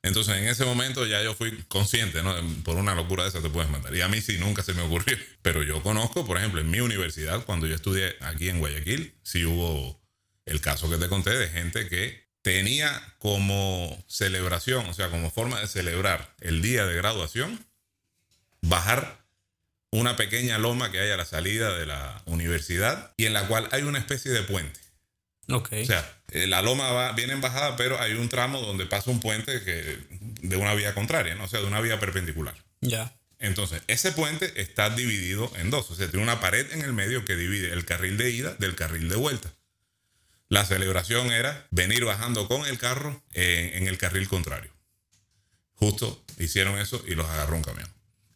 Entonces 0.02 0.38
en 0.38 0.48
ese 0.48 0.64
momento 0.64 1.06
ya 1.06 1.22
yo 1.22 1.36
fui 1.36 1.52
consciente, 1.68 2.24
¿no? 2.24 2.34
Por 2.64 2.78
una 2.78 2.96
locura 2.96 3.24
de 3.24 3.30
esa 3.30 3.42
te 3.42 3.50
puedes 3.50 3.70
matar. 3.70 3.94
Y 3.94 4.00
a 4.00 4.08
mí 4.08 4.22
sí 4.22 4.38
nunca 4.38 4.64
se 4.64 4.74
me 4.74 4.82
ocurrió. 4.82 5.18
Pero 5.42 5.62
yo 5.62 5.84
conozco, 5.84 6.26
por 6.26 6.38
ejemplo, 6.38 6.62
en 6.62 6.72
mi 6.72 6.80
universidad, 6.80 7.44
cuando 7.44 7.68
yo 7.68 7.76
estudié 7.76 8.16
aquí 8.22 8.48
en 8.48 8.60
Guayaquil, 8.60 9.14
sí 9.24 9.44
hubo 9.44 10.02
el 10.46 10.62
caso 10.62 10.90
que 10.90 10.96
te 10.96 11.10
conté 11.10 11.32
de 11.32 11.50
gente 11.50 11.90
que 11.90 12.31
tenía 12.42 13.02
como 13.20 14.04
celebración, 14.08 14.86
o 14.88 14.94
sea, 14.94 15.10
como 15.10 15.32
forma 15.32 15.60
de 15.60 15.68
celebrar 15.68 16.34
el 16.40 16.62
día 16.62 16.86
de 16.86 16.96
graduación, 16.96 17.66
bajar 18.62 19.22
una 19.92 20.16
pequeña 20.16 20.58
loma 20.58 20.92
que 20.92 21.00
hay 21.00 21.12
a 21.12 21.18
la 21.18 21.26
salida 21.26 21.78
de 21.78 21.86
la 21.86 22.22
universidad 22.26 23.14
y 23.18 23.26
en 23.26 23.34
la 23.34 23.48
cual 23.48 23.68
hay 23.72 23.84
una 23.84 24.00
especie 24.00 24.32
de 24.32 24.44
puente. 24.44 24.80
Ok. 25.50 25.74
O 25.82 25.86
sea, 25.86 26.22
eh, 26.32 26.48
la 26.48 26.62
loma 26.62 26.92
va, 26.92 27.12
viene 27.12 27.34
en 27.34 27.42
bajada, 27.42 27.76
pero 27.76 28.00
hay 28.00 28.14
un 28.14 28.30
tramo 28.30 28.62
donde 28.62 28.86
pasa 28.86 29.12
un 29.12 29.20
puente 29.20 29.62
que, 29.64 30.00
de 30.42 30.56
una 30.56 30.74
vía 30.74 30.94
contraria, 30.94 31.36
¿no? 31.36 31.44
o 31.44 31.48
sea, 31.48 31.60
de 31.60 31.66
una 31.66 31.82
vía 31.82 32.00
perpendicular. 32.00 32.56
Ya. 32.80 33.14
Entonces, 33.40 33.82
ese 33.88 34.12
puente 34.12 34.62
está 34.62 34.90
dividido 34.92 35.52
en 35.58 35.72
dos. 35.72 35.90
O 35.90 35.96
sea, 35.96 36.08
tiene 36.08 36.24
una 36.24 36.40
pared 36.40 36.72
en 36.72 36.84
el 36.84 36.94
medio 36.94 37.26
que 37.26 37.36
divide 37.36 37.74
el 37.74 37.86
carril 37.86 38.18
de 38.18 38.30
ida 38.30 38.54
del 38.60 38.76
carril 38.76 39.10
de 39.10 39.16
vuelta. 39.16 39.52
La 40.52 40.66
celebración 40.66 41.32
era 41.32 41.66
venir 41.72 42.04
bajando 42.04 42.50
con 42.50 42.66
el 42.66 42.78
carro 42.78 43.24
en, 43.32 43.74
en 43.74 43.88
el 43.88 43.98
carril 43.98 44.28
contrario. 44.28 44.70
Justo 45.76 46.26
hicieron 46.40 46.78
eso 46.78 47.02
y 47.08 47.16
los 47.16 47.26
agarró 47.26 47.56
un 47.56 47.64
camión. 47.64 47.88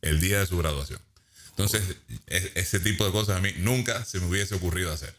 El 0.01 0.21
día 0.21 0.39
de 0.39 0.47
su 0.47 0.57
graduación. 0.57 1.01
Entonces, 1.49 1.83
e- 2.27 2.53
ese 2.55 2.79
tipo 2.79 3.05
de 3.05 3.11
cosas 3.11 3.35
a 3.35 3.41
mí 3.41 3.51
nunca 3.57 4.05
se 4.05 4.21
me 4.21 4.27
hubiese 4.27 4.55
ocurrido 4.55 4.93
hacer. 4.93 5.13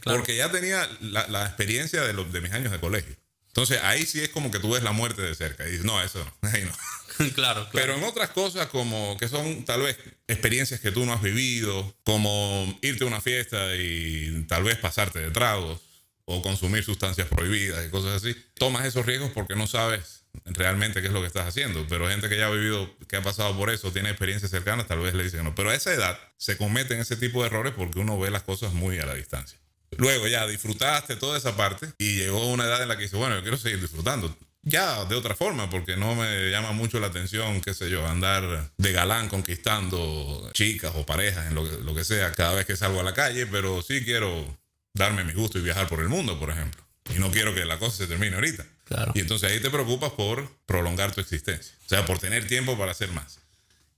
Claro. 0.00 0.18
Porque 0.18 0.36
ya 0.36 0.50
tenía 0.50 0.86
la, 1.00 1.26
la 1.28 1.46
experiencia 1.46 2.02
de, 2.02 2.12
los, 2.12 2.30
de 2.30 2.42
mis 2.42 2.52
años 2.52 2.70
de 2.70 2.80
colegio. 2.80 3.16
Entonces, 3.46 3.80
ahí 3.82 4.04
sí 4.04 4.20
es 4.20 4.28
como 4.28 4.50
que 4.50 4.58
tú 4.58 4.72
ves 4.72 4.82
la 4.82 4.92
muerte 4.92 5.22
de 5.22 5.34
cerca 5.34 5.66
y 5.66 5.70
dices, 5.70 5.86
no, 5.86 6.02
eso 6.02 6.22
no, 6.22 6.50
ahí 6.50 6.64
no. 6.64 6.72
claro, 7.34 7.34
claro. 7.34 7.68
Pero 7.72 7.94
en 7.94 8.04
otras 8.04 8.28
cosas 8.28 8.66
como 8.66 9.16
que 9.16 9.28
son 9.28 9.64
tal 9.64 9.80
vez 9.80 9.96
experiencias 10.28 10.80
que 10.80 10.90
tú 10.92 11.06
no 11.06 11.14
has 11.14 11.22
vivido, 11.22 11.96
como 12.04 12.78
irte 12.82 13.04
a 13.04 13.06
una 13.06 13.22
fiesta 13.22 13.74
y 13.74 14.44
tal 14.48 14.64
vez 14.64 14.76
pasarte 14.76 15.20
de 15.20 15.30
tragos 15.30 15.80
o 16.26 16.42
consumir 16.42 16.84
sustancias 16.84 17.28
prohibidas 17.28 17.86
y 17.86 17.90
cosas 17.90 18.22
así, 18.22 18.36
tomas 18.54 18.84
esos 18.86 19.04
riesgos 19.04 19.30
porque 19.32 19.56
no 19.56 19.66
sabes 19.66 20.24
realmente 20.44 21.00
qué 21.00 21.08
es 21.08 21.12
lo 21.12 21.20
que 21.20 21.26
estás 21.26 21.46
haciendo. 21.46 21.86
Pero 21.88 22.08
gente 22.08 22.28
que 22.28 22.36
ya 22.36 22.46
ha 22.46 22.50
vivido, 22.50 22.90
que 23.08 23.16
ha 23.16 23.22
pasado 23.22 23.56
por 23.56 23.70
eso, 23.70 23.92
tiene 23.92 24.10
experiencias 24.10 24.50
cercanas, 24.50 24.86
tal 24.86 25.00
vez 25.00 25.14
le 25.14 25.24
dicen 25.24 25.44
no. 25.44 25.54
Pero 25.54 25.70
a 25.70 25.74
esa 25.74 25.92
edad 25.92 26.18
se 26.36 26.56
cometen 26.56 27.00
ese 27.00 27.16
tipo 27.16 27.42
de 27.42 27.48
errores 27.48 27.74
porque 27.76 27.98
uno 27.98 28.18
ve 28.18 28.30
las 28.30 28.42
cosas 28.42 28.72
muy 28.72 28.98
a 28.98 29.06
la 29.06 29.14
distancia. 29.14 29.58
Luego 29.96 30.26
ya 30.26 30.46
disfrutaste 30.46 31.16
toda 31.16 31.38
esa 31.38 31.56
parte 31.56 31.88
y 31.98 32.16
llegó 32.16 32.46
una 32.50 32.64
edad 32.64 32.82
en 32.82 32.88
la 32.88 32.96
que 32.96 33.04
dice, 33.04 33.16
bueno, 33.16 33.36
yo 33.36 33.42
quiero 33.42 33.56
seguir 33.56 33.80
disfrutando. 33.80 34.36
Ya 34.66 35.04
de 35.04 35.14
otra 35.14 35.34
forma, 35.34 35.68
porque 35.68 35.96
no 35.96 36.14
me 36.14 36.50
llama 36.50 36.72
mucho 36.72 36.98
la 36.98 37.08
atención, 37.08 37.60
qué 37.60 37.74
sé 37.74 37.90
yo, 37.90 38.06
andar 38.06 38.72
de 38.78 38.92
galán 38.92 39.28
conquistando 39.28 40.50
chicas 40.54 40.92
o 40.96 41.04
parejas 41.04 41.46
en 41.48 41.54
lo 41.54 41.68
que, 41.68 41.84
lo 41.84 41.94
que 41.94 42.02
sea 42.02 42.32
cada 42.32 42.54
vez 42.54 42.64
que 42.64 42.74
salgo 42.74 42.98
a 42.98 43.02
la 43.02 43.12
calle, 43.12 43.46
pero 43.46 43.82
sí 43.82 44.04
quiero 44.04 44.56
darme 44.94 45.24
mi 45.24 45.32
gusto 45.32 45.58
y 45.58 45.62
viajar 45.62 45.88
por 45.88 46.00
el 46.00 46.08
mundo, 46.08 46.38
por 46.38 46.50
ejemplo. 46.50 46.82
Y 47.14 47.18
no 47.18 47.30
quiero 47.30 47.54
que 47.54 47.64
la 47.64 47.78
cosa 47.78 47.98
se 47.98 48.06
termine 48.06 48.36
ahorita. 48.36 48.64
Claro. 48.84 49.12
Y 49.14 49.20
entonces 49.20 49.50
ahí 49.50 49.60
te 49.60 49.70
preocupas 49.70 50.12
por 50.12 50.48
prolongar 50.66 51.12
tu 51.12 51.20
existencia. 51.20 51.74
O 51.84 51.88
sea, 51.88 52.06
por 52.06 52.18
tener 52.18 52.46
tiempo 52.46 52.78
para 52.78 52.92
hacer 52.92 53.10
más. 53.10 53.40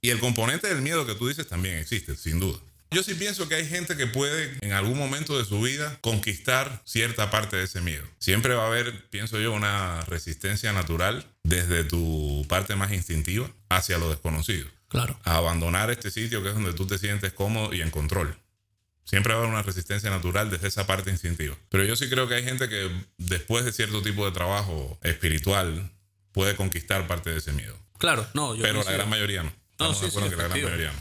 Y 0.00 0.11
el 0.11 0.18
componente 0.18 0.68
del 0.68 0.82
miedo 0.82 1.06
que 1.06 1.14
tú 1.14 1.28
dices 1.28 1.46
también 1.46 1.78
existe, 1.78 2.16
sin 2.16 2.40
duda. 2.40 2.59
Yo 2.90 3.02
sí 3.02 3.14
pienso 3.14 3.48
que 3.48 3.56
hay 3.56 3.66
gente 3.66 3.96
que 3.96 4.06
puede 4.06 4.56
en 4.61 4.72
algún 4.72 4.96
momento 4.96 5.37
de 5.37 5.44
su 5.44 5.61
vida 5.61 5.98
conquistar 6.00 6.82
cierta 6.85 7.30
parte 7.30 7.56
de 7.56 7.64
ese 7.64 7.80
miedo. 7.80 8.04
Siempre 8.18 8.54
va 8.54 8.64
a 8.64 8.66
haber, 8.68 9.09
pienso 9.09 9.40
yo, 9.40 9.52
una 9.52 10.02
resistencia 10.02 10.72
natural 10.72 11.26
desde 11.42 11.85
tu 11.85 12.46
parte 12.48 12.76
más 12.76 12.92
instintiva 12.92 13.50
hacia 13.68 13.98
lo 13.98 14.09
desconocido. 14.09 14.68
Claro. 14.88 15.18
A 15.24 15.37
abandonar 15.37 15.90
este 15.90 16.11
sitio 16.12 16.42
que 16.42 16.50
es 16.50 16.54
donde 16.54 16.72
tú 16.72 16.87
te 16.87 16.98
sientes 16.98 17.32
cómodo 17.32 17.74
y 17.74 17.82
en 17.82 17.90
control. 17.90 18.38
Siempre 19.07 19.33
va 19.33 19.38
a 19.38 19.42
haber 19.45 19.53
una 19.55 19.62
resistencia 19.62 20.11
natural 20.11 20.51
desde 20.51 20.69
esa 20.69 20.87
parte 20.87 21.11
instintiva. 21.11 21.57
Pero 21.71 21.85
yo 21.85 21.97
sí 21.97 22.11
creo 22.11 22.29
que 22.29 22.35
hay 22.35 22.42
gente 22.45 22.69
que 22.69 22.90
después 23.16 23.64
de 23.64 23.73
cierto 23.73 24.03
tipo 24.03 24.27
de 24.27 24.33
trabajo 24.33 24.99
espiritual 25.03 25.90
puede 26.33 26.57
conquistar 26.57 27.07
parte 27.07 27.31
de 27.31 27.38
ese 27.38 27.53
miedo. 27.53 27.79
Claro, 27.99 28.27
no, 28.35 28.55
yo 28.55 28.62
Pero 28.62 28.83
la 28.83 28.92
gran 28.92 29.09
mayoría 29.09 29.42
no. 29.45 29.53
No, 29.79 29.95
sí, 29.95 30.07
sí, 30.11 30.16
que 30.29 30.37
la 30.37 30.49
gran 30.49 30.51
mayoría 30.51 30.92
no. 30.92 30.99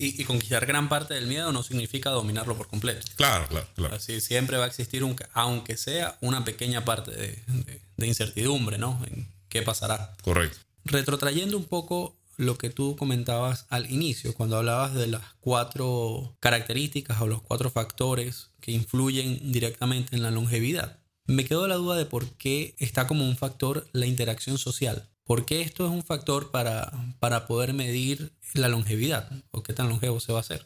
Y, 0.00 0.20
y 0.20 0.24
conquistar 0.26 0.64
gran 0.66 0.88
parte 0.88 1.14
del 1.14 1.26
miedo 1.26 1.50
no 1.50 1.62
significa 1.64 2.10
dominarlo 2.10 2.56
por 2.56 2.68
completo. 2.68 3.04
Claro, 3.16 3.48
claro, 3.48 3.66
claro. 3.74 3.96
Así 3.96 4.20
siempre 4.20 4.56
va 4.58 4.64
a 4.64 4.68
existir, 4.68 5.02
un, 5.02 5.16
aunque 5.32 5.76
sea 5.76 6.16
una 6.20 6.44
pequeña 6.44 6.84
parte 6.84 7.10
de, 7.10 7.42
de- 7.46 7.80
de 7.96 8.06
incertidumbre, 8.06 8.78
¿no? 8.78 9.02
En 9.10 9.26
qué 9.48 9.62
pasará. 9.62 10.14
Correcto. 10.22 10.58
Retrotrayendo 10.84 11.56
un 11.56 11.64
poco 11.64 12.16
lo 12.38 12.56
que 12.56 12.70
tú 12.70 12.96
comentabas 12.96 13.66
al 13.68 13.90
inicio, 13.90 14.32
cuando 14.32 14.56
hablabas 14.56 14.94
de 14.94 15.08
las 15.08 15.22
cuatro 15.40 16.36
características 16.40 17.20
o 17.20 17.26
los 17.26 17.42
cuatro 17.42 17.68
factores 17.68 18.52
que 18.60 18.70
influyen 18.70 19.52
directamente 19.52 20.16
en 20.16 20.22
la 20.22 20.30
longevidad. 20.30 21.00
Me 21.26 21.44
quedó 21.44 21.66
la 21.66 21.74
duda 21.74 21.96
de 21.96 22.06
por 22.06 22.30
qué 22.36 22.76
está 22.78 23.06
como 23.06 23.28
un 23.28 23.36
factor 23.36 23.86
la 23.92 24.06
interacción 24.06 24.56
social. 24.56 25.10
¿Por 25.24 25.44
qué 25.44 25.60
esto 25.60 25.84
es 25.84 25.90
un 25.90 26.04
factor 26.04 26.50
para, 26.50 26.90
para 27.18 27.46
poder 27.46 27.74
medir 27.74 28.32
la 28.54 28.68
longevidad 28.68 29.30
o 29.50 29.62
qué 29.62 29.74
tan 29.74 29.88
longevo 29.88 30.20
se 30.20 30.32
va 30.32 30.38
a 30.38 30.42
hacer? 30.42 30.64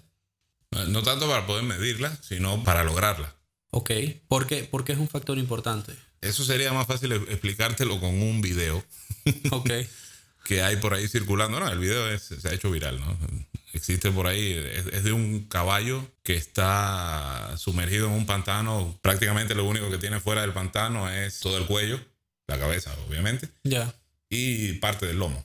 No 0.89 1.03
tanto 1.03 1.27
para 1.27 1.47
poder 1.47 1.65
medirla, 1.65 2.17
sino 2.23 2.63
para 2.65 2.85
lograrla. 2.85 3.35
Ok, 3.71 3.91
¿por 4.29 4.47
qué, 4.47 4.65
por 4.65 4.85
qué 4.85 4.93
es 4.93 4.99
un 4.99 5.09
factor 5.09 5.39
importante? 5.39 5.95
Eso 6.21 6.45
sería 6.45 6.73
más 6.73 6.87
fácil 6.87 7.13
explicártelo 7.13 7.99
con 7.99 8.23
un 8.23 8.41
video 8.43 8.85
Ok, 9.51 9.71
que 10.45 10.63
hay 10.63 10.77
por 10.77 10.95
ahí 10.95 11.09
circulando. 11.09 11.61
No, 11.61 11.69
el 11.71 11.79
video 11.79 12.09
es- 12.11 12.23
se 12.41 12.49
ha 12.49 12.53
hecho 12.53 12.71
viral, 12.71 13.01
¿no? 13.01 13.17
Existe 13.73 14.11
por 14.11 14.27
ahí, 14.27 14.53
es, 14.53 14.87
es 14.87 15.05
de 15.05 15.13
un 15.13 15.47
caballo 15.49 16.07
que 16.23 16.37
está 16.37 17.55
sumergido 17.57 18.07
en 18.09 18.13
un 18.13 18.27
pantano. 18.27 18.99
Prácticamente 19.03 19.55
lo 19.55 19.65
único 19.65 19.91
que 19.91 19.99
tiene 19.99 20.21
fuera 20.21 20.43
del 20.43 20.53
pantano 20.53 21.11
es 21.11 21.41
todo 21.41 21.57
el 21.59 21.67
cuello, 21.67 21.99
la 22.49 22.59
cabeza, 22.59 22.95
obviamente, 23.09 23.49
ya. 23.65 23.95
y 24.29 24.75
parte 24.75 25.07
del 25.07 25.19
lomo. 25.19 25.45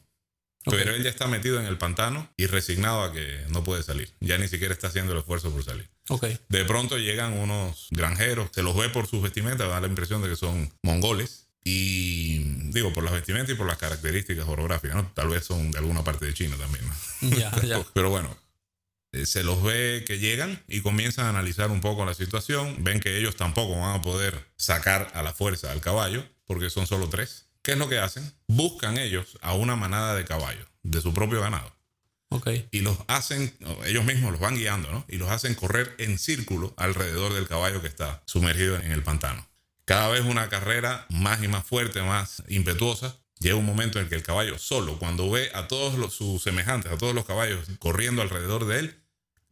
Ok. 0.65 0.73
Pero 0.75 0.93
él 0.93 1.03
ya 1.03 1.09
está 1.09 1.27
metido 1.27 1.59
en 1.61 1.65
el 1.65 1.77
pantano 1.77 2.29
y 2.35 2.47
resignado 2.47 3.01
a 3.03 3.13
que 3.13 3.45
no 3.49 3.63
puede 3.63 3.83
salir. 3.83 4.11
Ya 4.19 4.37
ni 4.37 4.49
siquiera 4.49 4.73
está 4.73 4.87
haciendo 4.87 5.13
el 5.13 5.19
esfuerzo 5.19 5.49
por 5.51 5.63
salir. 5.63 5.87
Ok, 6.09 6.25
De 6.49 6.65
pronto 6.65 6.97
llegan 6.97 7.33
unos 7.33 7.87
granjeros, 7.91 8.49
se 8.53 8.61
los 8.63 8.75
ve 8.75 8.89
por 8.89 9.07
sus 9.07 9.21
vestimentas, 9.21 9.69
da 9.69 9.79
la 9.79 9.87
impresión 9.87 10.21
de 10.21 10.29
que 10.29 10.35
son 10.35 10.73
mongoles. 10.83 11.46
Y 11.63 12.39
digo, 12.71 12.93
por 12.93 13.03
las 13.03 13.13
vestimentas 13.13 13.53
y 13.53 13.57
por 13.57 13.67
las 13.67 13.77
características 13.77 14.47
orográficas, 14.47 14.95
¿no? 14.95 15.11
Tal 15.13 15.29
vez 15.29 15.43
son 15.43 15.71
de 15.71 15.79
alguna 15.79 16.03
parte 16.03 16.25
de 16.25 16.33
China 16.33 16.55
también, 16.57 16.85
¿no? 16.87 17.85
Pero 17.93 18.09
bueno, 18.09 18.37
eh, 19.11 19.25
se 19.25 19.43
los 19.43 19.61
ve 19.63 20.03
que 20.07 20.19
llegan 20.19 20.63
y 20.67 20.81
comienzan 20.81 21.25
a 21.25 21.29
analizar 21.29 21.71
un 21.71 21.81
poco 21.81 22.05
la 22.05 22.13
situación. 22.13 22.83
Ven 22.83 22.99
que 22.99 23.17
ellos 23.17 23.35
tampoco 23.35 23.79
van 23.79 23.99
a 23.99 24.01
poder 24.01 24.47
sacar 24.55 25.11
a 25.13 25.23
la 25.23 25.33
fuerza 25.33 25.71
al 25.71 25.81
caballo, 25.81 26.23
porque 26.45 26.69
son 26.69 26.87
solo 26.87 27.09
tres. 27.09 27.47
¿Qué 27.61 27.73
es 27.73 27.77
lo 27.77 27.89
que 27.89 27.99
hacen? 27.99 28.31
Buscan 28.47 28.97
ellos 28.97 29.37
a 29.41 29.53
una 29.53 29.75
manada 29.75 30.15
de 30.15 30.23
caballos, 30.23 30.67
de 30.83 31.01
su 31.01 31.13
propio 31.13 31.41
ganado 31.41 31.77
Ok, 32.29 32.49
y 32.71 32.81
los 32.81 32.97
hacen, 33.07 33.53
ellos 33.85 34.03
mismos 34.03 34.31
los 34.31 34.41
van 34.41 34.55
guiando, 34.55 34.91
¿no? 34.91 35.05
Y 35.07 35.15
los 35.15 35.29
hacen 35.29 35.55
correr 35.55 35.95
en 35.97 36.19
círculo 36.19 36.73
alrededor 36.75 37.33
del 37.33 37.47
caballo 37.47 37.81
que 37.81 37.87
está 37.87 38.21
sumergido 38.25 38.75
en 38.77 38.91
el 38.91 39.01
pantano. 39.01 39.46
Cada 39.87 40.09
vez 40.09 40.21
una 40.25 40.49
carrera 40.49 41.05
más 41.09 41.41
y 41.41 41.47
más 41.47 41.65
fuerte, 41.65 42.01
más 42.01 42.43
impetuosa. 42.49 43.15
Llega 43.39 43.55
un 43.55 43.65
momento 43.65 43.99
en 43.99 44.03
el 44.03 44.09
que 44.09 44.15
el 44.15 44.23
caballo 44.23 44.59
solo, 44.59 44.99
cuando 44.99 45.31
ve 45.31 45.49
a 45.53 45.67
todos 45.67 45.97
los- 45.97 46.13
sus 46.13 46.43
semejantes, 46.43 46.91
a 46.91 46.97
todos 46.97 47.15
los 47.15 47.23
caballos 47.25 47.65
corriendo 47.79 48.21
alrededor 48.21 48.65
de 48.65 48.79
él, 48.79 48.99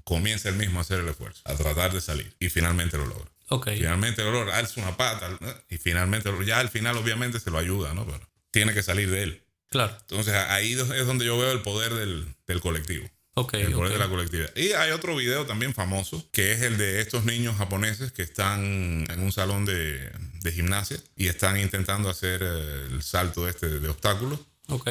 comienza 0.04 0.50
él 0.50 0.56
mismo 0.56 0.80
a 0.80 0.82
hacer 0.82 1.00
el 1.00 1.08
esfuerzo, 1.08 1.41
a 1.45 1.56
tratar 1.56 1.93
de 1.93 2.02
salir. 2.02 2.36
Y 2.39 2.50
finalmente 2.50 2.98
lo 2.98 3.06
logra. 3.06 3.32
ok. 3.48 3.69
Finalmente 3.78 4.24
lo 4.24 4.32
logra, 4.32 4.58
alza 4.58 4.82
una 4.82 4.98
pata, 4.98 5.30
y 5.69 5.78
finalmente, 5.78 6.30
ya 6.45 6.60
al 6.60 6.69
final 6.69 6.98
obviamente 6.98 7.39
se 7.39 7.50
lo 7.52 7.58
ayuda, 7.58 7.93
¿no? 7.93 8.06
Pero 8.06 8.19
tiene 8.52 8.74
que 8.74 8.84
salir 8.84 9.10
de 9.10 9.24
él. 9.24 9.41
Claro, 9.69 9.95
Entonces 10.02 10.34
ahí 10.34 10.74
es 10.74 11.06
donde 11.08 11.26
yo 11.26 11.38
veo 11.38 11.52
el 11.52 11.62
poder 11.62 11.93
del, 11.93 12.28
del 12.48 12.60
colectivo. 12.62 13.08
Ok, 13.36 13.54
El 13.54 13.71
poder 13.74 13.91
ok. 13.91 13.93
de 13.93 14.00
la 14.00 14.10
colectividad. 14.10 14.56
Y 14.56 14.71
hay 14.74 14.91
otro 14.91 15.15
video 15.15 15.45
también 15.45 15.74
famoso, 15.74 16.28
que 16.32 16.52
es 16.52 16.62
el 16.62 16.78
de 16.78 17.02
estos 17.02 17.24
niños 17.26 17.56
japoneses 17.58 18.12
que 18.12 18.24
están 18.24 19.06
en 19.10 19.19
un 19.19 19.32
salón 19.32 19.65
de, 19.65 20.12
de 20.41 20.52
gimnasia 20.52 20.98
y 21.15 21.28
están 21.28 21.60
intentando 21.60 22.10
hacer 22.10 22.41
eh, 22.43 22.88
el 22.91 23.04
salto 23.04 23.47
este 23.47 23.70
de, 23.70 23.80
de 23.80 23.89
obstáculos. 23.89 24.39
Ok, 24.68 24.89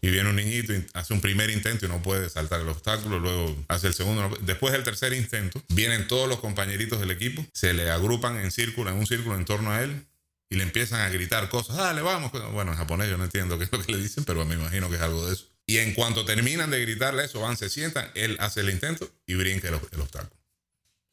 Y 0.00 0.10
viene 0.10 0.28
un 0.30 0.36
niñito 0.36 0.72
hace 0.94 1.12
un 1.14 1.20
primer 1.20 1.50
intento 1.50 1.86
y 1.86 1.88
no 1.88 2.00
puede 2.02 2.28
saltar 2.30 2.60
el 2.60 2.68
obstáculo, 2.68 3.18
luego 3.18 3.56
hace 3.68 3.88
el 3.88 3.94
segundo. 3.94 4.36
Después 4.42 4.72
del 4.72 4.84
tercer 4.84 5.12
intento, 5.12 5.60
vienen 5.68 6.06
todos 6.06 6.28
los 6.28 6.38
compañeritos 6.40 7.00
del 7.00 7.10
equipo, 7.10 7.44
se 7.52 7.72
le 7.74 7.90
agrupan 7.90 8.38
en 8.38 8.50
círculo, 8.52 8.90
en 8.90 8.96
un 8.96 9.06
círculo 9.06 9.34
en 9.34 9.44
torno 9.44 9.72
a 9.72 9.82
él 9.82 10.06
y 10.50 10.56
le 10.56 10.62
empiezan 10.62 11.00
a 11.00 11.08
gritar 11.08 11.48
cosas. 11.48 11.76
Dale, 11.76 12.00
vamos. 12.00 12.30
Bueno, 12.52 12.70
en 12.72 12.78
japonés 12.78 13.10
yo 13.10 13.16
no 13.18 13.24
entiendo 13.24 13.58
qué 13.58 13.64
es 13.64 13.72
lo 13.72 13.82
que 13.82 13.92
le 13.92 13.98
dicen, 13.98 14.24
pero 14.24 14.44
me 14.44 14.54
imagino 14.54 14.88
que 14.88 14.96
es 14.96 15.02
algo 15.02 15.26
de 15.26 15.34
eso. 15.34 15.47
Y 15.68 15.76
en 15.78 15.92
cuanto 15.92 16.24
terminan 16.24 16.70
de 16.70 16.80
gritarle 16.80 17.26
eso, 17.26 17.40
van, 17.40 17.58
se 17.58 17.68
sientan, 17.68 18.10
él 18.14 18.38
hace 18.40 18.60
el 18.60 18.70
intento 18.70 19.08
y 19.26 19.34
brinca 19.34 19.68
el, 19.68 19.78
el 19.92 20.00
obstáculo, 20.00 20.40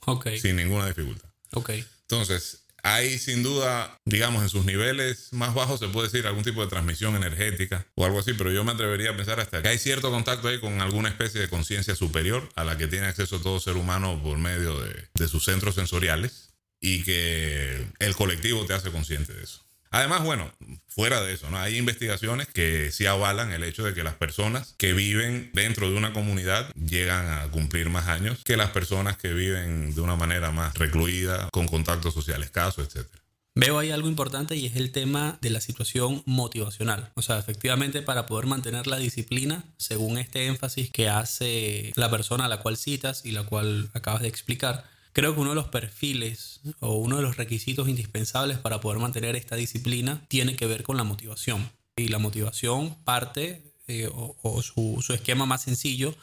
ok, 0.06 0.30
sin 0.42 0.56
ninguna 0.56 0.88
dificultad. 0.88 1.30
ok. 1.52 1.72
Entonces, 2.04 2.66
hay 2.82 3.20
sin 3.20 3.44
duda, 3.44 4.00
digamos, 4.06 4.44
en 4.44 4.50
sus 4.50 4.64
niveles 4.64 5.34
más 5.34 5.54
bajos 5.54 5.80
se 5.82 5.90
puede 5.90 6.08
decir 6.08 6.26
algún 6.26 6.44
tipo 6.46 6.62
de 6.62 6.68
transmisión 6.68 7.16
energética 7.16 7.86
o 7.96 8.06
algo 8.06 8.20
así, 8.20 8.34
pero 8.34 8.52
yo 8.52 8.64
me 8.64 8.72
atrevería 8.72 9.10
a 9.10 9.18
pensar 9.18 9.42
hasta 9.42 9.62
que 9.62 9.68
hay 9.68 9.78
cierto 9.78 10.10
contacto 10.10 10.48
ahí 10.48 10.62
con 10.62 10.80
alguna 10.80 11.10
especie 11.10 11.42
de 11.42 11.50
conciencia 11.50 11.96
superior 11.96 12.48
a 12.56 12.64
la 12.64 12.78
que 12.78 12.88
tiene 12.88 13.08
acceso 13.08 13.42
todo 13.42 13.60
ser 13.60 13.76
humano 13.76 14.22
por 14.24 14.38
medio 14.38 14.80
de, 14.80 15.10
de 15.16 15.28
sus 15.28 15.44
centros 15.44 15.76
sensoriales 15.76 16.54
y 16.80 17.04
que 17.04 17.88
el 18.00 18.16
colectivo 18.16 18.66
te 18.66 18.74
hace 18.76 18.92
consciente 18.92 19.34
de 19.34 19.44
eso. 19.44 19.65
Además, 19.96 20.26
bueno, 20.26 20.52
fuera 20.90 21.22
de 21.22 21.32
eso, 21.32 21.50
¿no? 21.50 21.58
Hay 21.58 21.78
investigaciones 21.78 22.48
que 22.48 22.92
sí 22.92 23.06
avalan 23.06 23.54
el 23.54 23.64
hecho 23.64 23.86
de 23.86 23.94
que 23.94 24.04
las 24.04 24.16
personas 24.16 24.76
que 24.78 24.92
viven 24.92 25.52
dentro 25.54 25.90
de 25.90 25.96
una 25.96 26.12
comunidad 26.12 26.70
llegan 26.74 27.30
a 27.30 27.50
cumplir 27.50 27.90
más 27.90 28.10
años 28.10 28.44
que 28.44 28.58
las 28.58 28.72
personas 28.72 29.16
que 29.16 29.32
viven 29.32 29.96
de 29.96 30.02
una 30.02 30.18
manera 30.18 30.52
más 30.52 30.74
recluida, 30.74 31.48
con 31.50 31.66
contacto 31.68 32.12
social 32.12 32.44
escaso, 32.44 32.82
etcétera. 32.82 33.24
Veo 33.56 33.80
ahí 33.80 33.92
algo 33.92 34.10
importante 34.10 34.58
y 34.58 34.66
es 34.66 34.76
el 34.76 34.92
tema 34.92 35.38
de 35.40 35.50
la 35.50 35.62
situación 35.62 36.24
motivacional. 36.26 37.14
O 37.16 37.22
sea, 37.22 37.40
efectivamente 37.40 38.02
para 38.02 38.26
poder 38.26 38.48
mantener 38.48 38.88
la 38.88 38.98
disciplina, 38.98 39.64
según 39.78 40.18
este 40.18 40.48
énfasis 40.48 40.92
que 40.92 41.08
hace 41.08 41.94
la 41.96 42.12
persona 42.12 42.48
a 42.48 42.50
la 42.50 42.60
cual 42.60 42.76
citas 42.76 43.22
y 43.24 43.32
la 43.32 43.44
cual 43.44 43.90
acabas 43.94 44.24
de 44.24 44.28
explicar, 44.28 44.84
creo 45.16 45.34
que 45.34 45.40
uno 45.40 45.52
de 45.52 45.56
los 45.56 45.70
perfiles 45.70 46.60
o 46.82 46.96
uno 46.96 47.16
de 47.16 47.22
los 47.24 47.38
requisitos 47.38 47.88
indispensables 47.88 48.58
para 48.58 48.82
poder 48.82 49.00
mantener 49.00 49.38
esta 49.38 49.56
disciplina 49.56 50.26
tiene 50.28 50.58
que 50.58 50.68
ver 50.68 50.84
con 50.84 50.98
la 50.98 51.06
motivación. 51.06 51.72
Y 51.96 52.10
la 52.10 52.20
motivación 52.20 52.96
parte, 53.06 53.74
eh, 53.88 54.10
o, 54.12 54.62
su, 54.62 55.02
su 55.02 55.14
esquema 55.14 55.46
más 55.46 55.64
sencillo, 55.64 56.14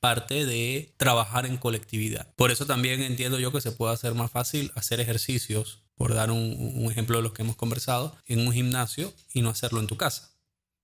parte 0.00 0.46
de 0.46 0.94
trabajar 0.96 1.44
en 1.44 1.58
colectividad. 1.58 2.32
Por 2.36 2.50
eso 2.50 2.64
también 2.64 3.02
entiendo 3.02 3.38
yo 3.38 3.52
que 3.52 3.60
se 3.60 3.72
puede 3.72 3.92
hacer 3.92 4.14
más 4.14 4.30
fácil 4.30 4.72
hacer 4.74 5.00
ejercicios 5.00 5.82
por 5.94 6.14
dar 6.14 6.30
un, 6.30 6.88
ejemplo 6.90 7.18
de 7.18 7.24
los 7.24 7.32
que 7.32 7.42
hemos 7.42 7.56
conversado, 7.56 8.16
en 8.24 8.40
un 8.46 8.52
gimnasio 8.52 9.12
y 9.34 9.42
no 9.42 9.50
hacerlo 9.50 9.80
en 9.80 9.88
tu 9.88 9.98
casa. 9.98 10.30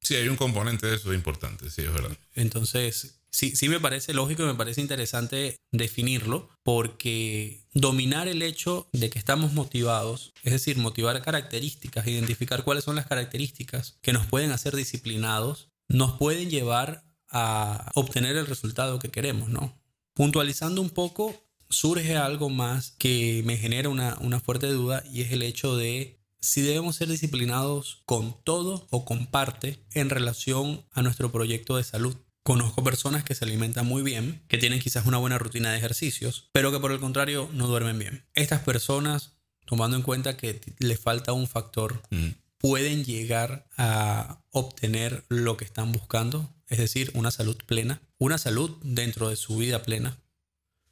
Sí, 0.02 0.16
hay 0.16 0.28
un 0.28 0.36
componente 0.36 0.86
de 0.86 0.96
eso 0.96 1.14
importante, 1.14 1.70
sí, 1.70 1.80
es 1.80 1.92
verdad. 1.94 2.14
Entonces, 2.34 3.22
sí, 3.34 3.56
sí 3.56 3.68
me 3.68 3.80
parece 3.80 4.14
lógico 4.14 4.44
y 4.44 4.46
me 4.46 4.54
parece 4.54 4.80
interesante 4.80 5.56
definirlo 5.72 6.48
porque 6.62 7.66
dominar 7.72 8.28
el 8.28 8.42
hecho 8.42 8.88
de 8.92 9.10
que 9.10 9.18
estamos 9.18 9.52
motivados, 9.52 10.32
es 10.44 10.52
decir, 10.52 10.78
motivar 10.78 11.20
características, 11.20 12.06
identificar 12.06 12.62
cuáles 12.62 12.84
son 12.84 12.94
las 12.94 13.06
características 13.06 13.98
que 14.02 14.12
nos 14.12 14.26
pueden 14.26 14.52
hacer 14.52 14.76
disciplinados, 14.76 15.68
nos 15.88 16.16
pueden 16.16 16.48
llevar 16.48 17.04
a 17.28 17.90
obtener 17.96 18.36
el 18.36 18.46
resultado 18.46 19.00
que 19.00 19.10
queremos, 19.10 19.48
¿no? 19.48 19.76
Puntualizando 20.14 20.80
un 20.80 20.90
poco, 20.90 21.34
surge 21.68 22.16
algo 22.16 22.50
más 22.50 22.92
que 22.92 23.42
me 23.44 23.56
genera 23.56 23.88
una, 23.88 24.40
fuerte 24.44 24.68
duda 24.68 25.02
y 25.10 25.22
es 25.22 25.32
el 25.32 25.42
hecho 25.42 25.76
de 25.76 26.20
si 26.38 26.60
debemos 26.60 26.94
ser 26.94 27.08
disciplinados 27.08 28.02
con 28.06 28.36
todo 28.44 28.86
o 28.90 29.04
con 29.04 29.26
parte 29.26 29.84
en 29.92 30.08
relación 30.08 30.86
a 30.92 31.02
nuestro 31.02 31.32
proyecto 31.32 31.76
de 31.76 31.82
salud. 31.82 32.16
Conozco 32.44 32.84
personas 32.84 33.24
que 33.24 33.34
se 33.34 33.46
alimentan 33.46 33.86
muy 33.86 34.02
bien, 34.02 34.42
que 34.48 34.58
tienen 34.58 34.78
quizás 34.78 35.06
una 35.06 35.16
buena 35.16 35.38
rutina 35.38 35.72
de 35.72 35.78
ejercicios, 35.78 36.50
pero 36.52 36.70
que 36.70 36.78
por 36.78 36.92
el 36.92 37.00
contrario 37.00 37.48
no 37.54 37.66
duermen 37.66 37.98
bien. 37.98 38.26
Estas 38.34 38.60
personas, 38.60 39.38
tomando 39.64 39.96
en 39.96 40.02
cuenta 40.02 40.36
que 40.36 40.60
les 40.78 41.00
falta 41.00 41.32
un 41.32 41.48
factor, 41.48 42.02
mm. 42.10 42.28
pueden 42.58 43.02
llegar 43.02 43.66
a 43.78 44.44
obtener 44.50 45.24
lo 45.30 45.56
que 45.56 45.64
están 45.64 45.90
buscando, 45.92 46.54
es 46.68 46.76
decir, 46.76 47.10
una 47.14 47.30
salud 47.30 47.56
plena, 47.64 48.02
una 48.18 48.36
salud 48.36 48.76
dentro 48.82 49.30
de 49.30 49.36
su 49.36 49.56
vida 49.56 49.82
plena. 49.82 50.18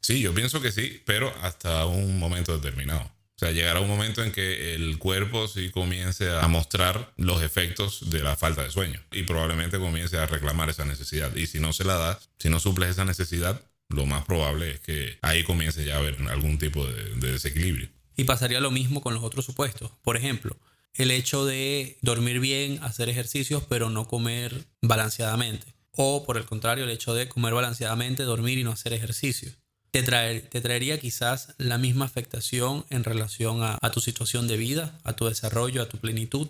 Sí, 0.00 0.20
yo 0.20 0.32
pienso 0.32 0.62
que 0.62 0.72
sí, 0.72 1.02
pero 1.04 1.34
hasta 1.42 1.84
un 1.84 2.18
momento 2.18 2.56
determinado. 2.56 3.12
O 3.42 3.44
sea, 3.44 3.52
llegará 3.52 3.80
un 3.80 3.88
momento 3.88 4.22
en 4.22 4.30
que 4.30 4.76
el 4.76 4.98
cuerpo 4.98 5.48
sí 5.48 5.70
comience 5.70 6.30
a 6.30 6.46
mostrar 6.46 7.12
los 7.16 7.42
efectos 7.42 8.08
de 8.08 8.22
la 8.22 8.36
falta 8.36 8.62
de 8.62 8.70
sueño 8.70 9.00
y 9.10 9.24
probablemente 9.24 9.80
comience 9.80 10.16
a 10.16 10.26
reclamar 10.26 10.70
esa 10.70 10.84
necesidad. 10.84 11.34
Y 11.34 11.48
si 11.48 11.58
no 11.58 11.72
se 11.72 11.82
la 11.82 11.94
da, 11.94 12.20
si 12.38 12.50
no 12.50 12.60
suples 12.60 12.90
esa 12.90 13.04
necesidad, 13.04 13.60
lo 13.88 14.06
más 14.06 14.24
probable 14.26 14.70
es 14.70 14.78
que 14.78 15.18
ahí 15.22 15.42
comience 15.42 15.84
ya 15.84 15.96
a 15.96 15.98
haber 15.98 16.18
algún 16.30 16.56
tipo 16.56 16.86
de, 16.86 17.16
de 17.16 17.32
desequilibrio. 17.32 17.88
Y 18.16 18.22
pasaría 18.22 18.60
lo 18.60 18.70
mismo 18.70 19.00
con 19.00 19.12
los 19.12 19.24
otros 19.24 19.44
supuestos. 19.44 19.90
Por 20.02 20.16
ejemplo, 20.16 20.56
el 20.94 21.10
hecho 21.10 21.44
de 21.44 21.98
dormir 22.00 22.38
bien, 22.38 22.78
hacer 22.84 23.08
ejercicios, 23.08 23.64
pero 23.68 23.90
no 23.90 24.06
comer 24.06 24.66
balanceadamente. 24.82 25.66
O 25.90 26.24
por 26.24 26.36
el 26.36 26.44
contrario, 26.44 26.84
el 26.84 26.90
hecho 26.90 27.12
de 27.12 27.28
comer 27.28 27.54
balanceadamente, 27.54 28.22
dormir 28.22 28.58
y 28.58 28.62
no 28.62 28.70
hacer 28.70 28.92
ejercicio 28.92 29.50
te, 29.92 30.02
traería 30.02 30.98
quizás 30.98 31.54
la 31.58 31.78
misma 31.78 32.06
afectación 32.06 32.84
en 32.88 33.04
relación 33.04 33.62
a, 33.62 33.78
tu 33.90 34.00
situación 34.00 34.48
de 34.48 34.56
vida, 34.56 34.98
a 35.04 35.12
tu 35.12 35.26
desarrollo, 35.26 35.82
a 35.82 35.88
tu 35.88 35.98
plenitud. 35.98 36.48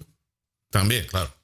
También, 0.70 1.07
claro, 1.07 1.34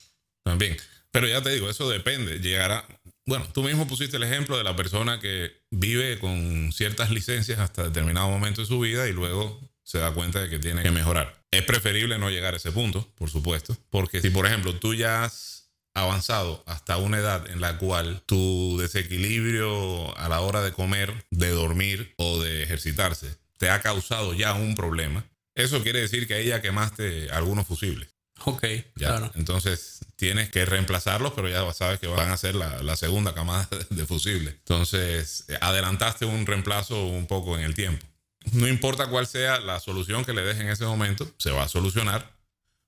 también. 0.45 0.77
Pero 1.11 1.27
ya 1.27 1.43
te 1.43 1.51
digo, 1.51 1.69
eso 1.69 1.91
depende. 1.91 2.39
Llegará, 2.39 2.87
bueno, 3.27 3.47
tú 3.53 3.65
mismo 3.65 3.89
pusiste 3.89 4.17
el 4.17 4.23
ejemplo 4.23 4.57
de 4.57 4.65
la 4.65 4.77
persona 4.77 5.19
que 5.19 5.51
vive 5.71 6.19
con 6.21 6.71
ciertas 6.73 7.11
licencias 7.11 7.59
hasta 7.59 7.85
determinado 7.85 8.29
momento 8.29 8.61
de 8.61 8.69
su 8.69 8.79
vida 8.79 9.09
y 9.09 9.13
luego 9.13 9.61
se 9.83 9.99
da 9.99 10.13
cuenta 10.13 10.41
de 10.41 10.49
que 10.49 10.59
tiene 10.61 10.83
que 10.83 10.93
mejorar. 10.93 11.43
Es 11.51 11.63
preferible 11.65 12.19
no 12.19 12.31
llegar 12.31 12.55
a 12.55 12.59
ese 12.59 12.71
punto, 12.71 13.11
por 13.17 13.31
supuesto, 13.31 13.77
porque 13.91 14.21
si 14.21 14.31
por 14.31 14.47
ejemplo 14.47 14.75
tú 14.75 14.95
ya 14.95 15.25
has 15.25 15.68
avanzado 16.01 16.63
hasta 16.67 16.97
una 16.97 17.19
edad 17.19 17.49
en 17.51 17.61
la 17.61 17.79
cual 17.79 18.23
tu 18.27 18.79
desequilibrio 18.79 20.17
a 20.19 20.29
la 20.29 20.41
hora 20.41 20.63
de 20.63 20.73
comer, 20.73 21.27
de 21.31 21.51
dormir 21.51 22.15
o 22.17 22.39
de 22.41 22.63
ejercitarse 22.63 23.37
te 23.59 23.71
ha 23.71 23.81
causado 23.81 24.33
ya 24.33 24.55
un 24.55 24.75
problema, 24.75 25.25
eso 25.55 25.83
quiere 25.83 26.01
decir 26.01 26.27
que 26.27 26.35
ahí 26.35 26.47
ya 26.47 26.63
quemaste 26.63 27.31
algunos 27.31 27.67
fusibles. 27.67 28.09
Ok, 28.45 28.65
claro. 28.95 29.33
Entonces 29.35 29.99
tienes 30.15 30.49
que 30.49 30.65
reemplazarlos, 30.65 31.33
pero 31.33 31.49
ya 31.49 31.71
sabes 31.73 31.99
que 31.99 32.07
van 32.07 32.31
a 32.31 32.37
ser 32.37 32.55
la, 32.55 32.83
la 32.83 32.95
segunda 32.95 33.35
camada 33.35 33.69
de 33.91 34.07
fusibles. 34.07 34.55
Entonces 34.55 35.45
adelantaste 35.61 36.25
un 36.25 36.47
reemplazo 36.47 37.05
un 37.07 37.27
poco 37.27 37.59
en 37.59 37.65
el 37.65 37.75
tiempo. 37.75 38.07
No 38.53 38.69
importa 38.69 39.09
cuál 39.09 39.27
sea 39.27 39.59
la 39.59 39.81
solución 39.81 40.25
que 40.25 40.33
le 40.33 40.43
des 40.43 40.59
en 40.61 40.69
ese 40.69 40.85
momento, 40.85 41.29
se 41.39 41.51
va 41.51 41.65
a 41.65 41.69
solucionar. 41.69 42.33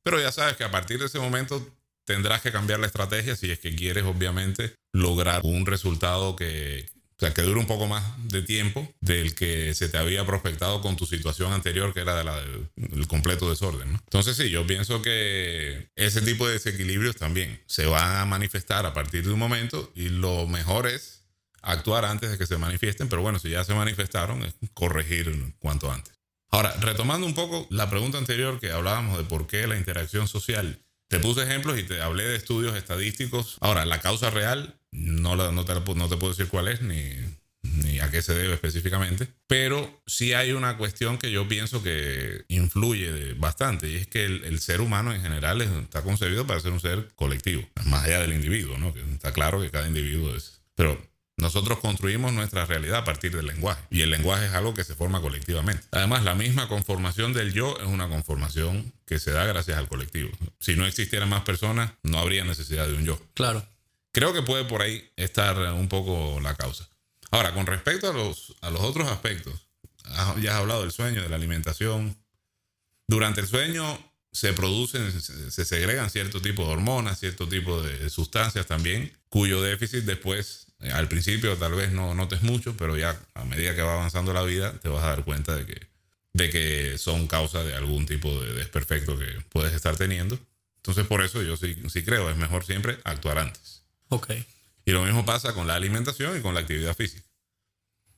Pero 0.04 0.20
ya 0.20 0.32
sabes 0.32 0.56
que 0.56 0.64
a 0.64 0.70
partir 0.70 1.00
de 1.00 1.06
ese 1.06 1.18
momento 1.18 1.66
tendrás 2.10 2.42
que 2.42 2.50
cambiar 2.50 2.80
la 2.80 2.88
estrategia 2.88 3.36
si 3.36 3.52
es 3.52 3.60
que 3.60 3.76
quieres, 3.76 4.02
obviamente, 4.02 4.74
lograr 4.92 5.42
un 5.44 5.64
resultado 5.64 6.34
que, 6.34 6.86
sea, 7.20 7.32
que 7.32 7.42
dure 7.42 7.60
un 7.60 7.68
poco 7.68 7.86
más 7.86 8.02
de 8.28 8.42
tiempo 8.42 8.92
del 9.00 9.36
que 9.36 9.74
se 9.74 9.88
te 9.88 9.96
había 9.96 10.26
prospectado 10.26 10.80
con 10.80 10.96
tu 10.96 11.06
situación 11.06 11.52
anterior, 11.52 11.94
que 11.94 12.00
era 12.00 12.16
de 12.16 12.24
la, 12.24 12.42
del 12.74 13.06
completo 13.06 13.48
desorden. 13.48 13.90
Entonces, 13.90 14.36
sí, 14.36 14.50
yo 14.50 14.66
pienso 14.66 15.02
que 15.02 15.88
ese 15.94 16.20
tipo 16.20 16.48
de 16.48 16.54
desequilibrios 16.54 17.14
también 17.14 17.62
se 17.66 17.86
van 17.86 18.16
a 18.16 18.24
manifestar 18.24 18.86
a 18.86 18.92
partir 18.92 19.24
de 19.24 19.32
un 19.32 19.38
momento 19.38 19.92
y 19.94 20.08
lo 20.08 20.48
mejor 20.48 20.88
es 20.88 21.22
actuar 21.62 22.06
antes 22.06 22.30
de 22.32 22.38
que 22.38 22.46
se 22.46 22.58
manifiesten, 22.58 23.08
pero 23.08 23.22
bueno, 23.22 23.38
si 23.38 23.50
ya 23.50 23.62
se 23.62 23.74
manifestaron, 23.74 24.42
es 24.42 24.54
corregir 24.74 25.54
cuanto 25.60 25.92
antes. 25.92 26.12
Ahora, 26.50 26.74
retomando 26.80 27.24
un 27.24 27.34
poco 27.34 27.68
la 27.70 27.88
pregunta 27.88 28.18
anterior 28.18 28.58
que 28.58 28.72
hablábamos 28.72 29.16
de 29.16 29.22
por 29.24 29.46
qué 29.46 29.68
la 29.68 29.76
interacción 29.76 30.26
social 30.26 30.80
te 31.10 31.18
puse 31.18 31.42
ejemplos 31.42 31.76
y 31.76 31.82
te 31.82 32.00
hablé 32.00 32.22
de 32.22 32.36
estudios 32.36 32.76
estadísticos. 32.76 33.58
Ahora, 33.60 33.84
la 33.84 34.00
causa 34.00 34.30
real, 34.30 34.76
no, 34.92 35.34
no, 35.34 35.64
te, 35.64 35.74
no 35.74 36.08
te 36.08 36.16
puedo 36.16 36.32
decir 36.32 36.46
cuál 36.46 36.68
es 36.68 36.82
ni, 36.82 37.16
ni 37.62 37.98
a 37.98 38.12
qué 38.12 38.22
se 38.22 38.32
debe 38.32 38.54
específicamente, 38.54 39.26
pero 39.48 40.02
sí 40.06 40.34
hay 40.34 40.52
una 40.52 40.76
cuestión 40.76 41.18
que 41.18 41.32
yo 41.32 41.48
pienso 41.48 41.82
que 41.82 42.44
influye 42.46 43.34
bastante 43.34 43.90
y 43.90 43.96
es 43.96 44.06
que 44.06 44.24
el, 44.24 44.60
ser 44.60 44.80
humano 44.80 45.12
en 45.12 45.20
general 45.20 45.60
está 45.62 46.02
concebido 46.02 46.46
para 46.46 46.60
ser 46.60 46.70
un 46.70 46.80
ser 46.80 47.08
colectivo, 47.16 47.68
más 47.86 48.04
allá 48.04 48.20
del 48.20 48.32
individuo, 48.32 48.78
¿no? 48.78 48.94
Está 49.12 49.32
claro 49.32 49.60
que 49.60 49.70
cada 49.70 49.88
individuo 49.88 50.36
es... 50.36 50.62
Pero 50.76 51.09
nosotros 51.40 51.78
construimos 51.78 52.32
nuestra 52.32 52.66
realidad 52.66 52.98
a 52.98 53.04
partir 53.04 53.34
del 53.34 53.46
lenguaje 53.46 53.82
y 53.90 54.02
el 54.02 54.10
lenguaje 54.10 54.46
es 54.46 54.52
algo 54.52 54.74
que 54.74 54.84
se 54.84 54.94
forma 54.94 55.20
colectivamente. 55.20 55.82
Además, 55.90 56.22
la 56.22 56.34
misma 56.34 56.68
conformación 56.68 57.32
del 57.32 57.52
yo 57.52 57.78
es 57.80 57.86
una 57.86 58.08
conformación 58.08 58.92
que 59.06 59.18
se 59.18 59.30
da 59.30 59.46
gracias 59.46 59.78
al 59.78 59.88
colectivo. 59.88 60.30
Si 60.58 60.76
no 60.76 60.86
existieran 60.86 61.28
más 61.28 61.42
personas, 61.42 61.92
no 62.02 62.18
habría 62.18 62.44
necesidad 62.44 62.86
de 62.86 62.94
un 62.94 63.04
yo. 63.04 63.20
Claro. 63.34 63.66
Creo 64.12 64.32
que 64.34 64.42
puede 64.42 64.64
por 64.64 64.82
ahí 64.82 65.10
estar 65.16 65.56
un 65.72 65.88
poco 65.88 66.40
la 66.40 66.54
causa. 66.54 66.88
Ahora, 67.30 67.54
con 67.54 67.66
respecto 67.66 68.10
a 68.10 68.12
los, 68.12 68.54
a 68.60 68.70
los 68.70 68.82
otros 68.82 69.08
aspectos, 69.08 69.68
ya 70.40 70.52
has 70.52 70.56
hablado 70.56 70.82
del 70.82 70.92
sueño, 70.92 71.22
de 71.22 71.28
la 71.28 71.36
alimentación. 71.36 72.16
Durante 73.06 73.40
el 73.40 73.46
sueño 73.46 73.98
se 74.32 74.52
producen, 74.52 75.10
se 75.20 75.64
segregan 75.64 76.10
cierto 76.10 76.42
tipo 76.42 76.64
de 76.64 76.72
hormonas, 76.72 77.18
cierto 77.18 77.48
tipo 77.48 77.80
de 77.82 78.10
sustancias 78.10 78.66
también, 78.66 79.16
cuyo 79.28 79.62
déficit 79.62 80.04
después 80.04 80.69
al 80.88 81.08
principio 81.08 81.56
tal 81.56 81.74
vez 81.74 81.92
no 81.92 82.14
notes 82.14 82.42
mucho, 82.42 82.76
pero 82.76 82.96
ya 82.96 83.18
a 83.34 83.44
medida 83.44 83.74
que 83.74 83.82
va 83.82 83.94
avanzando 83.94 84.32
la 84.32 84.42
vida 84.42 84.72
te 84.80 84.88
vas 84.88 85.04
a 85.04 85.08
dar 85.08 85.24
cuenta 85.24 85.54
de 85.54 85.66
que, 85.66 85.86
de 86.32 86.50
que 86.50 86.98
son 86.98 87.26
causa 87.26 87.62
de 87.62 87.74
algún 87.74 88.06
tipo 88.06 88.40
de 88.40 88.54
desperfecto 88.54 89.18
que 89.18 89.26
puedes 89.50 89.74
estar 89.74 89.96
teniendo. 89.96 90.38
Entonces 90.76 91.06
por 91.06 91.22
eso 91.22 91.42
yo 91.42 91.56
sí, 91.56 91.76
sí 91.90 92.02
creo, 92.02 92.30
es 92.30 92.36
mejor 92.36 92.64
siempre 92.64 92.98
actuar 93.04 93.38
antes. 93.38 93.82
Ok. 94.08 94.30
Y 94.86 94.92
lo 94.92 95.04
mismo 95.04 95.26
pasa 95.26 95.52
con 95.52 95.66
la 95.66 95.74
alimentación 95.74 96.38
y 96.38 96.40
con 96.40 96.54
la 96.54 96.60
actividad 96.60 96.96
física. 96.96 97.24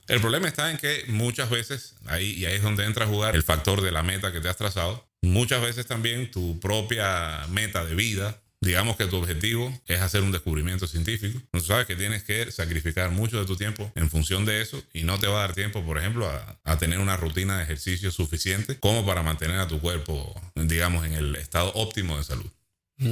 El 0.09 0.21
problema 0.21 0.49
está 0.49 0.71
en 0.71 0.79
que 0.79 1.05
muchas 1.09 1.51
veces, 1.51 1.95
ahí, 2.07 2.33
y 2.33 2.47
ahí 2.47 2.57
es 2.57 2.63
donde 2.63 2.85
entra 2.85 3.05
a 3.05 3.09
jugar 3.09 3.35
el 3.35 3.43
factor 3.43 3.81
de 3.81 3.93
la 3.93 4.03
meta 4.03 4.33
que 4.33 4.41
te 4.41 4.49
has 4.49 4.57
trazado, 4.57 5.09
muchas 5.21 5.63
veces 5.63 5.87
también 5.87 6.31
tu 6.31 6.59
propia 6.61 7.47
meta 7.49 7.85
de 7.85 7.95
vida 7.95 8.42
digamos 8.63 8.97
que 8.97 9.07
tu 9.07 9.17
objetivo 9.17 9.79
es 9.87 10.01
hacer 10.01 10.23
un 10.23 10.33
descubrimiento 10.33 10.87
científico, 10.87 11.39
tú 11.51 11.61
sabes 11.61 11.87
que 11.87 11.97
tienes 11.97 12.23
que 12.23 12.51
sacrificar 12.51 13.11
mucho 13.11 13.39
de 13.39 13.45
tu 13.45 13.57
tiempo 13.57 13.93
en 13.95 14.09
función 14.09 14.47
de 14.47 14.63
eso 14.63 14.83
y 14.95 15.03
no 15.03 15.19
te 15.19 15.27
va 15.27 15.39
a 15.39 15.47
dar 15.49 15.55
tiempo, 15.55 15.85
por 15.85 15.99
ejemplo, 15.99 16.27
a, 16.27 16.59
a 16.65 16.79
tener 16.79 16.99
una 16.99 17.19
rutina 17.19 17.59
de 17.59 17.65
ejercicio 17.65 18.11
suficiente 18.11 18.79
como 18.79 19.05
para 19.05 19.23
mantener 19.23 19.59
a 19.59 19.69
tu 19.69 19.81
cuerpo, 19.81 20.35
digamos, 20.55 21.05
en 21.05 21.13
el 21.13 21.37
estado 21.37 21.71
óptimo 21.75 22.17
de 22.17 22.25
salud. 22.25 22.51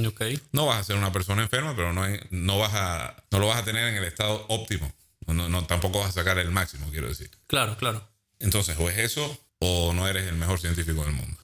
Okay. 0.07 0.39
No 0.51 0.67
vas 0.67 0.79
a 0.79 0.83
ser 0.83 0.95
una 0.95 1.11
persona 1.11 1.43
enferma, 1.43 1.75
pero 1.75 1.91
no, 1.91 2.03
no, 2.29 2.57
vas 2.57 2.71
a, 2.73 3.23
no 3.29 3.39
lo 3.39 3.47
vas 3.47 3.57
a 3.57 3.65
tener 3.65 3.87
en 3.89 3.95
el 3.95 4.05
estado 4.05 4.45
óptimo. 4.47 4.91
No, 5.27 5.49
no, 5.49 5.65
tampoco 5.65 5.99
vas 5.99 6.09
a 6.09 6.13
sacar 6.13 6.37
el 6.39 6.51
máximo, 6.51 6.87
quiero 6.91 7.07
decir. 7.07 7.29
Claro, 7.47 7.77
claro. 7.77 8.07
Entonces, 8.39 8.77
o 8.79 8.89
es 8.89 8.97
eso 8.97 9.37
o 9.59 9.93
no 9.93 10.07
eres 10.07 10.27
el 10.27 10.35
mejor 10.35 10.59
científico 10.59 11.03
del 11.03 11.13
mundo. 11.13 11.37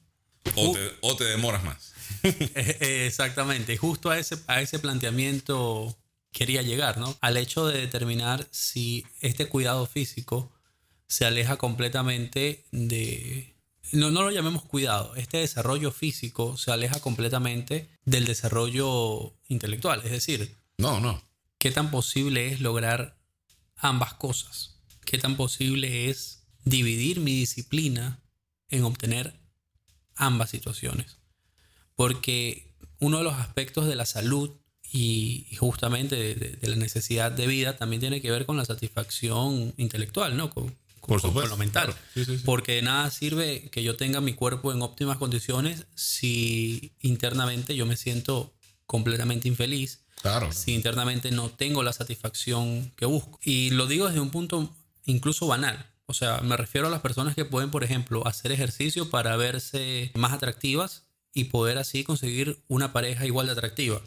O, 0.56 0.72
te, 0.72 0.96
o 1.02 1.16
te, 1.16 1.24
demoras 1.24 1.62
más. 1.62 1.92
Eh, 2.22 3.06
exactamente. 3.06 3.76
Justo 3.76 4.10
a 4.10 4.18
ese, 4.18 4.38
a 4.46 4.60
ese 4.60 4.78
planteamiento 4.78 5.96
quería 6.32 6.62
llegar, 6.62 6.98
¿no? 6.98 7.16
Al 7.20 7.36
hecho 7.36 7.66
de 7.66 7.80
determinar 7.80 8.46
si 8.50 9.06
este 9.20 9.48
cuidado 9.48 9.86
físico 9.86 10.52
se 11.06 11.24
aleja 11.24 11.56
completamente 11.56 12.66
de... 12.70 13.56
No, 13.92 14.10
no 14.10 14.22
lo 14.22 14.30
llamemos 14.30 14.64
cuidado, 14.64 15.14
este 15.16 15.38
desarrollo 15.38 15.90
físico 15.90 16.58
se 16.58 16.70
aleja 16.70 17.00
completamente 17.00 17.88
del 18.04 18.26
desarrollo 18.26 19.34
intelectual. 19.48 20.02
Es 20.04 20.10
decir, 20.10 20.58
no, 20.76 21.00
no. 21.00 21.22
¿Qué 21.58 21.70
tan 21.70 21.90
posible 21.90 22.52
es 22.52 22.60
lograr 22.60 23.18
ambas 23.76 24.14
cosas? 24.14 24.76
¿Qué 25.04 25.16
tan 25.16 25.36
posible 25.36 26.10
es 26.10 26.44
dividir 26.64 27.20
mi 27.20 27.32
disciplina 27.32 28.22
en 28.68 28.84
obtener 28.84 29.40
ambas 30.14 30.50
situaciones? 30.50 31.18
Porque 31.98 32.76
uno 33.00 33.18
de 33.18 33.24
los 33.24 33.34
aspectos 33.34 33.88
de 33.88 33.96
la 33.96 34.06
salud 34.06 34.52
y, 34.92 35.48
justamente 35.58 36.14
de, 36.14 36.68
la 36.68 36.76
necesidad 36.76 37.32
de 37.32 37.48
vida 37.48 37.76
también 37.76 37.98
tiene 37.98 38.22
que 38.22 38.30
ver 38.30 38.46
con 38.46 38.56
la 38.56 38.64
satisfacción 38.64 39.74
intelectual, 39.76 40.36
¿no? 40.36 40.48
Con, 40.48 40.76
Por 41.00 41.20
supuesto, 41.20 41.40
con 41.40 41.50
lo 41.50 41.56
mental. 41.56 41.86
claro. 41.86 41.98
Sí, 42.14 42.24
sí, 42.24 42.38
sí. 42.38 42.42
Porque 42.46 42.74
de 42.74 42.82
nada 42.82 43.10
sirve 43.10 43.68
que 43.70 43.82
yo 43.82 43.96
tenga 43.96 44.20
mi 44.20 44.34
cuerpo 44.34 44.72
en 44.72 44.80
óptimas 44.80 45.16
condiciones 45.18 45.86
si 45.96 46.92
internamente 47.00 47.74
yo 47.74 47.84
me 47.84 47.96
siento 47.96 48.54
completamente 48.86 49.48
infeliz, 49.48 50.04
Claro. 50.22 50.52
si 50.52 50.74
internamente 50.74 51.32
no 51.32 51.50
tengo 51.50 51.82
la 51.82 51.92
satisfacción 51.92 52.92
que 52.94 53.06
busco. 53.06 53.40
Y 53.42 53.70
lo 53.70 53.88
digo 53.88 54.06
desde 54.06 54.20
un 54.20 54.30
punto 54.30 54.72
incluso 55.04 55.48
banal. 55.48 55.84
O 56.06 56.14
sea, 56.14 56.42
me 56.42 56.56
refiero 56.56 56.86
a 56.86 56.90
las 56.90 57.00
personas 57.00 57.34
que 57.34 57.44
pueden, 57.44 57.72
por 57.72 57.82
ejemplo, 57.82 58.24
hacer 58.24 58.52
ejercicio 58.52 59.10
para 59.10 59.36
verse 59.36 60.12
más 60.14 60.32
atractivas 60.32 61.07
y 61.34 61.44
poder 61.44 61.78
así 61.78 62.04
conseguir 62.04 62.62
una 62.68 62.92
pareja 62.92 63.26
igual 63.26 63.46
de 63.46 63.52
atractiva. 63.52 64.00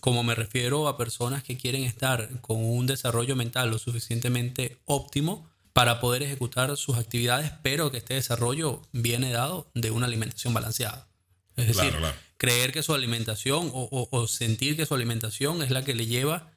Como 0.00 0.22
me 0.22 0.34
refiero 0.34 0.86
a 0.88 0.96
personas 0.96 1.42
que 1.42 1.56
quieren 1.56 1.82
estar 1.84 2.40
con 2.40 2.58
un 2.64 2.86
desarrollo 2.86 3.34
mental 3.36 3.70
lo 3.70 3.78
suficientemente 3.78 4.78
óptimo 4.84 5.48
para 5.72 6.00
poder 6.00 6.22
ejecutar 6.22 6.76
sus 6.76 6.96
actividades, 6.96 7.52
pero 7.62 7.90
que 7.90 7.98
este 7.98 8.14
desarrollo 8.14 8.82
viene 8.92 9.30
dado 9.32 9.70
de 9.74 9.90
una 9.90 10.06
alimentación 10.06 10.54
balanceada. 10.54 11.08
Es 11.56 11.66
decir, 11.68 11.90
Claro, 11.96 12.14
creer 12.36 12.72
que 12.72 12.82
su 12.84 12.94
alimentación 12.94 13.70
o, 13.74 13.88
o- 13.90 14.08
o 14.16 14.26
sentir 14.28 14.76
que 14.76 14.86
su 14.86 14.94
alimentación 14.94 15.62
es 15.62 15.70
la 15.70 15.84
que 15.84 15.94
le 15.94 16.06
lleva 16.06 16.52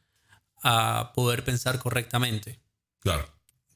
a 0.64 1.12
poder 1.16 1.44
pensar 1.44 1.80
correctamente. 1.80 2.60
Claro. 3.00 3.28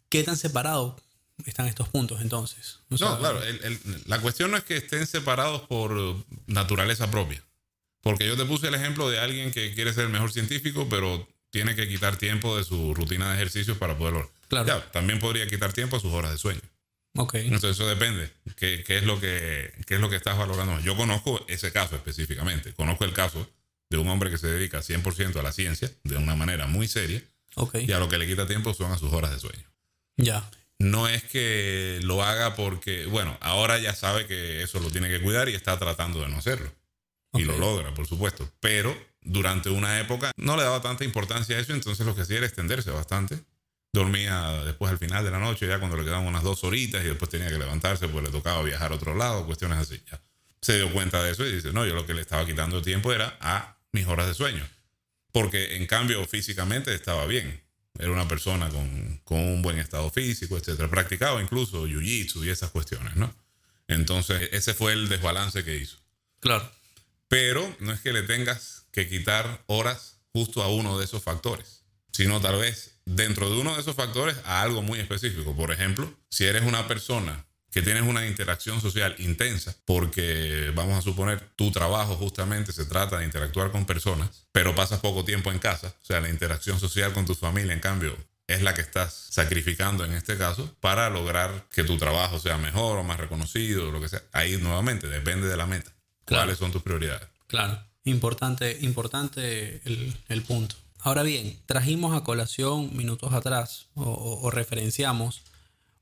¿Qué 0.09 0.23
tan 0.23 0.37
separados 0.37 1.01
están 1.45 1.67
estos 1.67 1.89
puntos 1.89 2.21
entonces? 2.21 2.79
O 2.89 2.97
sea, 2.97 3.09
No, 3.09 3.19
claro, 3.19 3.43
el- 3.43 3.63
el- 3.63 3.79
la 4.05 4.19
cuestión 4.19 4.51
no 4.51 4.57
es 4.57 4.63
que 4.63 4.77
estén 4.77 5.05
separados 5.07 5.61
por 5.63 6.17
naturaleza 6.47 7.09
propia. 7.11 7.41
Porque 8.01 8.27
yo 8.27 8.37
te 8.37 8.45
puse 8.45 8.67
el 8.67 8.75
ejemplo 8.75 9.09
de 9.09 9.19
alguien 9.19 9.51
que 9.51 9.73
quiere 9.73 9.93
ser 9.93 10.03
el 10.05 10.09
mejor 10.11 10.31
científico, 10.31 10.87
pero 10.89 11.27
tiene 11.49 11.75
que 11.75 11.87
quitar 11.87 12.17
tiempo 12.17 12.57
de 12.57 12.63
su 12.63 12.93
rutina 12.93 13.29
de 13.29 13.35
ejercicios 13.35 13.77
para 13.77 13.97
poderlo. 13.97 14.29
Claro. 14.47 14.67
Ya, 14.67 14.91
también 14.91 15.19
podría 15.19 15.47
quitar 15.47 15.73
tiempo 15.73 15.97
a 15.97 15.99
sus 15.99 16.13
horas 16.13 16.31
de 16.31 16.37
sueño. 16.37 16.61
Ok, 17.17 17.35
Entonces 17.35 17.71
eso 17.71 17.87
depende. 17.87 18.29
¿Qué, 18.57 18.83
qué 18.85 18.97
es 18.97 19.05
lo 19.05 19.19
que, 19.19 19.73
qué 19.87 19.95
es 19.95 20.01
lo 20.01 20.09
que 20.09 20.17
estás 20.17 20.37
valorando? 20.37 20.79
Yo 20.81 20.95
conozco 20.97 21.43
ese 21.47 21.71
caso 21.71 21.95
específicamente. 21.95 22.73
Conozco 22.73 23.05
el 23.05 23.13
caso 23.13 23.49
de 23.89 23.97
un 23.97 24.07
hombre 24.09 24.29
que 24.29 24.37
se 24.37 24.47
dedica 24.47 24.79
100% 24.81 25.39
a 25.39 25.43
la 25.43 25.51
ciencia 25.53 25.89
de 26.03 26.17
una 26.17 26.35
manera 26.35 26.67
muy 26.67 26.87
seria 26.89 27.21
ok, 27.55 27.75
y 27.87 27.91
a 27.93 27.99
lo 27.99 28.09
que 28.09 28.17
le 28.17 28.27
quita 28.27 28.45
tiempo 28.45 28.73
son 28.73 28.91
a 28.91 28.97
sus 28.97 29.13
horas 29.13 29.31
de 29.31 29.39
sueño. 29.39 29.63
ya, 30.17 30.47
No 30.79 31.07
es 31.07 31.23
que 31.23 31.99
lo 32.03 32.23
haga 32.23 32.55
porque, 32.55 33.05
bueno, 33.05 33.37
ahora 33.41 33.79
ya 33.79 33.95
sabe 33.95 34.27
que 34.27 34.61
eso 34.61 34.79
lo 34.79 34.91
tiene 34.91 35.09
que 35.09 35.21
cuidar 35.21 35.47
y 35.49 35.55
está 35.55 35.79
tratando 35.79 36.21
de 36.21 36.29
no 36.29 36.37
hacerlo. 36.37 36.71
Y 37.33 37.43
lo 37.43 37.57
logra, 37.57 37.93
por 37.93 38.07
supuesto. 38.07 38.49
Pero 38.59 38.95
durante 39.21 39.69
una 39.69 39.99
época 39.99 40.31
no 40.37 40.55
le 40.55 40.63
daba 40.63 40.81
tanta 40.81 41.03
importancia 41.03 41.57
a 41.57 41.59
eso, 41.59 41.73
entonces 41.73 42.05
lo 42.05 42.15
que 42.15 42.21
hacía 42.21 42.37
era 42.37 42.45
extenderse 42.45 42.91
bastante. 42.91 43.39
Dormía 43.91 44.63
después 44.63 44.91
al 44.91 44.97
final 44.97 45.23
de 45.23 45.31
la 45.31 45.39
noche, 45.39 45.67
ya 45.67 45.79
cuando 45.79 45.97
le 45.97 46.03
quedaban 46.03 46.27
unas 46.27 46.43
dos 46.43 46.63
horitas 46.63 47.03
y 47.03 47.07
después 47.07 47.29
tenía 47.29 47.49
que 47.49 47.57
levantarse, 47.57 48.07
pues 48.07 48.23
le 48.23 48.29
tocaba 48.29 48.61
viajar 48.61 48.91
a 48.91 48.95
otro 48.95 49.15
lado, 49.15 49.45
cuestiones 49.45 49.79
así. 49.79 50.01
Ya. 50.11 50.21
Se 50.61 50.77
dio 50.77 50.91
cuenta 50.91 51.23
de 51.23 51.31
eso 51.31 51.45
y 51.45 51.53
dice, 51.53 51.71
no, 51.71 51.85
yo 51.85 51.95
lo 51.95 52.05
que 52.05 52.13
le 52.13 52.21
estaba 52.21 52.45
quitando 52.45 52.81
tiempo 52.81 53.13
era 53.13 53.37
a 53.39 53.77
mis 53.91 54.05
horas 54.07 54.27
de 54.27 54.33
sueño. 54.33 54.67
Porque 55.31 55.75
en 55.75 55.87
cambio 55.87 56.25
físicamente 56.25 56.93
estaba 56.93 57.25
bien. 57.25 57.64
Era 57.97 58.11
una 58.11 58.27
persona 58.27 58.69
con, 58.69 59.21
con 59.23 59.39
un 59.39 59.61
buen 59.61 59.77
estado 59.79 60.09
físico, 60.09 60.57
etcétera. 60.57 60.89
Practicaba 60.89 61.41
incluso 61.41 61.87
jiu-jitsu 61.87 62.45
y 62.45 62.49
esas 62.49 62.71
cuestiones, 62.71 63.15
¿no? 63.15 63.33
Entonces, 63.87 64.49
ese 64.51 64.73
fue 64.73 64.93
el 64.93 65.09
desbalance 65.09 65.63
que 65.63 65.77
hizo. 65.77 65.97
claro, 66.39 66.69
Pero 67.27 67.75
no 67.79 67.91
es 67.91 68.01
que 68.01 68.13
le 68.13 68.23
tengas 68.23 68.87
que 68.91 69.07
quitar 69.07 69.63
horas 69.67 70.19
justo 70.33 70.63
a 70.63 70.69
uno 70.69 70.97
de 70.97 71.05
esos 71.05 71.23
factores, 71.23 71.83
sino 72.11 72.41
tal 72.41 72.59
vez 72.59 72.99
dentro 73.05 73.49
de 73.49 73.57
uno 73.57 73.75
de 73.75 73.81
esos 73.81 73.95
factores 73.95 74.35
a 74.45 74.61
algo 74.61 74.81
muy 74.81 74.99
específico. 74.99 75.55
Por 75.55 75.71
ejemplo, 75.71 76.11
si 76.29 76.45
eres 76.45 76.63
una 76.63 76.87
persona 76.87 77.44
que 77.75 77.81
tienes 77.81 78.03
una 78.03 78.25
interacción 78.25 78.79
social 78.79 79.13
intensa, 79.19 79.75
porque 79.85 80.71
vamos 80.73 80.97
a 80.97 81.01
suponer 81.01 81.41
tu 81.57 81.71
trabajo 81.71 82.15
justamente 82.15 82.71
se 82.71 82.85
trata 82.85 83.19
de 83.19 83.25
interactuar 83.25 83.69
con 83.71 83.85
personas, 83.85 84.45
pero 84.53 84.73
pasas 84.73 85.01
poco 85.01 85.25
tiempo 85.25 85.51
en 85.51 85.59
casa, 85.59 85.93
o 86.01 86.05
sea, 86.05 86.21
la 86.21 86.29
interacción 86.29 86.79
social 86.79 87.11
con 87.13 87.25
tu 87.25 87.35
familia, 87.35 87.73
en 87.73 87.81
cambio, 87.81 88.17
es 88.47 88.61
la 88.61 88.73
que 88.73 88.81
estás 88.81 89.27
sacrificando 89.29 90.05
en 90.05 90.13
este 90.13 90.37
caso 90.37 90.73
para 90.79 91.09
lograr 91.09 91.65
que 91.69 91.83
tu 91.83 91.97
trabajo 91.97 92.39
sea 92.39 92.57
mejor 92.57 92.97
o 92.97 93.03
más 93.03 93.19
reconocido, 93.19 93.89
o 93.89 93.91
lo 93.91 93.99
que 93.99 94.07
sea. 94.07 94.23
Ahí 94.31 94.55
nuevamente 94.57 95.07
depende 95.07 95.47
de 95.49 95.57
la 95.57 95.65
meta. 95.65 95.91
Claro. 96.23 96.43
¿Cuáles 96.43 96.57
son 96.57 96.71
tus 96.71 96.81
prioridades? 96.81 97.27
claro. 97.47 97.79
Importante, 98.07 98.77
importante 98.81 99.81
el, 99.83 100.15
el 100.29 100.43
punto. 100.43 100.75
Ahora 100.99 101.23
bien, 101.23 101.57
trajimos 101.65 102.15
a 102.15 102.23
colación 102.23 102.95
minutos 102.95 103.33
atrás 103.33 103.87
o, 103.95 104.03
o- 104.03 104.41
o 104.41 104.51
referenciamos 104.51 105.41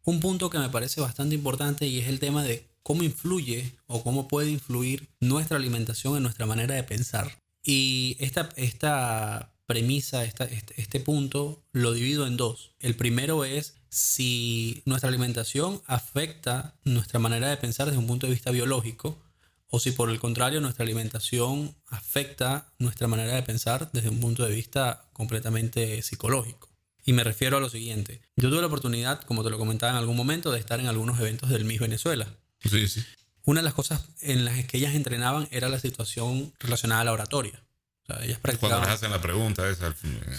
un 0.05 0.19
punto 0.19 0.49
que 0.49 0.59
me 0.59 0.69
parece 0.69 1.01
bastante 1.01 1.35
importante 1.35 1.87
y 1.87 1.99
es 1.99 2.07
el 2.07 2.19
tema 2.19 2.43
de 2.43 2.67
cómo 2.83 3.03
influye 3.03 3.75
o 3.87 4.03
cómo 4.03 4.27
puede 4.27 4.49
influir 4.51 5.09
nuestra 5.19 5.57
alimentación 5.57 6.17
en 6.17 6.23
nuestra 6.23 6.45
manera 6.45 6.75
de 6.75 6.83
pensar. 6.83 7.37
Y 7.63 8.17
esta, 8.19 8.49
esta 8.57 9.55
premisa, 9.65 10.25
esta- 10.25 10.43
este, 10.45 10.81
este 10.81 10.99
punto, 10.99 11.63
lo 11.71 11.93
divido 11.93 12.27
en 12.27 12.35
dos. 12.35 12.75
El 12.79 12.95
primero 12.95 13.45
es 13.45 13.75
si 13.89 14.81
nuestra 14.85 15.07
alimentación 15.09 15.81
afecta 15.85 16.75
nuestra 16.83 17.19
manera 17.19 17.47
de 17.49 17.57
pensar 17.57 17.85
desde 17.87 17.99
un 17.99 18.07
punto 18.07 18.27
de 18.27 18.33
vista 18.33 18.51
biológico 18.51 19.21
o 19.69 19.79
si 19.79 19.91
por 19.91 20.09
el 20.09 20.19
contrario 20.19 20.59
nuestra 20.61 20.83
alimentación 20.83 21.75
afecta 21.87 22.73
nuestra 22.77 23.07
manera 23.07 23.33
de 23.35 23.43
pensar 23.43 23.89
desde 23.93 24.09
un 24.09 24.19
punto 24.19 24.43
de 24.45 24.53
vista 24.53 25.09
completamente 25.13 26.01
psicológico. 26.01 26.69
Y 27.05 27.13
me 27.13 27.23
refiero 27.23 27.57
a 27.57 27.59
lo 27.59 27.69
siguiente. 27.69 28.21
Yo 28.37 28.49
tuve 28.49 28.61
la 28.61 28.67
oportunidad, 28.67 29.21
como 29.23 29.43
te 29.43 29.49
lo 29.49 29.57
comentaba 29.57 29.91
en 29.91 29.97
algún 29.97 30.15
momento, 30.15 30.51
de 30.51 30.59
estar 30.59 30.79
en 30.79 30.87
algunos 30.87 31.19
eventos 31.19 31.49
del 31.49 31.65
Miss 31.65 31.79
Venezuela. 31.79 32.27
Sí, 32.63 32.87
sí. 32.87 33.03
Una 33.45 33.59
de 33.59 33.65
las 33.65 33.73
cosas 33.73 34.05
en 34.21 34.45
las 34.45 34.63
que 34.65 34.77
ellas 34.77 34.95
entrenaban 34.95 35.47
era 35.51 35.67
la 35.67 35.79
situación 35.79 36.53
relacionada 36.59 37.01
a 37.01 37.03
la 37.05 37.11
oratoria. 37.11 37.61
O 38.03 38.05
sea, 38.05 38.23
ellas 38.23 38.37
Cuando 38.39 38.51
les 38.51 38.59
practicaban... 38.59 38.89
hacen 38.89 39.11
la 39.11 39.21
pregunta 39.21 39.69
esa 39.69 39.89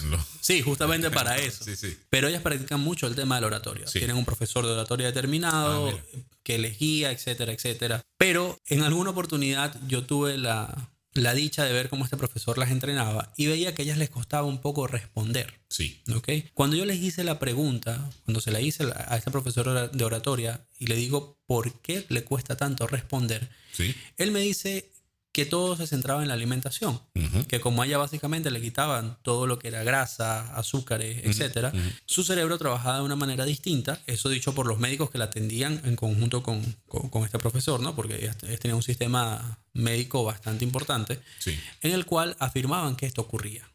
lo- 0.09 0.25
Sí, 0.41 0.61
justamente 0.61 1.11
para 1.11 1.37
eso. 1.39 1.63
Sí, 1.63 1.75
sí. 1.75 1.97
Pero 2.09 2.27
ellas 2.27 2.41
practican 2.41 2.79
mucho 2.79 3.05
el 3.07 3.15
tema 3.15 3.35
de 3.35 3.41
la 3.41 3.47
oratoria. 3.47 3.87
Sí. 3.87 3.99
Tienen 3.99 4.17
un 4.17 4.25
profesor 4.25 4.65
de 4.65 4.71
oratoria 4.71 5.07
determinado 5.07 5.89
Ah, 5.89 6.19
que 6.43 6.57
les 6.57 6.77
guía, 6.79 7.11
etcétera, 7.11 7.53
etcétera. 7.53 8.01
Pero 8.17 8.59
en 8.67 8.81
alguna 8.83 9.11
oportunidad 9.11 9.79
yo 9.87 10.03
tuve 10.03 10.37
la, 10.37 10.89
la 11.15 11.33
dicha 11.33 11.63
de 11.63 11.73
ver 11.73 11.89
cómo 11.89 12.03
este 12.03 12.17
profesor 12.17 12.57
las 12.57 12.69
entrenaba 12.71 13.33
y 13.37 13.47
veía 13.47 13.73
que 13.73 13.81
a 13.81 13.85
ellas 13.85 13.97
les 13.97 14.09
costaba 14.09 14.45
un 14.45 14.59
poco 14.61 14.85
responder. 14.85 15.61
Sí. 15.69 16.01
¿ok? 16.13 16.29
Cuando 16.53 16.75
yo 16.75 16.85
les 16.85 16.97
hice 16.97 17.23
la 17.23 17.39
pregunta, 17.39 18.09
cuando 18.25 18.41
se 18.41 18.51
la 18.51 18.61
hice 18.61 18.83
a 18.95 19.15
este 19.17 19.31
profesor 19.31 19.67
ora- 19.69 19.87
de 19.87 20.03
oratoria 20.03 20.67
y 20.77 20.87
le 20.87 20.95
digo 20.95 21.39
por 21.47 21.81
qué 21.81 22.05
le 22.09 22.23
cuesta 22.23 22.55
tanto 22.57 22.85
responder, 22.87 23.49
Sí. 23.71 23.95
él 24.17 24.31
me 24.31 24.39
dice 24.41 24.91
que 25.35 25.45
todo 25.45 25.75
se 25.75 25.85
centraba 25.85 26.21
en 26.21 26.29
la 26.29 26.33
alimentación. 26.33 27.01
Que 27.49 27.59
como 27.59 27.81
a 27.81 27.85
ella 27.85 27.97
básicamente 27.97 28.51
le 28.51 28.61
quitaban 28.61 29.17
todo 29.21 29.47
lo 29.47 29.59
que 29.59 29.67
era 29.67 29.83
grasa, 29.83 30.55
azúcares, 30.55 31.25
etcétera, 31.25 31.73
su 32.05 32.23
cerebro 32.23 32.57
trabajaba 32.57 32.99
de 32.99 33.03
una 33.03 33.17
manera 33.17 33.43
distinta. 33.43 33.99
Eso 34.07 34.29
dicho 34.29 34.55
por 34.55 34.65
los 34.65 34.79
médicos 34.79 35.11
que 35.11 35.17
la 35.17 35.25
atendían 35.25 35.81
en 35.83 35.97
conjunto 35.97 36.41
con, 36.41 36.63
con, 36.87 37.25
este 37.25 37.37
profesor, 37.37 37.81
¿no? 37.81 37.97
Porque 37.97 38.15
ella, 38.15 38.33
tenía 38.59 38.77
un 38.77 38.81
sistema 38.81 39.59
médico 39.73 40.23
bastante 40.23 40.63
importante, 40.63 41.19
en 41.81 41.91
el 41.91 42.05
cual 42.05 42.37
afirmaban 42.39 42.95
que 42.95 43.05
esto 43.05 43.19
ocurría. 43.21 43.69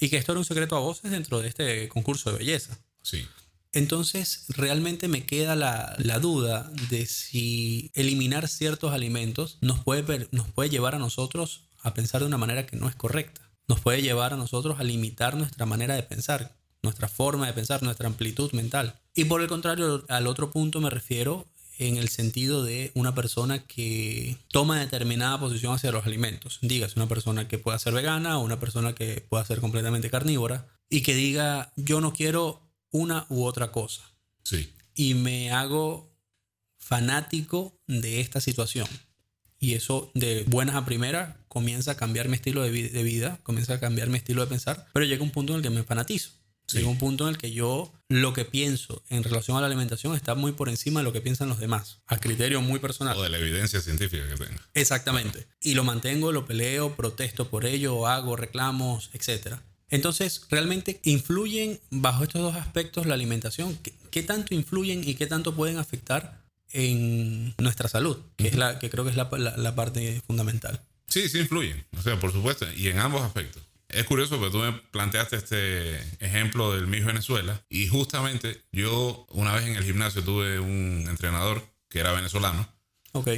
Y 0.00 0.10
que 0.10 0.18
esto 0.18 0.32
era 0.32 0.38
un 0.38 0.44
secreto 0.44 0.76
a 0.76 0.80
voces 0.80 1.10
dentro 1.10 1.40
de 1.40 1.48
este 1.48 1.88
concurso 1.88 2.30
de 2.30 2.40
belleza. 2.40 2.78
Sí. 3.00 3.26
Entonces, 3.74 4.44
realmente 4.48 5.08
me 5.08 5.26
queda 5.26 5.56
la, 5.56 6.18
duda 6.20 6.70
de 6.90 7.06
si 7.06 7.90
eliminar 7.94 8.48
ciertos 8.48 8.92
alimentos 8.92 9.58
nos 9.60 9.80
puede, 9.80 10.28
nos 10.30 10.48
puede 10.48 10.70
llevar 10.70 10.94
a 10.94 11.00
nosotros 11.00 11.64
a 11.82 11.92
pensar 11.92 12.20
de 12.20 12.28
una 12.28 12.38
manera 12.38 12.66
que 12.66 12.76
no 12.76 12.88
es 12.88 12.94
correcta. 12.94 13.42
Nos 13.66 13.80
puede 13.80 14.00
llevar 14.00 14.32
a 14.32 14.36
nosotros 14.36 14.78
a 14.78 14.84
limitar 14.84 15.36
nuestra 15.36 15.66
manera 15.66 15.96
de 15.96 16.04
pensar, 16.04 16.56
nuestra 16.82 17.08
forma 17.08 17.46
de 17.46 17.52
pensar, 17.52 17.82
nuestra 17.82 18.06
amplitud 18.06 18.52
mental. 18.52 19.00
Y 19.14 19.24
por 19.24 19.40
el 19.40 19.48
contrario, 19.48 20.04
al 20.08 20.28
otro 20.28 20.52
punto 20.52 20.80
me 20.80 20.90
refiero 20.90 21.48
en 21.78 21.96
el 21.96 22.08
sentido 22.08 22.62
de 22.62 22.92
una 22.94 23.14
persona 23.14 23.66
que 23.66 24.38
toma 24.52 24.78
determinada 24.78 25.40
posición 25.40 25.74
hacia 25.74 25.90
los 25.90 26.06
alimentos. 26.06 26.58
Dígase, 26.62 26.94
una 26.96 27.08
persona 27.08 27.48
que 27.48 27.58
pueda 27.58 27.78
ser 27.78 27.92
vegana 27.94 28.38
o 28.38 28.44
una 28.44 28.60
persona 28.60 28.94
que 28.94 29.26
pueda 29.28 29.44
ser 29.44 29.60
completamente 29.60 30.10
carnívora 30.10 30.68
y 30.88 31.02
que 31.02 31.14
diga, 31.14 31.72
yo 31.76 32.00
no 32.00 32.12
quiero 32.12 32.63
una 32.94 33.26
u 33.28 33.44
otra 33.44 33.72
cosa. 33.72 34.02
Sí. 34.44 34.72
Y 34.94 35.14
me 35.14 35.50
hago 35.50 36.16
fanático 36.78 37.76
de 37.88 38.20
esta 38.20 38.40
situación. 38.40 38.86
Y 39.58 39.74
eso 39.74 40.12
de 40.14 40.44
buenas 40.46 40.76
a 40.76 40.84
primeras 40.84 41.34
comienza 41.48 41.92
a 41.92 41.96
cambiar 41.96 42.28
mi 42.28 42.36
estilo 42.36 42.62
de, 42.62 42.70
vida, 42.70 43.40
comienza 43.42 43.74
a 43.74 43.80
cambiar 43.80 44.10
mi 44.10 44.18
estilo 44.18 44.42
de 44.42 44.48
pensar, 44.48 44.86
pero 44.92 45.06
llega 45.06 45.24
un 45.24 45.30
punto 45.30 45.54
en 45.54 45.56
el 45.58 45.62
que 45.62 45.70
me 45.70 45.82
fanatizo. 45.82 46.30
Llega 46.72 46.88
un 46.88 46.96
punto 46.96 47.24
en 47.24 47.30
el 47.30 47.38
que 47.38 47.52
yo 47.52 47.92
lo 48.08 48.32
que 48.32 48.44
pienso 48.44 49.02
en 49.10 49.22
relación 49.22 49.56
a 49.56 49.60
la 49.60 49.66
alimentación 49.66 50.14
está 50.14 50.34
muy 50.34 50.52
por 50.52 50.68
encima 50.68 51.00
de 51.00 51.04
lo 51.04 51.12
que 51.12 51.20
piensan 51.20 51.48
los 51.48 51.58
demás, 51.58 51.98
a 52.06 52.18
criterio 52.18 52.62
muy 52.62 52.78
personal. 52.78 53.18
O 53.18 53.22
de 53.22 53.28
la 53.28 53.38
evidencia 53.38 53.80
científica 53.80 54.26
que 54.28 54.36
tenga. 54.36 54.60
Exactamente. 54.72 55.46
Y 55.60 55.74
lo 55.74 55.84
mantengo, 55.84 56.32
lo 56.32 56.46
peleo, 56.46 56.96
protesto 56.96 57.50
por 57.50 57.66
ello, 57.66 58.06
hago 58.06 58.36
reclamos, 58.36 59.10
etcétera. 59.12 59.62
Entonces, 59.94 60.44
¿realmente 60.50 61.00
influyen 61.04 61.78
bajo 61.90 62.24
estos 62.24 62.42
dos 62.42 62.56
aspectos 62.56 63.06
la 63.06 63.14
alimentación? 63.14 63.78
¿Qué, 64.10 64.22
tanto 64.24 64.52
influyen 64.52 65.08
y 65.08 65.14
qué 65.14 65.28
tanto 65.28 65.54
pueden 65.54 65.78
afectar 65.78 66.42
en 66.72 67.54
nuestra 67.58 67.88
salud? 67.88 68.18
Que, 68.36 68.48
es 68.48 68.56
la, 68.56 68.80
que 68.80 68.90
creo 68.90 69.04
que 69.04 69.10
es 69.10 69.16
la, 69.16 69.30
la, 69.56 69.74
parte 69.76 70.20
fundamental. 70.26 70.80
Sí, 71.06 71.28
sí 71.28 71.38
influyen. 71.38 71.84
O 71.96 72.02
sea, 72.02 72.18
por 72.18 72.32
supuesto, 72.32 72.66
y 72.72 72.88
en 72.88 72.98
ambos 72.98 73.22
aspectos. 73.22 73.62
Es 73.88 74.04
curioso 74.04 74.36
porque 74.36 74.50
tú 74.50 74.58
me 74.58 74.72
planteaste 74.72 75.36
este 75.36 76.00
ejemplo 76.18 76.74
del 76.74 76.88
Miss 76.88 77.04
Venezuela 77.04 77.62
y 77.68 77.86
justamente 77.86 78.62
yo 78.72 79.26
una 79.30 79.54
vez 79.54 79.66
en 79.66 79.76
el 79.76 79.84
gimnasio 79.84 80.24
tuve 80.24 80.58
un 80.58 81.06
entrenador 81.08 81.62
que 81.88 82.00
era 82.00 82.10
venezolano. 82.10 82.68
Ok 83.12 83.28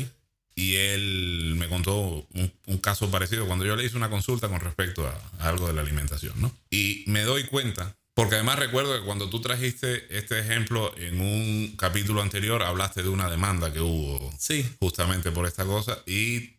y 0.57 0.77
él 0.77 1.55
me 1.59 1.69
contó 1.69 2.27
un, 2.35 2.79
caso 2.79 3.11
parecido 3.11 3.47
cuando 3.47 3.65
yo 3.65 3.77
le 3.77 3.85
hice 3.85 3.97
una 3.97 4.11
consulta 4.11 4.49
con 4.49 4.61
respecto 4.61 5.07
a, 5.07 5.49
algo 5.49 5.67
de 5.69 5.75
la 5.75 5.83
alimentación, 5.83 6.33
¿no? 6.41 6.51
Y 6.71 7.05
me 7.07 7.23
doy 7.23 7.45
cuenta, 7.45 7.95
porque 8.15 8.37
además 8.37 8.59
recuerdo 8.59 8.99
que 8.99 9.05
cuando 9.05 9.29
tú 9.29 9.41
trajiste 9.41 10.07
este 10.17 10.41
ejemplo 10.41 10.97
en 10.97 11.21
un 11.21 11.77
capítulo 11.77 12.23
anterior, 12.23 12.63
hablaste 12.63 13.03
de 13.03 13.11
una 13.11 13.29
demanda 13.29 13.73
que 13.73 13.81
hubo 13.81 14.33
sí. 14.39 14.67
justamente 14.81 15.31
por 15.31 15.47
esta 15.47 15.65
cosa 15.67 15.99
y 16.07 16.56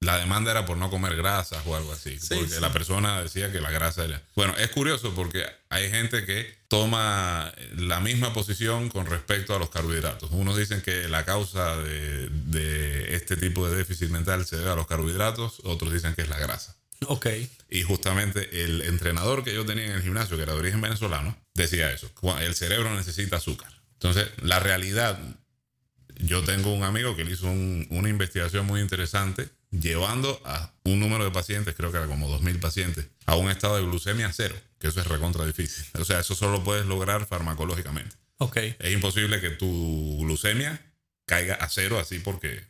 la 0.00 0.18
demanda 0.18 0.52
era 0.52 0.64
por 0.64 0.76
no 0.76 0.90
comer 0.90 1.16
grasas 1.16 1.60
o 1.66 1.74
algo 1.74 1.92
así. 1.92 2.18
porque 2.28 2.60
la 2.60 2.72
persona 2.72 3.20
decía 3.22 3.50
que 3.50 3.60
la 3.60 3.70
grasa 3.70 4.04
era. 4.04 4.22
Bueno, 4.36 4.54
es 4.56 4.68
curioso 4.68 5.12
porque 5.14 5.44
hay 5.70 5.90
gente 5.90 6.24
que 6.24 6.56
toma 6.68 7.52
la 7.76 7.98
misma 8.00 8.32
posición 8.32 8.90
con 8.90 9.06
respecto 9.06 9.56
a 9.56 9.58
los 9.58 9.70
carbohidratos. 9.70 10.30
Unos 10.30 10.56
dicen 10.56 10.82
que 10.82 11.08
la 11.08 11.24
causa 11.24 11.76
de, 11.78 12.28
de 12.28 13.16
este 13.16 13.36
tipo 13.36 13.68
de 13.68 13.76
déficit 13.76 14.10
mental 14.10 14.46
se 14.46 14.56
debe 14.56 14.70
a 14.70 14.76
los 14.76 14.86
carbohidratos, 14.86 15.60
otros 15.64 15.92
dicen 15.92 16.14
que 16.14 16.22
es 16.22 16.28
la 16.28 16.38
grasa. 16.38 16.76
Ok. 17.06 17.26
Y 17.70 17.82
justamente 17.82 18.64
el 18.64 18.82
entrenador 18.82 19.44
que 19.44 19.54
yo 19.54 19.64
tenía 19.64 19.86
en 19.86 19.92
el 19.92 20.02
gimnasio, 20.02 20.36
que 20.36 20.42
era 20.44 20.52
de 20.52 20.58
origen 20.58 20.80
venezolano, 20.80 21.36
decía 21.54 21.90
eso. 21.92 22.10
El 22.40 22.54
cerebro 22.54 22.94
necesita 22.94 23.36
azúcar. 23.36 23.72
Entonces, 23.94 24.28
la 24.42 24.60
realidad, 24.60 25.18
yo 26.18 26.44
tengo 26.44 26.72
un 26.72 26.84
amigo 26.84 27.16
que 27.16 27.24
le 27.24 27.32
hizo 27.32 27.48
una 27.48 28.08
investigación 28.08 28.66
muy 28.66 28.80
interesante 28.80 29.48
llevando 29.70 30.40
a 30.44 30.72
un 30.84 31.00
número 31.00 31.24
de 31.24 31.30
pacientes, 31.30 31.74
creo 31.74 31.90
que 31.90 31.98
era 31.98 32.06
como 32.06 32.28
2.000 32.28 32.60
pacientes, 32.60 33.06
a 33.26 33.36
un 33.36 33.50
estado 33.50 33.76
de 33.76 33.82
glucemia 33.82 34.32
cero, 34.32 34.54
que 34.78 34.88
eso 34.88 35.00
es 35.00 35.06
recontra 35.06 35.44
difícil. 35.44 35.84
O 35.98 36.04
sea, 36.04 36.20
eso 36.20 36.34
solo 36.34 36.64
puedes 36.64 36.86
lograr 36.86 37.26
farmacológicamente. 37.26 38.16
Ok. 38.38 38.56
Es 38.56 38.92
imposible 38.92 39.40
que 39.40 39.50
tu 39.50 40.18
glucemia 40.20 40.80
caiga 41.26 41.54
a 41.54 41.68
cero 41.68 41.98
así 41.98 42.18
porque... 42.18 42.64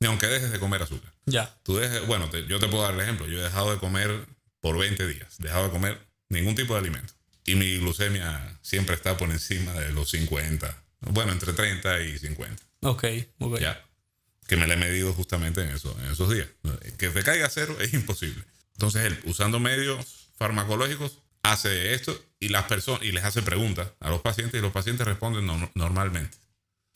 Ni 0.00 0.06
aunque 0.06 0.28
dejes 0.28 0.52
de 0.52 0.60
comer 0.60 0.80
azúcar. 0.80 1.12
Ya. 1.26 1.58
Tú 1.64 1.76
dejes, 1.76 2.06
bueno, 2.06 2.30
yo 2.30 2.60
te 2.60 2.68
puedo 2.68 2.84
dar 2.84 2.94
el 2.94 3.00
ejemplo. 3.00 3.26
Yo 3.26 3.40
he 3.40 3.42
dejado 3.42 3.72
de 3.72 3.78
comer 3.78 4.26
por 4.60 4.78
20 4.78 5.08
días. 5.08 5.38
Dejado 5.38 5.64
de 5.64 5.70
comer 5.70 5.98
ningún 6.28 6.54
tipo 6.54 6.74
de 6.74 6.80
alimento. 6.80 7.14
Y 7.44 7.56
mi 7.56 7.78
glucemia 7.78 8.58
siempre 8.62 8.94
está 8.94 9.16
por 9.16 9.28
encima 9.28 9.72
de 9.72 9.90
los 9.90 10.10
50. 10.10 10.84
Bueno, 11.00 11.32
entre 11.32 11.52
30 11.52 12.00
y 12.02 12.16
50. 12.16 12.62
Ok, 12.82 13.04
ok. 13.40 13.58
Ya 13.58 13.87
que 14.48 14.56
me 14.56 14.66
la 14.66 14.74
he 14.74 14.76
medido 14.78 15.12
justamente 15.12 15.62
en, 15.62 15.68
eso, 15.68 15.94
en 16.02 16.10
esos 16.10 16.32
días. 16.32 16.48
Que 16.96 17.10
te 17.10 17.22
caiga 17.22 17.48
cero 17.50 17.76
es 17.80 17.92
imposible. 17.92 18.42
Entonces 18.72 19.04
él, 19.04 19.20
usando 19.24 19.60
medios 19.60 20.30
farmacológicos, 20.36 21.18
hace 21.42 21.94
esto 21.94 22.18
y 22.40 22.48
las 22.48 22.64
personas 22.64 23.02
y 23.02 23.12
les 23.12 23.24
hace 23.24 23.42
preguntas 23.42 23.88
a 24.00 24.08
los 24.08 24.22
pacientes 24.22 24.58
y 24.58 24.62
los 24.62 24.72
pacientes 24.72 25.06
responden 25.06 25.46
normalmente. 25.74 26.36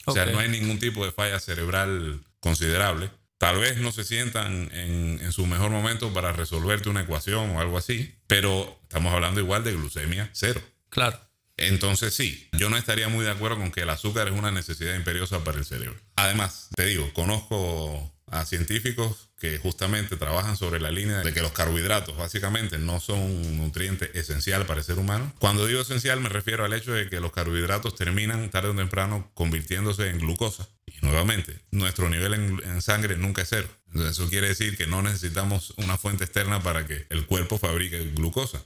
O 0.06 0.12
sea, 0.12 0.26
no 0.26 0.38
hay 0.38 0.48
ningún 0.48 0.78
tipo 0.78 1.04
de 1.04 1.12
falla 1.12 1.38
cerebral 1.38 2.24
considerable. 2.40 3.10
Tal 3.36 3.58
vez 3.58 3.76
no 3.76 3.92
se 3.92 4.04
sientan 4.04 4.70
en, 4.72 5.20
en, 5.20 5.32
su 5.32 5.46
mejor 5.46 5.70
momento 5.70 6.12
para 6.12 6.32
resolverte 6.32 6.88
una 6.88 7.02
ecuación 7.02 7.50
o 7.50 7.60
algo 7.60 7.76
así, 7.76 8.14
pero 8.26 8.78
estamos 8.82 9.12
hablando 9.12 9.40
igual 9.40 9.62
de 9.62 9.72
glucemia 9.72 10.30
cero. 10.32 10.62
Claro. 10.88 11.20
Entonces 11.62 12.12
sí, 12.12 12.48
yo 12.52 12.70
no 12.70 12.76
estaría 12.76 13.08
muy 13.08 13.24
de 13.24 13.30
acuerdo 13.30 13.58
con 13.58 13.70
que 13.70 13.82
el 13.82 13.90
azúcar 13.90 14.26
es 14.26 14.34
una 14.34 14.50
necesidad 14.50 14.96
imperiosa 14.96 15.44
para 15.44 15.58
el 15.58 15.64
cerebro. 15.64 15.96
Además, 16.16 16.68
te 16.74 16.86
digo, 16.86 17.12
conozco 17.12 18.12
a 18.26 18.44
científicos 18.46 19.28
que 19.38 19.58
justamente 19.58 20.16
trabajan 20.16 20.56
sobre 20.56 20.80
la 20.80 20.90
línea 20.90 21.18
de 21.18 21.32
que 21.32 21.40
los 21.40 21.52
carbohidratos 21.52 22.16
básicamente 22.16 22.78
no 22.78 22.98
son 22.98 23.20
un 23.20 23.58
nutriente 23.58 24.10
esencial 24.18 24.66
para 24.66 24.80
el 24.80 24.84
ser 24.84 24.98
humano. 24.98 25.32
Cuando 25.38 25.66
digo 25.66 25.82
esencial 25.82 26.20
me 26.20 26.28
refiero 26.28 26.64
al 26.64 26.72
hecho 26.72 26.92
de 26.92 27.08
que 27.08 27.20
los 27.20 27.30
carbohidratos 27.30 27.94
terminan 27.94 28.50
tarde 28.50 28.70
o 28.70 28.74
temprano 28.74 29.30
convirtiéndose 29.34 30.08
en 30.08 30.18
glucosa. 30.18 30.68
Y 30.86 31.04
nuevamente, 31.04 31.60
nuestro 31.70 32.08
nivel 32.08 32.34
en, 32.34 32.82
sangre 32.82 33.16
nunca 33.16 33.42
es 33.42 33.50
cero. 33.50 33.68
Eso 33.94 34.28
quiere 34.28 34.48
decir 34.48 34.76
que 34.76 34.86
no 34.86 35.02
necesitamos 35.02 35.74
una 35.76 35.96
fuente 35.98 36.24
externa 36.24 36.60
para 36.62 36.86
que 36.86 37.06
el 37.10 37.26
cuerpo 37.26 37.58
fabrique 37.58 38.00
glucosa. 38.14 38.64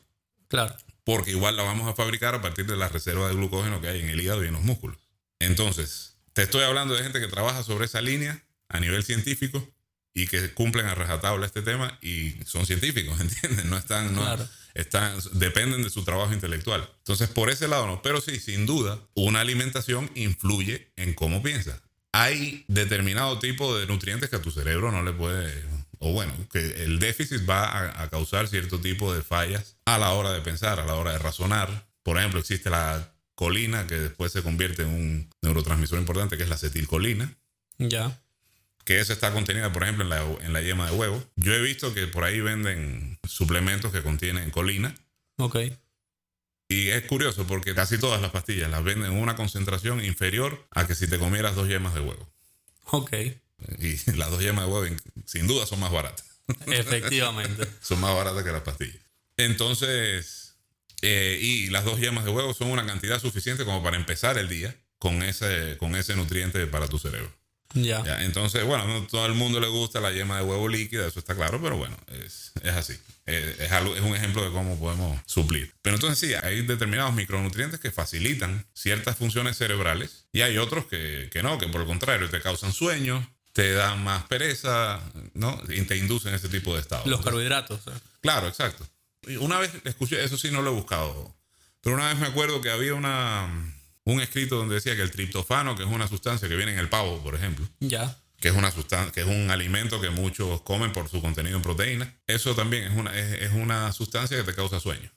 Claro 0.48 0.76
porque 1.06 1.30
igual 1.30 1.56
la 1.56 1.62
vamos 1.62 1.88
a 1.88 1.94
fabricar 1.94 2.34
a 2.34 2.42
partir 2.42 2.66
de 2.66 2.76
la 2.76 2.88
reserva 2.88 3.28
de 3.28 3.34
glucógeno 3.36 3.80
que 3.80 3.86
hay 3.86 4.00
en 4.00 4.08
el 4.08 4.20
hígado 4.20 4.44
y 4.44 4.48
en 4.48 4.54
los 4.54 4.64
músculos. 4.64 4.98
Entonces, 5.38 6.16
te 6.32 6.42
estoy 6.42 6.64
hablando 6.64 6.96
de 6.96 7.04
gente 7.04 7.20
que 7.20 7.28
trabaja 7.28 7.62
sobre 7.62 7.84
esa 7.84 8.00
línea 8.00 8.44
a 8.68 8.80
nivel 8.80 9.04
científico 9.04 9.72
y 10.12 10.26
que 10.26 10.52
cumplen 10.52 10.86
a 10.86 10.96
rajatabla 10.96 11.46
este 11.46 11.62
tema 11.62 11.96
y 12.02 12.32
son 12.44 12.66
científicos, 12.66 13.20
¿entiendes? 13.20 13.66
No 13.66 13.78
están, 13.78 14.16
no, 14.16 14.36
están, 14.74 15.16
dependen 15.34 15.84
de 15.84 15.90
su 15.90 16.02
trabajo 16.02 16.32
intelectual. 16.32 16.90
Entonces, 16.98 17.28
por 17.28 17.50
ese 17.50 17.68
lado 17.68 17.86
no, 17.86 18.02
pero 18.02 18.20
sí, 18.20 18.40
sin 18.40 18.66
duda, 18.66 18.98
una 19.14 19.42
alimentación 19.42 20.10
influye 20.16 20.90
en 20.96 21.14
cómo 21.14 21.40
piensas. 21.40 21.82
Hay 22.10 22.64
determinado 22.66 23.38
tipo 23.38 23.78
de 23.78 23.86
nutrientes 23.86 24.28
que 24.28 24.36
a 24.36 24.42
tu 24.42 24.50
cerebro 24.50 24.90
no 24.90 25.04
le 25.04 25.12
puede 25.12 25.62
o 25.98 26.12
bueno, 26.12 26.32
que 26.52 26.84
el 26.84 26.98
déficit 26.98 27.48
va 27.48 28.02
a, 28.02 28.08
causar 28.10 28.48
cierto 28.48 28.80
tipo 28.80 29.14
de 29.14 29.22
fallas 29.22 29.76
a 29.84 29.98
la 29.98 30.12
hora 30.12 30.32
de 30.32 30.40
pensar, 30.40 30.80
a 30.80 30.86
la 30.86 30.94
hora 30.94 31.12
de 31.12 31.18
razonar. 31.18 31.86
Por 32.02 32.18
ejemplo, 32.18 32.40
existe 32.40 32.70
la 32.70 33.12
colina 33.34 33.86
que 33.86 33.96
después 33.96 34.32
se 34.32 34.42
convierte 34.42 34.82
en 34.82 34.88
un 34.88 35.30
neurotransmisor 35.42 35.98
importante 35.98 36.36
que 36.36 36.42
es 36.42 36.48
la 36.48 36.54
acetilcolina. 36.54 37.34
Ya. 37.78 38.20
Que 38.84 39.00
esa 39.00 39.12
está 39.12 39.32
contenida, 39.32 39.72
por 39.72 39.82
ejemplo, 39.82 40.04
en 40.04 40.10
la, 40.10 40.22
en 40.44 40.52
la 40.52 40.60
yema 40.60 40.90
de 40.90 40.96
huevo. 40.96 41.22
Yo 41.36 41.52
he 41.52 41.60
visto 41.60 41.92
que 41.92 42.06
por 42.06 42.24
ahí 42.24 42.40
venden 42.40 43.18
suplementos 43.28 43.92
que 43.92 44.02
contienen 44.02 44.50
colina. 44.50 44.94
Ok. 45.38 45.56
Y 46.68 46.88
es 46.88 47.02
curioso 47.04 47.46
porque 47.46 47.74
casi 47.74 47.98
todas 47.98 48.20
las 48.20 48.30
pastillas 48.30 48.70
las 48.70 48.82
venden 48.82 49.12
en 49.12 49.18
una 49.18 49.36
concentración 49.36 50.04
inferior 50.04 50.66
a 50.72 50.86
que 50.86 50.94
si 50.94 51.06
te 51.06 51.18
comieras 51.18 51.54
dos 51.54 51.68
yemas 51.68 51.94
de 51.94 52.00
huevo. 52.00 52.28
Ok. 52.90 53.12
Y 53.78 54.10
las 54.16 54.30
dos 54.30 54.40
yemas 54.40 54.66
de 54.66 54.72
huevo, 54.72 54.96
sin 55.24 55.46
duda, 55.46 55.66
son 55.66 55.80
más 55.80 55.92
baratas. 55.92 56.24
Efectivamente. 56.66 57.66
son 57.80 58.00
más 58.00 58.14
baratas 58.14 58.44
que 58.44 58.52
las 58.52 58.62
pastillas. 58.62 59.02
Entonces, 59.36 60.56
eh, 61.02 61.38
y 61.40 61.68
las 61.68 61.84
dos 61.84 62.00
yemas 62.00 62.24
de 62.24 62.30
huevo 62.30 62.54
son 62.54 62.68
una 62.70 62.86
cantidad 62.86 63.20
suficiente 63.20 63.64
como 63.64 63.82
para 63.82 63.96
empezar 63.96 64.38
el 64.38 64.48
día 64.48 64.74
con 64.98 65.22
ese, 65.22 65.76
con 65.78 65.94
ese 65.94 66.16
nutriente 66.16 66.66
para 66.66 66.88
tu 66.88 66.98
cerebro. 66.98 67.32
Ya. 67.74 68.02
Ya, 68.04 68.24
entonces, 68.24 68.64
bueno, 68.64 68.86
no 68.86 69.06
todo 69.06 69.26
el 69.26 69.34
mundo 69.34 69.60
le 69.60 69.66
gusta 69.66 70.00
la 70.00 70.10
yema 70.12 70.38
de 70.38 70.44
huevo 70.44 70.68
líquida, 70.68 71.06
eso 71.06 71.18
está 71.18 71.34
claro, 71.34 71.60
pero 71.60 71.76
bueno, 71.76 71.96
es, 72.24 72.52
es 72.62 72.72
así. 72.72 72.94
Eh, 73.26 73.56
Es, 73.58 73.72
algo, 73.72 73.94
es 73.94 74.02
un 74.02 74.14
ejemplo 74.14 74.42
de 74.44 74.52
cómo 74.52 74.78
podemos 74.78 75.20
suplir. 75.26 75.74
Pero 75.82 75.96
entonces 75.96 76.18
sí, 76.18 76.34
hay 76.34 76.62
determinados 76.62 77.12
micronutrientes 77.12 77.80
que 77.80 77.90
facilitan 77.90 78.64
ciertas 78.72 79.16
funciones 79.16 79.58
cerebrales 79.58 80.26
y 80.32 80.42
hay 80.42 80.56
otros 80.58 80.86
que, 80.86 81.28
que 81.30 81.42
no, 81.42 81.58
que 81.58 81.66
por 81.68 81.80
el 81.82 81.86
contrario 81.86 82.30
te 82.30 82.40
causan 82.40 82.72
sueño, 82.72 83.28
te 83.56 83.72
dan 83.72 84.04
más 84.04 84.22
pereza, 84.24 85.00
¿no? 85.32 85.58
Y 85.70 85.80
te 85.82 85.96
inducen 85.96 86.34
ese 86.34 86.50
tipo 86.50 86.74
de 86.74 86.80
estado. 86.82 87.04
Los 87.06 87.22
carbohidratos. 87.24 87.80
¿eh? 87.86 87.98
Claro, 88.20 88.48
exacto. 88.48 88.86
Y 89.26 89.36
Una 89.36 89.58
vez 89.58 89.70
escuché, 89.84 90.22
eso 90.22 90.36
sí 90.36 90.50
no 90.50 90.60
lo 90.60 90.72
he 90.72 90.74
buscado, 90.74 91.34
pero 91.80 91.96
una 91.96 92.08
vez 92.08 92.18
me 92.18 92.26
acuerdo 92.26 92.60
que 92.60 92.68
había 92.68 92.92
una, 92.92 93.48
un 94.04 94.20
escrito 94.20 94.56
donde 94.56 94.74
decía 94.74 94.94
que 94.94 95.00
el 95.00 95.10
triptofano, 95.10 95.74
que 95.74 95.84
es 95.84 95.88
una 95.88 96.06
sustancia 96.06 96.48
que 96.50 96.54
viene 96.54 96.72
en 96.72 96.78
el 96.78 96.90
pavo, 96.90 97.22
por 97.22 97.34
ejemplo, 97.34 97.66
Ya. 97.80 98.18
que 98.38 98.48
es 98.48 98.54
una 98.54 98.70
sustancia, 98.70 99.10
que 99.10 99.22
es 99.22 99.26
un 99.26 99.50
alimento 99.50 100.02
que 100.02 100.10
muchos 100.10 100.60
comen 100.60 100.92
por 100.92 101.08
su 101.08 101.22
contenido 101.22 101.56
en 101.56 101.62
proteína, 101.62 102.14
eso 102.26 102.54
también 102.54 102.84
es 102.84 102.94
una, 102.96 103.18
es, 103.18 103.40
es 103.40 103.52
una 103.54 103.90
sustancia 103.94 104.36
que 104.36 104.44
te 104.44 104.54
causa 104.54 104.80
sueño. 104.80 105.10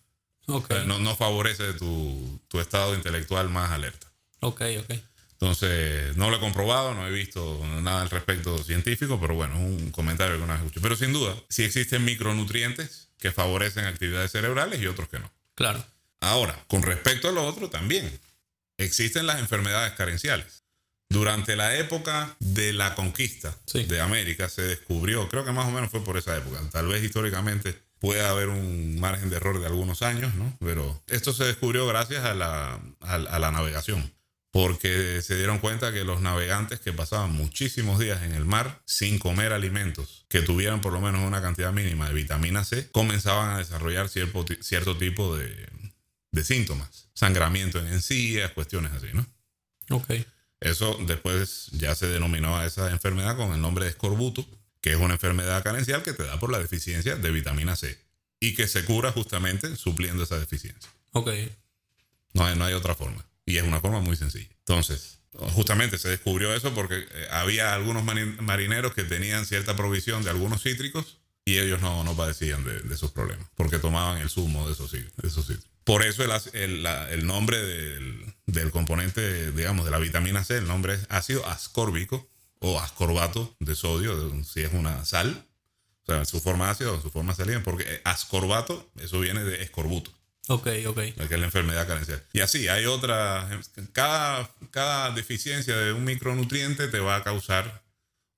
Ok. 0.48 0.72
O 0.72 0.76
sea, 0.76 0.86
no, 0.86 0.98
no 0.98 1.14
favorece 1.18 1.74
tu, 1.74 2.40
tu 2.48 2.62
estado 2.62 2.96
intelectual 2.96 3.50
más 3.50 3.70
alerta. 3.72 4.08
Ok, 4.40 4.62
ok. 4.80 4.94
Entonces, 5.42 6.18
no 6.18 6.30
lo 6.30 6.38
he 6.38 6.40
comprobado, 6.42 6.94
no 6.94 7.08
he 7.08 7.12
visto 7.12 7.62
nada 7.82 8.02
al 8.02 8.10
respecto 8.10 8.62
científico, 8.62 9.20
pero 9.22 9.36
bueno, 9.36 9.56
es 9.56 9.62
un 9.62 9.92
comentario 9.92 10.36
que 10.38 10.44
una 10.44 10.54
vez 10.56 10.64
escuché. 10.64 10.82
Pero 10.82 10.96
sin 10.98 11.14
duda, 11.14 11.34
sí 11.48 11.64
existen 11.64 12.04
micronutrientes 12.04 13.08
que 13.18 13.32
favorecen 13.32 13.86
actividades 13.86 14.32
cerebrales 14.32 14.82
y 14.82 14.88
otros 14.88 15.08
que 15.08 15.20
no. 15.20 15.32
Claro. 15.56 15.84
Ahora, 16.20 16.62
con 16.68 16.84
respecto 16.84 17.30
a 17.30 17.32
lo 17.32 17.46
otro 17.46 17.70
también, 17.70 18.20
existen 18.78 19.28
las 19.28 19.40
enfermedades 19.40 19.94
carenciales. 19.94 20.64
Durante 21.10 21.56
la 21.56 21.76
época 21.78 22.36
de 22.40 22.74
la 22.74 22.94
conquista 22.96 23.56
Sí. 23.66 23.84
de 23.86 24.02
América 24.02 24.50
se 24.50 24.62
descubrió, 24.62 25.28
creo 25.30 25.46
que 25.46 25.52
más 25.54 25.68
o 25.68 25.72
menos 25.72 25.90
fue 25.90 26.04
por 26.04 26.18
esa 26.18 26.36
época, 26.38 26.60
tal 26.72 26.88
vez 26.88 27.04
históricamente 27.04 27.82
puede 28.00 28.22
haber 28.26 28.50
un 28.50 29.00
margen 29.00 29.30
de 29.30 29.38
error 29.38 29.60
de 29.60 29.66
algunos 29.66 30.02
años, 30.04 30.36
¿no? 30.36 30.56
Pero 30.60 31.02
esto 31.08 31.34
se 31.34 31.46
descubrió 31.46 31.88
gracias 31.88 32.24
a 32.26 32.34
la, 32.36 32.80
a, 33.02 33.14
a 33.16 33.40
la 33.40 33.52
navegación, 33.52 34.14
porque 34.52 35.22
se 35.22 35.36
dieron 35.38 35.60
cuenta 35.60 35.94
que 35.94 36.04
los 36.04 36.22
navegantes 36.22 36.80
que 36.80 36.92
pasaban 36.92 37.32
muchísimos 37.32 38.00
días 38.00 38.24
en 38.24 38.34
el 38.34 38.46
mar 38.46 38.82
sin 38.86 39.20
comer 39.20 39.54
alimentos 39.54 40.26
que 40.28 40.42
tuvieran 40.42 40.82
por 40.82 40.94
lo 40.94 41.02
menos 41.02 41.22
una 41.22 41.42
cantidad 41.42 41.72
mínima 41.72 42.08
de 42.08 42.14
vitamina 42.14 42.64
C, 42.64 42.90
comenzaban 42.92 43.52
a 43.52 43.58
desarrollar 43.60 44.10
cierto, 44.10 44.46
cierto 44.62 44.98
tipo 44.98 45.36
de, 45.36 45.70
de 46.32 46.44
síntomas, 46.44 47.10
sangramiento 47.14 47.80
en 47.80 47.88
encías, 47.88 48.52
cuestiones 48.52 48.92
así, 48.94 49.08
¿no? 49.14 49.26
Ok. 49.90 50.12
Eso 50.60 50.98
después 51.06 51.68
ya 51.72 51.96
se 51.96 52.08
denominó 52.08 52.58
a 52.58 52.66
esa 52.66 52.92
enfermedad 52.92 53.38
con 53.38 53.54
el 53.54 53.62
nombre 53.62 53.86
de 53.86 53.92
escorbuto, 53.92 54.46
que 54.82 54.92
es 54.92 54.98
una 54.98 55.14
enfermedad 55.14 55.64
carencial 55.64 56.04
que 56.04 56.14
te 56.14 56.24
da 56.24 56.40
por 56.40 56.52
la 56.52 56.60
deficiencia 56.60 57.16
de 57.16 57.32
vitamina 57.32 57.76
C 57.76 57.98
y 58.40 58.56
que 58.56 58.68
se 58.68 58.84
cura 58.86 59.12
justamente 59.12 59.76
supliendo 59.76 60.24
esa 60.24 60.40
deficiencia. 60.40 60.90
Ok. 61.12 61.30
No 62.34 62.46
hay, 62.46 62.56
no 62.58 62.66
hay 62.66 62.74
otra 62.74 62.96
forma. 62.96 63.26
Y 63.50 63.58
es 63.58 63.64
una 63.64 63.80
forma 63.82 64.00
muy 64.00 64.16
sencilla. 64.16 64.48
Entonces, 64.60 65.20
justamente 65.34 65.98
se 65.98 66.08
descubrió 66.10 66.54
eso 66.54 66.72
porque 66.76 67.00
eh, 67.00 67.28
había 67.32 67.74
algunos 67.74 68.04
marineros 68.04 68.94
que 68.94 69.04
tenían 69.04 69.48
cierta 69.48 69.76
provisión 69.76 70.24
de 70.24 70.30
algunos 70.30 70.62
cítricos 70.62 71.18
y 71.46 71.58
ellos 71.58 71.82
no, 71.82 72.04
no 72.04 72.16
padecían 72.16 72.64
de, 72.64 72.80
de 72.82 72.94
esos 72.94 73.12
problemas 73.12 73.48
porque 73.56 73.80
tomaban 73.80 74.22
el 74.22 74.30
zumo 74.30 74.68
de 74.68 74.74
esos, 74.74 74.92
cítricos. 74.92 75.68
Por 75.84 76.04
eso 76.04 76.24
el, 76.24 76.86
el, 76.86 77.26
nombre 77.26 77.58
del, 77.58 78.36
del 78.46 78.70
componente, 78.70 79.52
digamos, 79.52 79.84
de 79.84 79.92
la 79.92 79.98
vitamina 79.98 80.44
C, 80.44 80.58
el 80.58 80.68
nombre 80.68 80.94
es 80.94 81.08
ácido 81.10 81.48
ascórbico 81.48 82.30
o 82.60 82.80
ascorbato 82.80 83.56
de 83.60 83.74
sodio, 83.74 84.44
si 84.44 84.62
es 84.62 84.74
una 84.74 85.06
sal, 85.06 85.48
o 86.04 86.06
sea, 86.06 86.18
en 86.20 86.26
su 86.28 86.40
forma 86.40 86.70
ácida 86.70 86.92
o 86.92 86.96
en 86.96 87.02
su 87.02 87.10
forma 87.10 87.34
salina, 87.34 87.64
porque 87.64 87.86
eh, 87.88 88.02
ascorbato, 88.04 88.92
eso 89.00 89.20
viene 89.20 89.44
de 89.44 89.64
escorbuto 89.64 90.12
Ok, 90.48 90.68
ok. 90.88 90.96
que 90.96 91.24
es 91.30 91.40
la 91.40 91.46
enfermedad 91.46 91.88
carencial. 91.88 92.24
Y 92.34 92.40
así, 92.40 92.68
hay 92.68 92.86
otras. 92.86 93.70
Cada, 93.94 94.50
cada 94.72 95.12
deficiencia 95.12 95.78
de 95.78 95.94
un 95.94 96.04
micronutriente 96.06 96.88
te 96.88 97.00
va 97.00 97.18
a 97.18 97.24
causar 97.24 97.84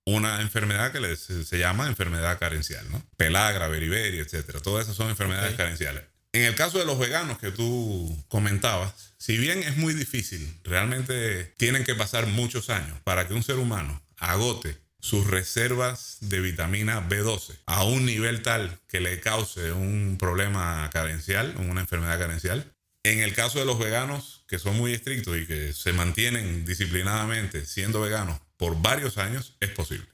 una 0.05 0.41
enfermedad 0.41 0.91
que 0.91 0.99
le- 0.99 1.15
se, 1.15 1.57
llama 1.57 1.87
enfermedad 1.87 2.37
carencial, 2.39 2.85
¿no? 2.91 3.01
Pelagra, 3.17 3.67
beriberi, 3.67 4.19
etcétera. 4.19 4.59
Todas 4.59 4.85
esas 4.85 4.97
son 4.97 5.09
enfermedades 5.09 5.51
Ok. 5.51 5.57
carenciales. 5.57 6.03
En 6.33 6.43
el 6.43 6.55
caso 6.55 6.79
de 6.79 6.85
los 6.85 6.97
veganos 6.97 7.37
que 7.37 7.51
tú 7.51 8.25
comentabas, 8.29 8.93
si 9.17 9.37
bien 9.37 9.63
es 9.63 9.77
muy 9.77 9.93
difícil, 9.93 10.59
realmente 10.63 11.53
tienen 11.57 11.83
que 11.83 11.93
pasar 11.93 12.25
muchos 12.27 12.69
años 12.69 12.97
para 13.03 13.27
que 13.27 13.33
un 13.33 13.43
ser 13.43 13.57
humano 13.57 14.01
agote 14.17 14.77
sus 15.01 15.27
reservas 15.27 16.17
de 16.21 16.39
vitamina 16.39 17.09
B12 17.09 17.57
a 17.65 17.83
un 17.83 18.05
nivel 18.05 18.41
tal 18.41 18.79
que 18.87 19.01
le 19.01 19.19
cause 19.19 19.73
un 19.73 20.17
problema 20.17 20.89
carencial, 20.93 21.55
una 21.57 21.81
enfermedad 21.81 22.19
carencial. 22.19 22.71
En 23.03 23.19
el 23.19 23.33
caso 23.33 23.59
de 23.59 23.65
los 23.65 23.79
veganos, 23.79 24.45
que 24.47 24.59
son 24.59 24.77
muy 24.77 24.93
estrictos 24.93 25.35
y 25.37 25.47
que 25.47 25.73
se 25.73 25.91
mantienen 25.91 26.65
disciplinadamente 26.65 27.65
siendo 27.65 27.99
veganos 27.99 28.39
por 28.57 28.79
varios 28.79 29.17
años, 29.17 29.57
es 29.59 29.69
posible. 29.69 30.07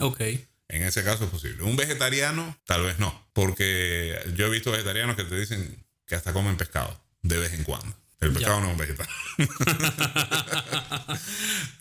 Ok. 0.00 0.20
En 0.68 0.82
ese 0.82 1.04
caso 1.04 1.24
es 1.24 1.30
posible. 1.30 1.62
Un 1.62 1.76
vegetariano, 1.76 2.58
tal 2.64 2.82
vez 2.82 2.98
no. 2.98 3.28
Porque 3.32 4.18
yo 4.34 4.46
he 4.46 4.50
visto 4.50 4.72
vegetarianos 4.72 5.14
que 5.14 5.24
te 5.24 5.38
dicen 5.38 5.86
que 6.04 6.16
hasta 6.16 6.32
comen 6.32 6.56
pescado 6.56 7.00
de 7.22 7.38
vez 7.38 7.52
en 7.52 7.62
cuando. 7.62 7.94
El 8.22 8.32
pescado 8.32 8.60
no 8.60 8.66
es 8.68 8.72
un 8.72 8.78
vegetal. 8.78 9.08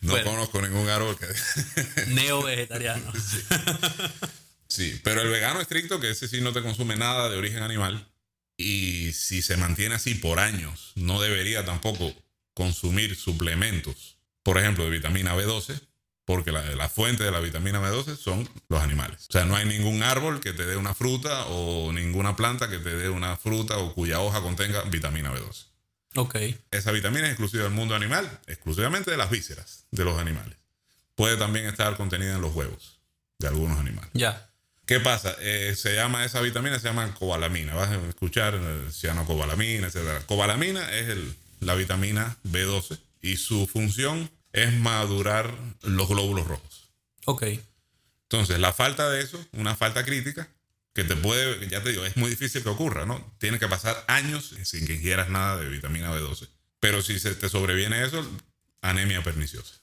no 0.01 0.11
Bueno. 0.11 0.31
conozco 0.31 0.61
ningún 0.61 0.89
árbol 0.89 1.17
que... 1.17 1.27
Neo 2.07 2.43
vegetariano. 2.43 3.11
Sí, 4.67 5.01
pero 5.03 5.21
el 5.21 5.27
vegano 5.27 5.59
estricto, 5.59 5.99
que 5.99 6.11
ese 6.11 6.29
sí 6.29 6.39
no 6.39 6.53
te 6.53 6.61
consume 6.61 6.95
nada 6.95 7.27
de 7.27 7.35
origen 7.35 7.61
animal, 7.61 8.07
y 8.55 9.11
si 9.11 9.41
se 9.41 9.57
mantiene 9.57 9.95
así 9.95 10.15
por 10.15 10.39
años, 10.39 10.93
no 10.95 11.19
debería 11.19 11.65
tampoco 11.65 12.13
consumir 12.53 13.17
suplementos, 13.17 14.17
por 14.43 14.57
ejemplo, 14.57 14.85
de 14.85 14.91
vitamina 14.91 15.35
B12, 15.35 15.77
porque 16.23 16.53
la, 16.53 16.63
la 16.75 16.87
fuente 16.87 17.25
de 17.25 17.31
la 17.31 17.41
vitamina 17.41 17.81
B12 17.81 18.15
son 18.15 18.49
los 18.69 18.81
animales. 18.81 19.25
O 19.27 19.33
sea, 19.33 19.43
no 19.43 19.57
hay 19.57 19.65
ningún 19.65 20.03
árbol 20.03 20.39
que 20.39 20.53
te 20.53 20.65
dé 20.65 20.77
una 20.77 20.93
fruta 20.95 21.47
o 21.47 21.91
ninguna 21.91 22.37
planta 22.37 22.69
que 22.69 22.77
te 22.79 22.95
dé 22.95 23.09
una 23.09 23.35
fruta 23.35 23.77
o 23.77 23.93
cuya 23.93 24.21
hoja 24.21 24.39
contenga 24.41 24.83
vitamina 24.83 25.33
B12. 25.33 25.65
Ok. 26.15 26.35
Esa 26.71 26.91
vitamina 26.91 27.25
es 27.25 27.31
exclusiva 27.31 27.63
del 27.63 27.71
mundo 27.73 27.95
animal, 27.95 28.29
exclusivamente 28.47 29.11
de 29.11 29.17
las 29.17 29.29
vísceras 29.29 29.85
de 29.91 30.03
los 30.05 30.19
animales. 30.19 30.57
Puede 31.15 31.37
también 31.37 31.65
estar 31.65 31.95
contenida 31.97 32.35
en 32.35 32.41
los 32.41 32.53
huevos 32.53 32.99
de 33.39 33.47
algunos 33.47 33.79
animales. 33.79 34.09
Ya. 34.13 34.49
¿Qué 34.85 34.99
pasa? 34.99 35.35
Eh, 35.39 35.75
se 35.77 35.95
llama 35.95 36.25
esa 36.25 36.41
vitamina, 36.41 36.77
se 36.79 36.87
llama 36.87 37.13
cobalamina. 37.15 37.75
Vas 37.75 37.89
a 37.91 37.95
escuchar 38.07 38.55
eh, 38.59 38.87
cianocobalamina, 38.91 39.87
etc. 39.87 40.23
Cobalamina 40.25 40.91
es 40.93 41.09
el- 41.09 41.35
la 41.61 41.75
vitamina 41.75 42.35
B12 42.43 42.99
y 43.21 43.37
su 43.37 43.67
función 43.67 44.29
es 44.51 44.73
madurar 44.73 45.53
los 45.83 46.09
glóbulos 46.09 46.47
rojos. 46.47 46.89
Ok. 47.25 47.43
Entonces, 48.29 48.59
la 48.59 48.73
falta 48.73 49.09
de 49.09 49.21
eso, 49.21 49.45
una 49.53 49.75
falta 49.75 50.03
crítica, 50.03 50.49
que 50.93 51.03
te 51.03 51.15
puede, 51.15 51.67
ya 51.69 51.81
te 51.83 51.89
digo, 51.91 52.05
es 52.05 52.17
muy 52.17 52.29
difícil 52.29 52.63
que 52.63 52.69
ocurra, 52.69 53.05
¿no? 53.05 53.33
Tiene 53.39 53.59
que 53.59 53.67
pasar 53.67 54.03
años 54.07 54.53
sin 54.63 54.85
que 54.85 54.95
ingieras 54.95 55.29
nada 55.29 55.57
de 55.57 55.69
vitamina 55.69 56.13
B12. 56.13 56.49
Pero 56.79 57.01
si 57.01 57.19
se 57.19 57.33
te 57.35 57.47
sobreviene 57.49 58.03
eso, 58.03 58.25
anemia 58.81 59.23
perniciosa. 59.23 59.75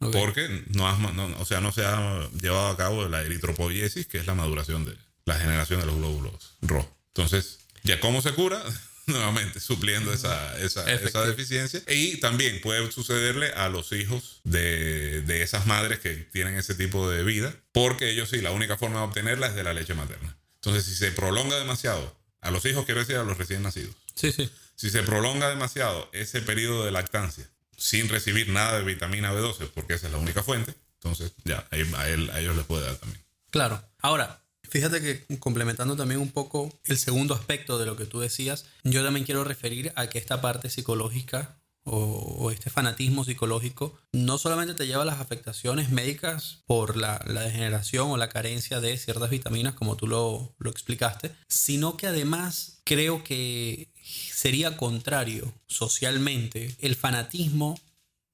Ok. 0.00 0.12
Porque 0.14 0.64
no, 0.68 0.88
has 0.88 0.98
no- 0.98 1.36
o 1.38 1.44
sea, 1.44 1.60
no 1.60 1.72
se 1.72 1.84
ha 1.84 2.28
llevado 2.40 2.68
a 2.68 2.76
cabo 2.76 3.08
la 3.08 3.22
eritropoiesis, 3.22 4.06
que 4.06 4.18
es 4.18 4.26
la 4.26 4.34
maduración 4.34 4.84
de 4.84 4.96
la 5.26 5.34
generación 5.38 5.80
de 5.80 5.86
los 5.86 5.96
glóbulos 5.96 6.56
rojos. 6.62 6.90
Entonces, 7.08 7.58
¿ya 7.82 8.00
cómo 8.00 8.22
se 8.22 8.32
cura? 8.32 8.62
Nuevamente, 9.18 9.60
supliendo 9.60 10.12
esa, 10.12 10.58
esa, 10.60 10.84
deficiencia. 11.24 11.82
Y 11.88 12.16
también 12.18 12.60
puede 12.60 12.90
sucederle 12.92 13.48
a 13.52 13.68
los 13.68 13.92
hijos 13.92 14.40
de, 14.44 15.22
de 15.22 15.42
esas 15.42 15.66
madres 15.66 15.98
que 15.98 16.14
tienen 16.14 16.56
ese 16.56 16.74
tipo 16.74 17.08
de 17.08 17.22
vida, 17.24 17.54
porque 17.72 18.10
ellos 18.10 18.30
sí, 18.30 18.40
la 18.40 18.50
única 18.52 18.76
forma 18.76 18.98
de 19.00 19.04
obtenerla 19.06 19.48
es 19.48 19.54
de 19.54 19.64
la 19.64 19.72
leche 19.72 19.94
materna. 19.94 20.36
Entonces, 20.56 20.84
si 20.84 20.94
se 20.94 21.10
prolonga 21.12 21.58
demasiado, 21.58 22.16
a 22.40 22.50
los 22.50 22.64
hijos 22.66 22.84
quiero 22.84 23.00
decir 23.00 23.16
a 23.16 23.24
los 23.24 23.38
recién 23.38 23.62
nacidos, 23.62 23.94
Sí, 24.14 24.32
sí. 24.32 24.50
si 24.76 24.90
se 24.90 25.02
prolonga 25.02 25.48
demasiado 25.48 26.08
ese 26.12 26.40
periodo 26.42 26.84
de 26.84 26.90
lactancia 26.90 27.48
sin 27.76 28.08
recibir 28.10 28.50
nada 28.50 28.78
de 28.78 28.84
vitamina 28.84 29.32
B12, 29.32 29.70
porque 29.74 29.94
esa 29.94 30.06
es 30.06 30.12
la 30.12 30.18
única 30.18 30.42
fuente, 30.42 30.74
entonces 30.94 31.32
ya, 31.44 31.66
a, 31.70 31.76
él, 32.08 32.30
a 32.30 32.40
ellos 32.40 32.54
les 32.56 32.66
puede 32.66 32.84
dar 32.84 32.96
también. 32.96 33.22
Claro. 33.50 33.82
Ahora, 34.00 34.42
fíjate 34.70 35.00
que 35.00 35.38
complementando 35.38 35.96
también 35.96 36.20
un 36.20 36.30
poco 36.30 36.72
el 36.84 36.96
segundo 36.96 37.34
aspecto 37.34 37.78
de 37.78 37.86
lo 37.86 37.96
que 37.96 38.06
tú 38.06 38.20
decías, 38.20 38.66
yo 38.84 39.04
también 39.04 39.26
quiero 39.26 39.44
referir 39.44 39.92
a 39.96 40.08
que 40.08 40.18
esta 40.18 40.40
parte 40.40 40.70
psicológica 40.70 41.60
o, 41.84 42.50
este 42.50 42.70
fanatismo 42.70 43.24
psicológico 43.24 43.98
no 44.12 44.38
solamente 44.38 44.74
te 44.74 44.86
lleva 44.86 45.02
a 45.02 45.06
las 45.06 45.20
afectaciones 45.20 45.90
médicas 45.90 46.62
por 46.66 46.96
la, 46.96 47.22
la 47.26 47.42
degeneración 47.42 48.10
o 48.10 48.16
la 48.16 48.28
carencia 48.28 48.80
de 48.80 48.96
ciertas 48.96 49.30
vitaminas, 49.30 49.74
como 49.74 49.96
tú 49.96 50.06
lo, 50.06 50.54
lo 50.58 50.70
explicaste, 50.70 51.32
sino 51.48 51.96
que 51.96 52.06
además 52.06 52.80
creo 52.84 53.24
que 53.24 53.92
sería 54.02 54.76
contrario 54.76 55.52
socialmente 55.66 56.74
el 56.80 56.96
fanatismo 56.96 57.78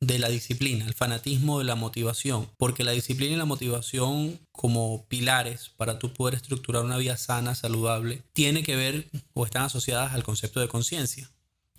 de 0.00 0.18
la 0.18 0.28
disciplina, 0.28 0.84
el 0.84 0.94
fanatismo 0.94 1.58
de 1.58 1.64
la 1.64 1.74
motivación, 1.74 2.48
porque 2.58 2.84
la 2.84 2.92
disciplina 2.92 3.34
y 3.34 3.38
la 3.38 3.44
motivación 3.44 4.38
como 4.52 5.06
pilares 5.08 5.70
para 5.76 5.98
tú 5.98 6.12
poder 6.12 6.34
estructurar 6.34 6.84
una 6.84 6.98
vida 6.98 7.16
sana, 7.16 7.54
saludable, 7.54 8.22
tiene 8.32 8.62
que 8.62 8.76
ver 8.76 9.08
o 9.32 9.46
están 9.46 9.62
asociadas 9.62 10.12
al 10.12 10.22
concepto 10.22 10.60
de 10.60 10.68
conciencia. 10.68 11.30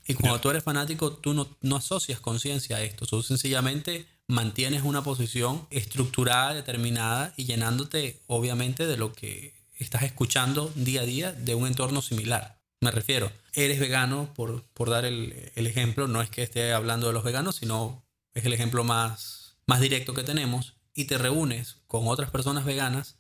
Y 0.08 0.14
cuando 0.14 0.40
tú 0.40 0.50
eres 0.50 0.64
fanático, 0.64 1.12
tú 1.12 1.34
no, 1.34 1.48
no 1.62 1.76
asocias 1.76 2.20
conciencia 2.20 2.78
a 2.78 2.82
esto, 2.82 3.06
tú 3.06 3.22
sencillamente 3.22 4.08
mantienes 4.28 4.84
una 4.84 5.04
posición 5.04 5.68
estructurada, 5.70 6.54
determinada 6.54 7.34
y 7.38 7.46
llenándote 7.46 8.22
obviamente 8.28 8.88
de 8.88 8.98
lo 8.98 9.14
que 9.14 9.54
estás 9.78 10.04
escuchando 10.04 10.72
día 10.76 11.02
a 11.02 11.06
día 11.06 11.32
de 11.34 11.56
un 11.56 11.68
entorno 11.68 12.02
similar. 12.02 12.58
Me 12.80 12.92
refiero, 12.92 13.32
eres 13.54 13.80
vegano, 13.80 14.34
por, 14.36 14.64
por 14.74 14.90
dar 14.90 15.06
el, 15.06 15.52
el, 15.56 15.68
ejemplo, 15.68 16.08
no 16.08 16.22
es 16.22 16.30
que 16.30 16.44
esté 16.44 16.74
hablando 16.74 17.08
de 17.08 17.14
los 17.14 17.24
veganos, 17.24 17.56
sino 17.56 18.04
es 18.40 18.46
el 18.46 18.54
ejemplo 18.54 18.84
más, 18.84 19.58
más 19.66 19.80
directo 19.80 20.14
que 20.14 20.24
tenemos, 20.24 20.76
y 20.94 21.06
te 21.06 21.18
reúnes 21.18 21.78
con 21.88 22.08
otras 22.08 22.32
personas 22.32 22.66
veganas, 22.66 23.18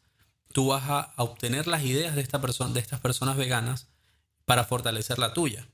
tú 0.51 0.68
vas 0.68 0.84
a, 0.88 1.13
obtener 1.18 1.68
las 1.68 1.84
ideas 1.84 2.15
de, 2.15 2.22
esta 2.22 2.41
persona, 2.41 2.74
de 2.74 2.80
estas 2.80 2.99
personas 2.99 3.38
veganas 3.38 3.88
para 4.45 4.63
fortalecer 4.63 5.20
la 5.20 5.34
tuya. 5.34 5.70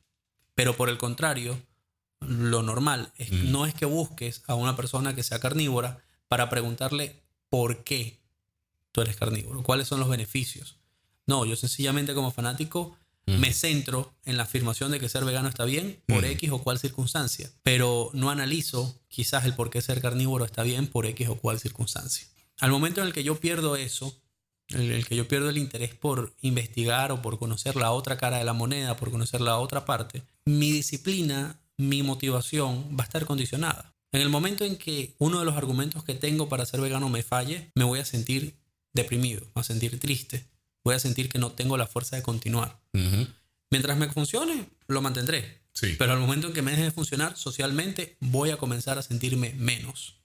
Pero 0.55 0.75
por 0.75 0.89
el 0.89 0.97
contrario, 0.97 1.61
lo 2.19 2.61
normal 2.63 3.11
es, 3.17 3.31
Mm. 3.31 3.51
no 3.51 3.65
es 3.65 3.73
que 3.73 3.85
busques 3.85 4.43
a 4.47 4.55
una 4.55 4.75
persona 4.75 5.15
que 5.15 5.23
sea 5.23 5.39
carnívora 5.39 6.03
para 6.27 6.49
preguntarle 6.49 7.23
por 7.49 7.83
qué 7.83 8.21
tú 8.91 9.01
eres 9.01 9.15
carnívoro, 9.15 9.63
cuáles 9.63 9.87
son 9.87 9.99
los 9.99 10.09
beneficios. 10.09 10.77
No, 11.25 11.45
yo 11.45 11.55
sencillamente 11.55 12.13
como 12.13 12.31
fanático 12.31 12.97
Mm. 13.25 13.39
me 13.39 13.53
centro 13.53 14.13
en 14.25 14.37
la 14.37 14.43
afirmación 14.43 14.91
de 14.91 14.99
que 14.99 15.07
ser 15.07 15.23
vegano 15.23 15.47
está 15.47 15.65
bien 15.65 16.01
por 16.07 16.23
Mm. 16.23 16.31
X 16.31 16.51
o 16.51 16.59
cual 16.59 16.79
circunstancia, 16.79 17.49
pero 17.63 18.09
no 18.13 18.29
analizo 18.29 18.99
quizás 19.07 19.45
el 19.45 19.53
por 19.53 19.69
qué 19.69 19.81
ser 19.81 20.01
carnívoro 20.01 20.43
está 20.45 20.63
bien 20.63 20.87
por 20.87 21.05
X 21.05 21.29
o 21.29 21.35
cual 21.35 21.59
circunstancia. 21.59 22.27
Al 22.59 22.71
momento 22.71 23.01
en 23.01 23.07
el 23.07 23.13
que 23.13 23.23
yo 23.23 23.39
pierdo 23.39 23.75
eso, 23.75 24.21
en 24.69 24.91
el 24.91 25.05
que 25.05 25.15
yo 25.15 25.27
pierdo 25.27 25.49
el 25.49 25.57
interés 25.57 25.93
por 25.95 26.33
investigar 26.41 27.11
o 27.11 27.21
por 27.21 27.39
conocer 27.39 27.75
la 27.75 27.91
otra 27.91 28.17
cara 28.17 28.37
de 28.37 28.43
la 28.43 28.53
moneda, 28.53 28.97
por 28.97 29.11
conocer 29.11 29.41
la 29.41 29.57
otra 29.57 29.85
parte, 29.85 30.23
mi 30.45 30.71
disciplina, 30.71 31.59
mi 31.77 32.03
motivación 32.03 32.95
va 32.97 33.03
a 33.03 33.07
estar 33.07 33.25
condicionada. 33.25 33.93
En 34.11 34.21
el 34.21 34.29
momento 34.29 34.63
en 34.63 34.77
que 34.77 35.15
uno 35.17 35.39
de 35.39 35.45
los 35.45 35.55
argumentos 35.55 36.03
que 36.03 36.13
tengo 36.13 36.47
para 36.47 36.65
ser 36.65 36.81
vegano 36.81 37.09
me 37.09 37.23
falle, 37.23 37.71
me 37.75 37.83
voy 37.83 37.99
a 37.99 38.05
sentir 38.05 38.55
deprimido, 38.93 39.41
me 39.41 39.51
voy 39.55 39.61
a 39.61 39.63
sentir 39.63 39.99
triste, 39.99 40.45
voy 40.83 40.95
a 40.95 40.99
sentir 40.99 41.29
que 41.29 41.39
no 41.39 41.51
tengo 41.51 41.77
la 41.77 41.87
fuerza 41.87 42.15
de 42.15 42.23
continuar. 42.23 42.79
Ujú. 42.93 43.27
Mientras 43.71 43.97
me 43.97 44.09
funcione, 44.09 44.69
lo 44.87 45.01
mantendré. 45.01 45.61
Sí. 45.73 45.95
Pero 45.97 46.13
al 46.13 46.19
momento 46.19 46.47
en 46.47 46.53
que 46.53 46.61
me 46.61 46.71
deje 46.71 46.83
de 46.83 46.91
funcionar 46.91 47.35
socialmente, 47.37 48.17
voy 48.19 48.51
a 48.51 48.57
comenzar 48.57 48.97
a 48.97 49.01
sentirme 49.01 49.53
menos. 49.57 50.17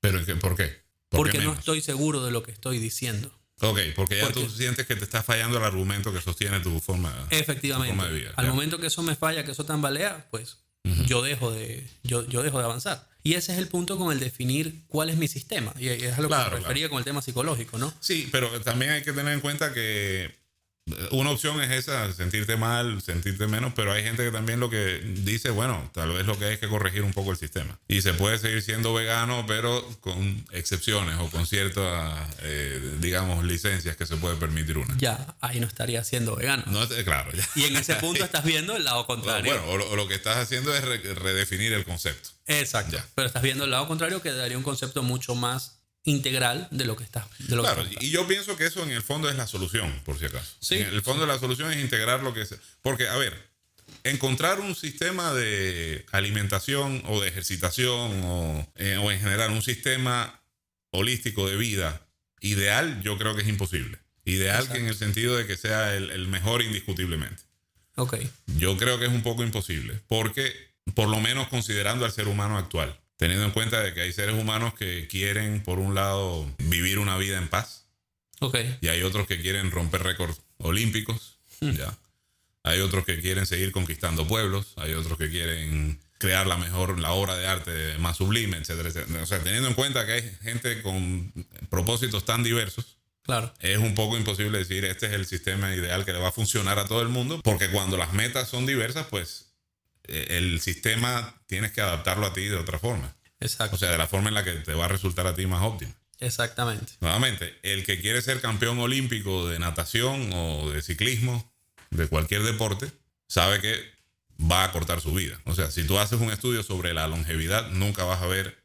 ¿Pero 0.00 0.24
¿qué- 0.24 0.34
por 0.36 0.56
qué? 0.56 0.82
¿Por 1.08 1.18
Porque 1.20 1.38
qué 1.38 1.44
no 1.44 1.52
estoy 1.52 1.80
seguro 1.80 2.24
de 2.24 2.30
lo 2.32 2.42
que 2.42 2.50
estoy 2.52 2.78
diciendo. 2.78 3.32
Ok, 3.60 3.78
porque 3.94 4.16
ya 4.16 4.24
Porque- 4.24 4.42
tú 4.42 4.50
sientes 4.50 4.86
que 4.86 4.96
te 4.96 5.04
está 5.04 5.22
fallando 5.22 5.58
el 5.58 5.64
argumento 5.64 6.12
que 6.12 6.20
sostiene 6.20 6.58
tu 6.60 6.80
forma, 6.80 7.14
Efectivamente. 7.30 7.92
tu 7.94 8.00
forma 8.00 8.12
de 8.12 8.18
vida. 8.18 8.32
Al 8.36 8.46
ya. 8.46 8.50
momento 8.50 8.78
que 8.80 8.88
eso 8.88 9.02
me 9.02 9.14
falla, 9.14 9.44
que 9.44 9.52
eso 9.52 9.64
tambalea, 9.64 10.26
pues 10.32 10.58
Ujú. 10.84 11.04
yo, 11.04 11.22
dejo 11.22 11.52
de, 11.52 11.86
yo, 12.02 12.26
yo 12.26 12.42
dejo 12.42 12.58
de 12.58 12.64
avanzar. 12.64 13.08
Y 13.22 13.34
ese 13.34 13.52
es 13.52 13.58
el 13.58 13.68
punto 13.68 13.96
con 13.98 14.12
el 14.12 14.18
definir 14.18 14.82
cuál 14.88 15.10
es 15.10 15.16
mi 15.16 15.28
sistema. 15.28 15.72
Y 15.78 15.88
es 15.88 16.18
a 16.18 16.20
lo 16.20 16.28
que 16.28 16.34
Claro, 16.34 16.50
me 16.50 16.56
refería 16.58 16.88
con 16.88 16.98
el 16.98 17.04
tema 17.04 17.22
psicológico, 17.22 17.78
¿no? 17.78 17.92
Sí, 18.00 18.28
pero 18.32 18.60
también 18.62 18.92
hay 18.92 19.02
que 19.02 19.12
tener 19.12 19.32
en 19.32 19.40
cuenta 19.40 19.72
que 19.72 20.41
una 21.12 21.30
opción 21.30 21.60
es 21.62 21.70
esa, 21.70 22.12
sentirte 22.12 22.56
mal, 22.56 23.00
sentirte 23.02 23.46
menos, 23.46 23.72
pero 23.74 23.92
hay 23.92 24.02
gente 24.02 24.24
que 24.24 24.32
también 24.32 24.58
lo 24.58 24.68
que 24.68 25.00
dice, 25.18 25.50
bueno, 25.50 25.88
tal 25.94 26.10
vez 26.12 26.26
lo 26.26 26.36
que 26.38 26.46
hay 26.46 26.54
es 26.54 26.58
que 26.58 26.68
corregir 26.68 27.02
un 27.02 27.12
poco 27.12 27.30
el 27.30 27.36
sistema. 27.36 27.78
Y 27.86 28.02
se 28.02 28.14
puede 28.14 28.36
seguir 28.38 28.62
siendo 28.62 28.92
vegano, 28.92 29.44
pero 29.46 29.86
con 30.00 30.44
excepciones 30.50 31.16
o 31.20 31.30
con 31.30 31.46
ciertas, 31.46 32.28
eh, 32.40 32.96
digamos, 33.00 33.44
licencias 33.44 33.96
que 33.96 34.06
se 34.06 34.16
puede 34.16 34.34
permitir 34.36 34.76
una. 34.76 34.96
Ya 34.98 35.36
ahí 35.40 35.60
no 35.60 35.68
estaría 35.68 36.02
siendo 36.02 36.34
vegano. 36.34 36.64
No, 36.66 36.86
te- 36.88 37.04
claro, 37.04 37.30
ya. 37.32 37.48
Y 37.54 37.64
en 37.64 37.76
ese 37.76 37.94
punto 37.96 38.24
estás 38.24 38.44
viendo 38.44 38.74
el 38.76 38.82
lado 38.84 39.06
contrario. 39.06 39.52
Bueno, 39.52 39.68
o 39.70 39.76
lo, 39.78 39.90
o 39.90 39.96
lo 39.96 40.08
que 40.08 40.14
estás 40.14 40.36
haciendo 40.38 40.74
es 40.74 40.84
re- 40.84 41.14
redefinir 41.14 41.72
el 41.72 41.84
concepto. 41.84 42.30
Exacto. 42.46 42.96
Ya. 42.96 43.06
Pero 43.14 43.28
estás 43.28 43.42
viendo 43.42 43.64
el 43.64 43.70
lado 43.70 43.86
contrario 43.86 44.20
que 44.20 44.32
daría 44.32 44.58
un 44.58 44.64
concepto 44.64 45.04
mucho 45.04 45.36
más 45.36 45.78
integral 46.04 46.68
de 46.70 46.84
lo 46.84 46.96
que 46.96 47.04
está. 47.04 47.26
De 47.38 47.54
lo 47.56 47.62
que 47.62 47.68
Claro, 47.68 47.82
está. 47.82 48.04
y 48.04 48.10
yo 48.10 48.26
pienso 48.26 48.56
que 48.56 48.66
eso 48.66 48.82
en 48.82 48.90
el 48.90 49.02
fondo 49.02 49.28
es 49.30 49.36
la 49.36 49.46
solución, 49.46 49.92
por 50.04 50.18
si 50.18 50.24
acaso. 50.26 50.56
Sí. 50.60 50.76
En 50.76 50.88
el 50.88 51.02
fondo 51.02 51.26
la 51.26 51.38
solución 51.38 51.72
es 51.72 51.80
integrar 51.82 52.22
lo 52.22 52.34
que 52.34 52.42
es. 52.42 52.54
Porque, 52.82 53.08
a 53.08 53.16
ver, 53.16 53.50
encontrar 54.04 54.60
un 54.60 54.74
sistema 54.74 55.32
de 55.32 56.04
alimentación 56.12 57.02
o 57.06 57.20
de 57.20 57.28
ejercitación 57.28 58.22
o, 58.24 58.72
eh, 58.76 58.96
o 58.96 59.10
en 59.12 59.20
general 59.20 59.52
un 59.52 59.62
sistema 59.62 60.40
holístico 60.90 61.48
de 61.48 61.56
vida 61.56 62.06
ideal, 62.40 63.00
yo 63.02 63.16
creo 63.18 63.34
que 63.36 63.42
es 63.42 63.48
imposible. 63.48 63.98
Ideal 64.24 64.68
que 64.70 64.78
en 64.78 64.86
el 64.86 64.94
sentido 64.96 65.36
de 65.36 65.46
que 65.46 65.56
sea 65.56 65.94
el, 65.94 66.10
el 66.10 66.26
mejor 66.28 66.62
indiscutiblemente. 66.62 67.42
Ok. 67.96 68.16
Yo 68.58 68.76
creo 68.76 68.98
que 68.98 69.06
es 69.06 69.10
un 69.12 69.22
poco 69.22 69.42
imposible, 69.42 70.00
porque 70.08 70.72
por 70.94 71.08
lo 71.08 71.20
menos 71.20 71.48
considerando 71.48 72.04
al 72.04 72.12
ser 72.12 72.26
humano 72.28 72.56
actual, 72.58 72.98
teniendo 73.16 73.44
en 73.44 73.52
cuenta 73.52 73.80
de 73.80 73.94
que 73.94 74.00
hay 74.02 74.12
seres 74.12 74.34
humanos 74.34 74.74
que 74.74 75.06
quieren, 75.08 75.62
por 75.62 75.78
un 75.78 75.94
lado, 75.94 76.50
vivir 76.58 76.98
una 76.98 77.16
vida 77.18 77.38
en 77.38 77.48
paz, 77.48 77.86
Ok. 78.40 78.58
y 78.80 78.88
hay 78.88 79.02
otros 79.02 79.26
que 79.26 79.40
quieren 79.40 79.70
romper 79.70 80.02
récords 80.02 80.40
olímpicos, 80.58 81.38
Hmm. 81.60 81.72
ya. 81.72 81.96
Hay 82.64 82.80
otros 82.80 83.04
que 83.04 83.20
quieren 83.20 83.46
seguir 83.46 83.70
conquistando 83.72 84.26
pueblos, 84.26 84.72
hay 84.76 84.94
otros 84.94 85.16
que 85.18 85.30
quieren 85.30 86.00
crear 86.18 86.46
la 86.46 86.56
mejor, 86.56 86.98
la 87.00 87.10
obra 87.12 87.36
de 87.36 87.46
arte 87.46 87.98
más 87.98 88.16
sublime, 88.18 88.56
etcétera, 88.56 88.88
etcétera. 88.88 89.22
O 89.22 89.26
sea, 89.26 89.40
teniendo 89.40 89.68
en 89.68 89.74
cuenta 89.74 90.06
que 90.06 90.12
hay 90.12 90.36
gente 90.42 90.80
con 90.82 91.32
propósitos 91.70 92.24
tan 92.24 92.42
diversos, 92.44 92.98
Claro. 93.24 93.52
es 93.60 93.78
un 93.78 93.94
poco 93.94 94.16
imposible 94.16 94.58
decir 94.58 94.84
este 94.84 95.06
es 95.06 95.12
el 95.12 95.26
sistema 95.26 95.74
ideal 95.74 96.04
que 96.04 96.12
le 96.12 96.18
va 96.18 96.28
a 96.28 96.32
funcionar 96.32 96.78
a 96.80 96.86
todo 96.86 97.02
el 97.02 97.08
mundo, 97.08 97.40
porque 97.44 97.68
cuando 97.70 97.96
las 97.96 98.12
metas 98.12 98.48
son 98.48 98.66
diversas, 98.66 99.06
pues 99.08 99.51
el 100.08 100.60
sistema 100.60 101.42
tienes 101.46 101.72
que 101.72 101.80
adaptarlo 101.80 102.26
a 102.26 102.32
ti 102.32 102.44
de 102.44 102.56
otra 102.56 102.78
forma. 102.78 103.14
Exacto. 103.40 103.76
O 103.76 103.78
sea, 103.78 103.90
de 103.90 103.98
la 103.98 104.06
forma 104.08 104.28
en 104.28 104.34
la 104.34 104.44
que 104.44 104.52
te 104.52 104.74
va 104.74 104.84
a 104.84 104.88
resultar 104.88 105.26
a 105.26 105.34
ti 105.34 105.46
más 105.46 105.62
óptima. 105.62 105.92
Exactamente. 106.20 106.92
Nuevamente, 107.00 107.58
el 107.62 107.84
que 107.84 108.00
quiere 108.00 108.22
ser 108.22 108.40
campeón 108.40 108.78
olímpico 108.78 109.48
de 109.48 109.58
natación 109.58 110.30
o 110.32 110.70
de 110.70 110.80
ciclismo, 110.82 111.52
de 111.90 112.06
cualquier 112.06 112.42
deporte, 112.44 112.90
sabe 113.28 113.60
que 113.60 113.76
va 114.40 114.64
a 114.64 114.72
cortar 114.72 115.00
su 115.00 115.12
vida. 115.12 115.40
O 115.44 115.54
sea, 115.54 115.70
si 115.70 115.84
tú 115.84 115.98
haces 115.98 116.20
un 116.20 116.30
estudio 116.30 116.62
sobre 116.62 116.94
la 116.94 117.08
longevidad, 117.08 117.70
nunca 117.70 118.04
vas 118.04 118.22
a 118.22 118.26
ver 118.26 118.62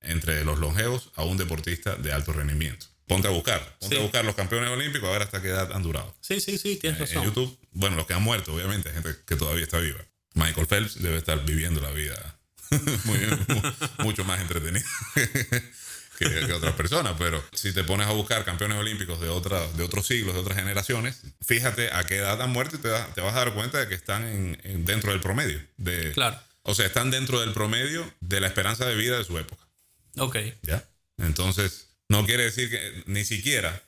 entre 0.00 0.44
los 0.44 0.58
longevos 0.60 1.10
a 1.16 1.24
un 1.24 1.36
deportista 1.36 1.96
de 1.96 2.12
alto 2.12 2.32
rendimiento. 2.32 2.86
Ponte 3.06 3.26
a 3.26 3.32
buscar, 3.32 3.76
ponte 3.80 3.96
Sí. 3.96 4.00
a 4.00 4.04
buscar 4.04 4.24
los 4.24 4.36
campeones 4.36 4.70
olímpicos, 4.70 5.08
a 5.08 5.12
ver 5.12 5.22
hasta 5.22 5.42
qué 5.42 5.48
edad 5.48 5.72
han 5.72 5.82
durado. 5.82 6.16
Sí, 6.20 6.40
sí, 6.40 6.58
sí, 6.58 6.76
tienes 6.76 7.00
En 7.00 7.06
razón. 7.06 7.24
YouTube, 7.24 7.58
bueno, 7.72 7.96
los 7.96 8.06
que 8.06 8.14
han 8.14 8.22
muerto, 8.22 8.54
obviamente, 8.54 8.88
hay 8.88 8.94
gente 8.94 9.16
que 9.26 9.34
todavía 9.34 9.64
está 9.64 9.78
viva. 9.80 9.98
Michael 10.34 10.66
Phelps 10.66 11.00
debe 11.02 11.16
estar 11.18 11.44
viviendo 11.44 11.80
la 11.80 11.90
vida 11.90 12.36
muy- 13.04 13.18
mu- 13.48 13.62
mucho 14.04 14.24
más 14.24 14.40
entretenida 14.40 14.84
que, 16.18 16.28
que 16.46 16.52
otras 16.52 16.74
personas, 16.74 17.14
pero 17.18 17.42
si 17.52 17.72
te 17.72 17.82
pones 17.84 18.06
a 18.06 18.12
buscar 18.12 18.44
campeones 18.44 18.78
olímpicos 18.78 19.20
de, 19.20 19.28
otra, 19.28 19.66
de 19.72 19.82
otros 19.82 20.06
siglos, 20.06 20.34
de 20.34 20.40
otras 20.40 20.56
generaciones, 20.58 21.22
fíjate 21.40 21.90
a 21.92 22.04
qué 22.04 22.16
edad 22.16 22.40
han 22.42 22.50
muerto 22.50 22.76
y 22.76 22.78
te, 22.78 22.88
da- 22.88 23.06
te 23.14 23.20
vas 23.22 23.34
a 23.34 23.38
dar 23.38 23.54
cuenta 23.54 23.78
de 23.78 23.88
que 23.88 23.94
están 23.94 24.24
en- 24.26 24.60
en- 24.64 24.84
dentro 24.84 25.12
del 25.12 25.20
promedio. 25.20 25.60
De, 25.78 26.12
Claro. 26.12 26.38
O 26.62 26.74
sea, 26.74 26.84
están 26.86 27.10
dentro 27.10 27.40
del 27.40 27.52
promedio 27.52 28.12
de 28.20 28.38
la 28.40 28.46
esperanza 28.46 28.84
de 28.84 28.94
vida 28.94 29.16
de 29.16 29.24
su 29.24 29.38
época. 29.38 29.62
Ok. 30.18 30.36
¿Ya? 30.62 30.84
Entonces, 31.16 31.88
no 32.10 32.26
quiere 32.26 32.44
decir 32.44 32.68
que 32.70 33.02
ni 33.06 33.24
siquiera 33.24 33.82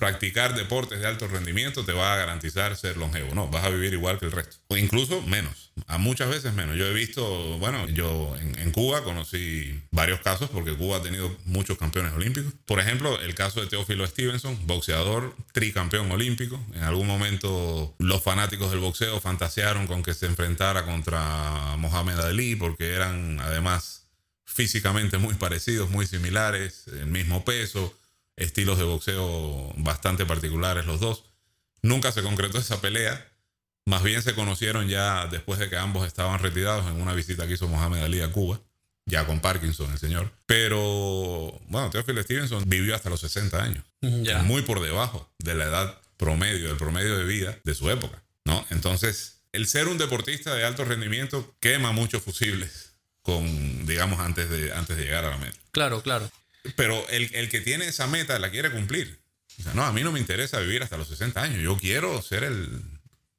practicar 0.00 0.54
deportes 0.54 0.98
de 0.98 1.06
alto 1.06 1.28
rendimiento 1.28 1.84
te 1.84 1.92
va 1.92 2.14
a 2.14 2.16
garantizar 2.16 2.74
ser 2.74 2.96
longevo. 2.96 3.34
No, 3.34 3.48
vas 3.48 3.64
a 3.64 3.68
vivir 3.68 3.92
igual 3.92 4.18
que 4.18 4.26
el 4.26 4.32
resto. 4.32 4.56
O 4.68 4.76
incluso 4.76 5.22
menos. 5.22 5.70
A 5.86 5.98
muchas 5.98 6.28
veces 6.30 6.54
menos. 6.54 6.76
Yo 6.76 6.86
he 6.86 6.92
visto, 6.92 7.58
bueno, 7.58 7.86
yo 7.88 8.34
en, 8.36 8.70
Cuba 8.72 9.04
conocí 9.04 9.80
varios 9.90 10.20
casos 10.20 10.48
porque 10.50 10.74
Cuba 10.74 10.98
ha 10.98 11.02
tenido 11.02 11.36
muchos 11.44 11.76
campeones 11.76 12.12
olímpicos. 12.14 12.52
Por 12.64 12.80
ejemplo, 12.80 13.20
el 13.20 13.34
caso 13.34 13.60
de 13.60 13.66
Teófilo 13.66 14.06
Stevenson, 14.06 14.58
boxeador, 14.66 15.36
tricampeón 15.52 16.10
olímpico. 16.10 16.58
En 16.74 16.82
algún 16.82 17.06
momento 17.06 17.94
los 17.98 18.22
fanáticos 18.22 18.70
del 18.70 18.80
boxeo 18.80 19.20
fantasearon 19.20 19.86
con 19.86 20.02
que 20.02 20.14
se 20.14 20.26
enfrentara 20.26 20.84
contra 20.84 21.76
Mohamed 21.76 22.20
Ali 22.20 22.56
porque 22.56 22.94
eran 22.94 23.38
además 23.40 24.00
físicamente 24.46 25.18
muy 25.18 25.34
parecidos, 25.34 25.90
muy 25.90 26.06
similares, 26.06 26.86
el 26.88 27.06
mismo 27.06 27.44
peso, 27.44 27.96
estilos 28.40 28.78
de 28.78 28.84
boxeo 28.84 29.72
bastante 29.76 30.26
particulares 30.26 30.86
los 30.86 30.98
dos. 31.00 31.24
Nunca 31.82 32.10
se 32.12 32.22
concretó 32.22 32.58
esa 32.58 32.80
pelea, 32.80 33.26
más 33.86 34.02
bien 34.02 34.22
se 34.22 34.34
conocieron 34.34 34.88
ya 34.88 35.26
después 35.26 35.58
de 35.58 35.70
que 35.70 35.76
ambos 35.76 36.06
estaban 36.06 36.38
retirados 36.40 36.86
en 36.86 37.00
una 37.00 37.14
visita 37.14 37.46
que 37.46 37.54
hizo 37.54 37.68
Mohamed 37.68 38.02
Ali 38.02 38.20
a 38.20 38.30
Cuba, 38.32 38.60
ya 39.06 39.24
con 39.26 39.40
Parkinson 39.40 39.90
el 39.92 39.98
señor. 39.98 40.30
Pero, 40.46 41.58
bueno, 41.68 41.90
Teófilo 41.90 42.22
Stevenson 42.22 42.64
vivió 42.66 42.94
hasta 42.94 43.10
los 43.10 43.20
60 43.20 43.62
años, 43.62 43.84
Ya. 44.00 44.42
muy 44.42 44.62
por 44.62 44.80
debajo 44.80 45.32
de 45.38 45.54
la 45.54 45.64
edad 45.64 46.00
promedio, 46.16 46.68
del 46.68 46.76
promedio 46.76 47.16
de 47.16 47.24
vida 47.24 47.58
de 47.64 47.74
su 47.74 47.90
época, 47.90 48.22
¿no? 48.44 48.64
Entonces, 48.70 49.42
el 49.52 49.66
ser 49.66 49.88
un 49.88 49.98
deportista 49.98 50.54
de 50.54 50.64
alto 50.64 50.84
rendimiento 50.84 51.56
quema 51.60 51.92
muchos 51.92 52.22
fusibles 52.22 52.92
con, 53.22 53.86
digamos, 53.86 54.20
antes 54.20 54.48
de, 54.50 54.72
antes 54.72 54.96
de 54.96 55.04
llegar 55.04 55.24
a 55.24 55.30
la 55.30 55.38
meta. 55.38 55.58
Claro, 55.72 56.02
claro. 56.02 56.30
Pero 56.76 57.06
el, 57.08 57.34
el 57.34 57.48
que 57.48 57.60
tiene 57.60 57.86
esa 57.86 58.06
meta 58.06 58.38
la 58.38 58.50
quiere 58.50 58.70
cumplir. 58.70 59.18
O 59.58 59.62
sea, 59.62 59.74
no, 59.74 59.84
a 59.84 59.92
mí 59.92 60.02
no 60.02 60.12
me 60.12 60.20
interesa 60.20 60.58
vivir 60.60 60.82
hasta 60.82 60.96
los 60.96 61.08
60 61.08 61.42
años. 61.42 61.62
Yo 61.62 61.76
quiero 61.76 62.20
ser 62.22 62.44
el 62.44 62.68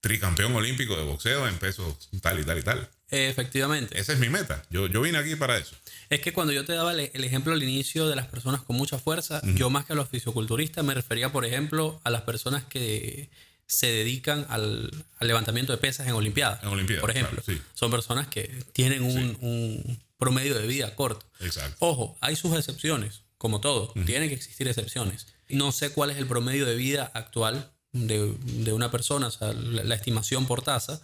tricampeón 0.01 0.55
olímpico 0.55 0.97
de 0.97 1.03
boxeo 1.03 1.47
en 1.47 1.57
pesos 1.57 2.09
tal 2.21 2.39
y 2.39 2.43
tal 2.43 2.59
y 2.59 2.63
tal. 2.63 2.89
Efectivamente. 3.09 3.99
Esa 3.99 4.13
es 4.13 4.19
mi 4.19 4.29
meta. 4.29 4.63
Yo, 4.69 4.87
yo 4.87 5.01
vine 5.01 5.17
aquí 5.17 5.35
para 5.35 5.57
eso. 5.57 5.75
Es 6.09 6.21
que 6.21 6.33
cuando 6.33 6.53
yo 6.53 6.65
te 6.65 6.73
daba 6.73 6.93
el, 6.93 7.11
el 7.13 7.23
ejemplo 7.23 7.53
al 7.53 7.61
inicio 7.63 8.07
de 8.07 8.15
las 8.15 8.27
personas 8.27 8.61
con 8.61 8.75
mucha 8.75 8.97
fuerza, 8.97 9.41
yo 9.55 9.69
más 9.69 9.85
que 9.85 9.93
a 9.93 9.95
los 9.95 10.09
fisiculturistas 10.09 10.83
me 10.83 10.93
refería, 10.93 11.31
por 11.31 11.45
ejemplo, 11.45 11.99
a 12.03 12.09
las 12.09 12.21
personas 12.21 12.63
que 12.65 13.29
se 13.67 13.87
dedican 13.87 14.45
al, 14.49 14.91
al 15.19 15.27
levantamiento 15.27 15.71
de 15.71 15.77
pesas 15.77 16.07
en 16.07 16.13
Olimpiadas. 16.13 16.61
En 16.63 16.69
Olimpiadas, 16.69 17.01
Por 17.01 17.11
ejemplo, 17.11 17.41
claro, 17.41 17.59
sí. 17.59 17.61
son 17.73 17.91
personas 17.91 18.27
que 18.27 18.49
tienen 18.73 19.03
un, 19.03 19.37
un 19.39 19.99
promedio 20.21 20.57
de 20.57 20.67
vida 20.67 20.95
corto. 20.95 21.25
Exacto. 21.39 21.75
Ojo, 21.79 22.15
hay 22.21 22.35
sus 22.37 22.55
excepciones, 22.55 23.23
como 23.37 23.59
todo. 23.59 23.91
Tienen 24.05 24.29
que 24.29 24.35
existir 24.35 24.67
excepciones. 24.67 25.25
No 25.49 25.71
sé 25.73 25.89
cuál 25.91 26.11
es 26.11 26.17
el 26.17 26.27
promedio 26.27 26.65
de 26.65 26.75
vida 26.75 27.11
actual 27.13 27.73
de, 27.91 28.33
de 28.43 28.71
una 28.71 28.89
persona, 28.91 29.27
o 29.27 29.31
sea, 29.31 29.51
la, 29.51 29.83
la 29.83 29.95
estimación 29.95 30.45
por 30.45 30.61
tasa. 30.61 31.01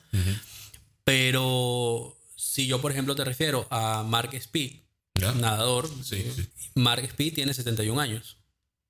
Pero 1.03 2.18
si 2.36 2.68
yo, 2.68 2.80
por 2.82 2.91
ejemplo, 2.91 3.15
te 3.15 3.24
refiero 3.26 3.68
a 3.72 4.03
Mark 4.03 4.34
Speed, 4.34 4.82
¿Ya? 5.20 5.32
nadador, 5.34 5.89
Sí, 6.03 6.18
eh, 6.18 6.34
sí. 6.36 6.47
Mark 6.76 7.03
Speed 7.05 7.34
tiene 7.34 7.53
71 7.53 7.99
años. 7.99 8.38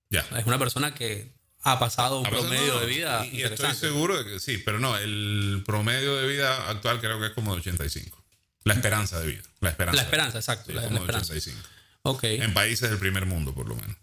Ya. 0.09 0.25
Es 0.37 0.45
una 0.45 0.59
persona 0.59 0.93
que 0.93 1.33
ha 1.63 1.79
pasado 1.79 2.19
un 2.19 2.27
A 2.27 2.29
promedio 2.29 2.73
no, 2.75 2.79
de 2.81 2.85
vida 2.87 3.25
y- 3.25 3.37
y 3.37 3.43
estoy 3.43 3.73
seguro 3.75 4.17
de 4.21 4.25
que 4.29 4.39
sí, 4.39 4.57
pero 4.57 4.79
no, 4.79 4.97
el 4.97 5.63
promedio 5.65 6.15
de 6.17 6.27
vida 6.27 6.69
actual 6.69 6.99
creo 6.99 7.19
que 7.19 7.27
es 7.27 7.31
como 7.33 7.53
de 7.53 7.59
85. 7.61 8.23
La 8.67 8.73
esperanza 8.73 9.19
de 9.19 9.27
vida. 9.27 9.43
La 9.61 9.69
esperanza. 9.69 9.95
La 9.97 10.03
esperanza, 10.03 10.37
exacto, 10.39 10.65
Sí, 10.67 10.73
la- 10.73 10.81
como 10.83 10.93
la 10.93 10.99
de 10.99 11.05
esperanza. 11.05 11.33
85. 11.33 11.69
Ok, 12.03 12.23
En 12.25 12.53
países 12.53 12.89
del 12.89 12.99
primer 12.99 13.25
mundo, 13.25 13.53
por 13.53 13.67
lo 13.67 13.75
menos. 13.75 13.95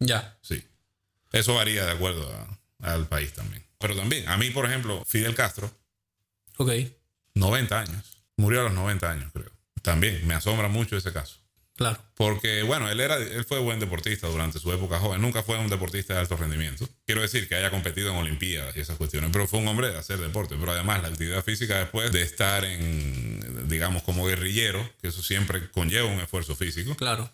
ya. 0.00 0.36
Sí. 0.42 0.64
Eso 1.32 1.54
varía 1.54 1.84
de 1.84 1.92
acuerdo 1.92 2.30
a- 2.80 2.92
al 2.94 3.06
país 3.08 3.32
también. 3.32 3.64
Pero 3.78 3.94
también, 3.96 4.28
a 4.28 4.36
mí, 4.36 4.50
por 4.50 4.64
ejemplo, 4.66 5.04
Fidel 5.06 5.34
Castro, 5.34 5.70
Ok, 6.56 6.70
90 7.34 7.80
años. 7.80 8.18
Murió 8.36 8.60
a 8.60 8.64
los 8.64 8.72
90 8.72 9.10
años, 9.10 9.30
creo. 9.32 9.50
También 9.82 10.26
me 10.26 10.34
asombra 10.34 10.68
mucho 10.68 10.96
ese 10.96 11.12
caso. 11.12 11.37
Claro. 11.78 11.98
Porque, 12.14 12.62
bueno, 12.62 12.90
él, 12.90 13.00
era, 13.00 13.16
él 13.16 13.44
fue 13.46 13.58
buen 13.60 13.80
deportista 13.80 14.26
durante 14.26 14.58
su 14.58 14.70
época 14.72 14.98
joven. 14.98 15.22
Nunca 15.22 15.42
fue 15.42 15.56
un 15.56 15.70
deportista 15.70 16.12
de 16.12 16.20
alto 16.20 16.36
rendimiento. 16.36 16.86
Quiero 17.06 17.22
decir 17.22 17.48
que 17.48 17.54
haya 17.54 17.70
competido 17.70 18.10
en 18.10 18.16
Olimpiadas 18.16 18.76
y 18.76 18.80
esas 18.80 18.98
cuestiones. 18.98 19.30
Pero 19.32 19.46
fue 19.46 19.60
un 19.60 19.68
hombre 19.68 19.88
de 19.88 19.96
hacer 19.96 20.18
deporte. 20.18 20.56
Pero 20.58 20.72
además, 20.72 21.00
la 21.00 21.08
actividad 21.08 21.42
física 21.42 21.78
después 21.78 22.12
de 22.12 22.22
estar 22.22 22.64
en, 22.64 23.68
digamos, 23.68 24.02
como 24.02 24.26
guerrillero, 24.26 24.86
que 25.00 25.08
eso 25.08 25.22
siempre 25.22 25.70
conlleva 25.70 26.08
un 26.08 26.20
esfuerzo 26.20 26.54
físico. 26.54 26.94
Claro. 26.96 27.30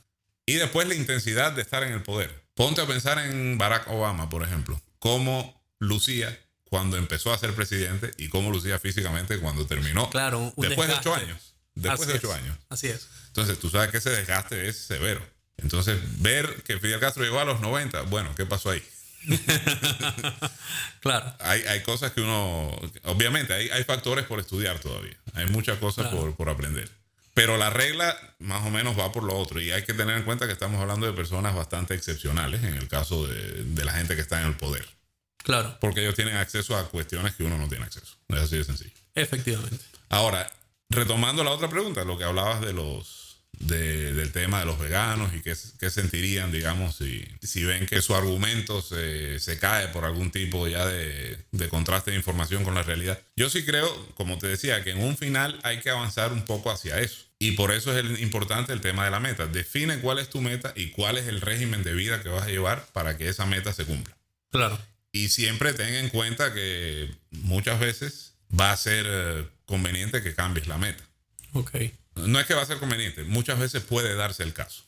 Y 0.46 0.54
después 0.54 0.86
la 0.86 0.94
intensidad 0.94 1.52
de 1.52 1.62
estar 1.62 1.82
en 1.82 1.92
el 1.92 2.02
poder. 2.02 2.44
Ponte 2.54 2.82
a 2.82 2.86
pensar 2.86 3.18
en 3.18 3.58
Barack 3.58 3.88
Obama, 3.88 4.28
por 4.28 4.42
ejemplo. 4.42 4.80
Cómo 4.98 5.60
lucía 5.78 6.38
cuando 6.64 6.96
empezó 6.96 7.32
a 7.32 7.38
ser 7.38 7.54
presidente 7.54 8.10
y 8.18 8.28
cómo 8.28 8.50
lucía 8.50 8.78
físicamente 8.78 9.38
cuando 9.38 9.66
terminó. 9.66 10.10
Claro, 10.10 10.52
un 10.56 10.66
después 10.68 10.88
de 10.88 10.94
ocho 10.94 11.14
años. 11.14 11.53
Después 11.74 12.08
Así 12.08 12.12
de 12.12 12.18
ocho 12.18 12.32
es, 12.34 12.42
años. 12.42 12.58
Así 12.68 12.86
es. 12.88 13.08
Entonces, 13.28 13.58
tú 13.58 13.68
sabes 13.70 13.90
que 13.90 13.98
ese 13.98 14.10
desgaste 14.10 14.68
es 14.68 14.76
severo. 14.78 15.24
Entonces, 15.56 15.98
ver 16.20 16.62
que 16.62 16.78
Fidel 16.78 17.00
Castro 17.00 17.22
llegó 17.24 17.40
a 17.40 17.44
los 17.44 17.60
90, 17.60 18.02
bueno, 18.02 18.34
¿qué 18.36 18.46
pasó 18.46 18.70
ahí? 18.70 18.82
Claro. 21.00 21.34
Hay, 21.40 21.60
hay 21.62 21.82
cosas 21.82 22.12
que 22.12 22.20
uno, 22.22 22.70
obviamente, 23.04 23.52
hay, 23.52 23.68
hay 23.70 23.84
factores 23.84 24.24
por 24.24 24.40
estudiar 24.40 24.78
todavía. 24.78 25.14
Hay 25.34 25.46
muchas 25.46 25.78
cosas 25.78 26.06
Claro. 26.06 26.20
por, 26.20 26.36
por 26.36 26.48
aprender. 26.48 26.90
Pero 27.34 27.56
la 27.58 27.68
regla 27.68 28.16
más 28.38 28.64
o 28.64 28.70
menos 28.70 28.98
va 28.98 29.12
por 29.12 29.22
lo 29.24 29.36
otro. 29.36 29.60
Y 29.60 29.70
hay 29.70 29.82
que 29.84 29.92
tener 29.92 30.16
en 30.16 30.22
cuenta 30.22 30.46
que 30.46 30.52
estamos 30.52 30.80
hablando 30.80 31.06
de 31.06 31.12
personas 31.12 31.54
bastante 31.54 31.94
excepcionales 31.94 32.62
en 32.64 32.74
el 32.74 32.88
caso 32.88 33.26
de, 33.26 33.64
de 33.64 33.84
la 33.84 33.92
gente 33.92 34.14
que 34.14 34.22
está 34.22 34.40
en 34.40 34.46
el 34.46 34.56
poder. 34.56 34.86
Claro. 35.38 35.76
Porque 35.80 36.00
ellos 36.00 36.14
tienen 36.14 36.36
acceso 36.36 36.76
a 36.76 36.88
cuestiones 36.88 37.34
que 37.34 37.44
uno 37.44 37.58
no 37.58 37.68
tiene 37.68 37.84
acceso. 37.84 38.16
Es 38.28 38.38
así 38.38 38.56
de 38.56 38.64
sencillo. 38.64 38.92
Efectivamente. 39.14 39.84
Ahora, 40.08 40.50
retomando 40.90 41.44
la 41.44 41.50
otra 41.50 41.68
pregunta, 41.68 42.04
lo 42.04 42.18
que 42.18 42.24
hablabas 42.24 42.60
de 42.60 42.72
los 42.72 43.22
de- 43.60 44.12
del 44.14 44.32
tema 44.32 44.58
de 44.58 44.66
los 44.66 44.80
veganos 44.80 45.32
y 45.32 45.40
qué, 45.40 45.54
qué 45.78 45.88
sentirían, 45.88 46.50
digamos, 46.50 46.96
si, 46.96 47.24
si 47.40 47.62
ven 47.62 47.86
que 47.86 48.02
su 48.02 48.14
argumento 48.16 48.82
se, 48.82 49.38
se 49.38 49.58
cae 49.60 49.88
por 49.88 50.04
algún 50.04 50.32
tipo 50.32 50.66
ya 50.66 50.84
de, 50.84 51.38
de 51.52 51.68
contraste 51.68 52.10
de 52.10 52.16
información 52.16 52.64
con 52.64 52.74
la 52.74 52.82
realidad. 52.82 53.18
Yo 53.36 53.48
sí 53.48 53.64
creo, 53.64 53.88
como 54.16 54.38
te 54.38 54.48
decía, 54.48 54.82
que 54.82 54.90
en 54.90 54.98
un 55.02 55.16
final 55.16 55.60
hay 55.62 55.78
que 55.78 55.90
avanzar 55.90 56.32
un 56.32 56.44
poco 56.44 56.72
hacia 56.72 56.98
eso. 56.98 57.26
Y 57.38 57.52
por 57.52 57.70
eso 57.72 57.92
es 57.96 58.04
el, 58.04 58.20
importante 58.20 58.72
el 58.72 58.80
tema 58.80 59.04
de 59.04 59.12
la 59.12 59.20
meta. 59.20 59.46
Define 59.46 60.00
cuál 60.00 60.18
es 60.18 60.28
tu 60.30 60.40
meta 60.40 60.72
y 60.74 60.90
cuál 60.90 61.16
es 61.16 61.28
el 61.28 61.40
régimen 61.40 61.84
de 61.84 61.94
vida 61.94 62.22
que 62.24 62.30
vas 62.30 62.42
a 62.44 62.50
llevar 62.50 62.84
para 62.92 63.16
que 63.16 63.28
esa 63.28 63.46
meta 63.46 63.72
se 63.72 63.84
cumpla. 63.84 64.16
Claro. 64.50 64.78
Y 65.12 65.28
siempre 65.28 65.72
ten 65.74 65.94
en 65.94 66.08
cuenta 66.08 66.52
que 66.52 67.08
muchas 67.30 67.78
veces 67.78 68.33
va 68.58 68.72
a 68.72 68.76
ser 68.76 69.04
eh, 69.08 69.48
conveniente 69.66 70.22
que 70.22 70.34
cambies 70.34 70.66
la 70.66 70.78
meta. 70.78 71.02
Ok. 71.52 71.70
No 72.16 72.38
es 72.40 72.46
que 72.46 72.54
va 72.54 72.62
a 72.62 72.66
ser 72.66 72.78
conveniente, 72.78 73.24
muchas 73.24 73.58
veces 73.58 73.82
puede 73.82 74.14
darse 74.14 74.42
el 74.42 74.52
caso. 74.52 74.84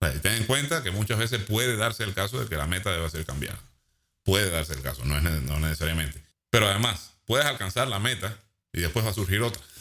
O 0.00 0.06
sea, 0.06 0.20
ten 0.20 0.34
en 0.34 0.44
cuenta 0.44 0.82
que 0.82 0.90
muchas 0.90 1.18
veces 1.18 1.40
puede 1.42 1.76
darse 1.76 2.04
el 2.04 2.14
caso 2.14 2.38
de 2.40 2.48
que 2.48 2.56
la 2.56 2.66
meta 2.66 2.90
deba 2.92 3.08
ser 3.10 3.24
cambiada. 3.24 3.58
Puede 4.22 4.50
darse 4.50 4.74
el 4.74 4.82
caso, 4.82 5.04
no, 5.04 5.16
es, 5.16 5.22
no 5.42 5.58
necesariamente. 5.60 6.22
Pero 6.50 6.68
además, 6.68 7.12
puedes 7.24 7.46
alcanzar 7.46 7.88
la 7.88 7.98
meta 7.98 8.36
y 8.72 8.80
después 8.80 9.04
va 9.04 9.10
a 9.10 9.14
surgir 9.14 9.42
otra. 9.42 9.62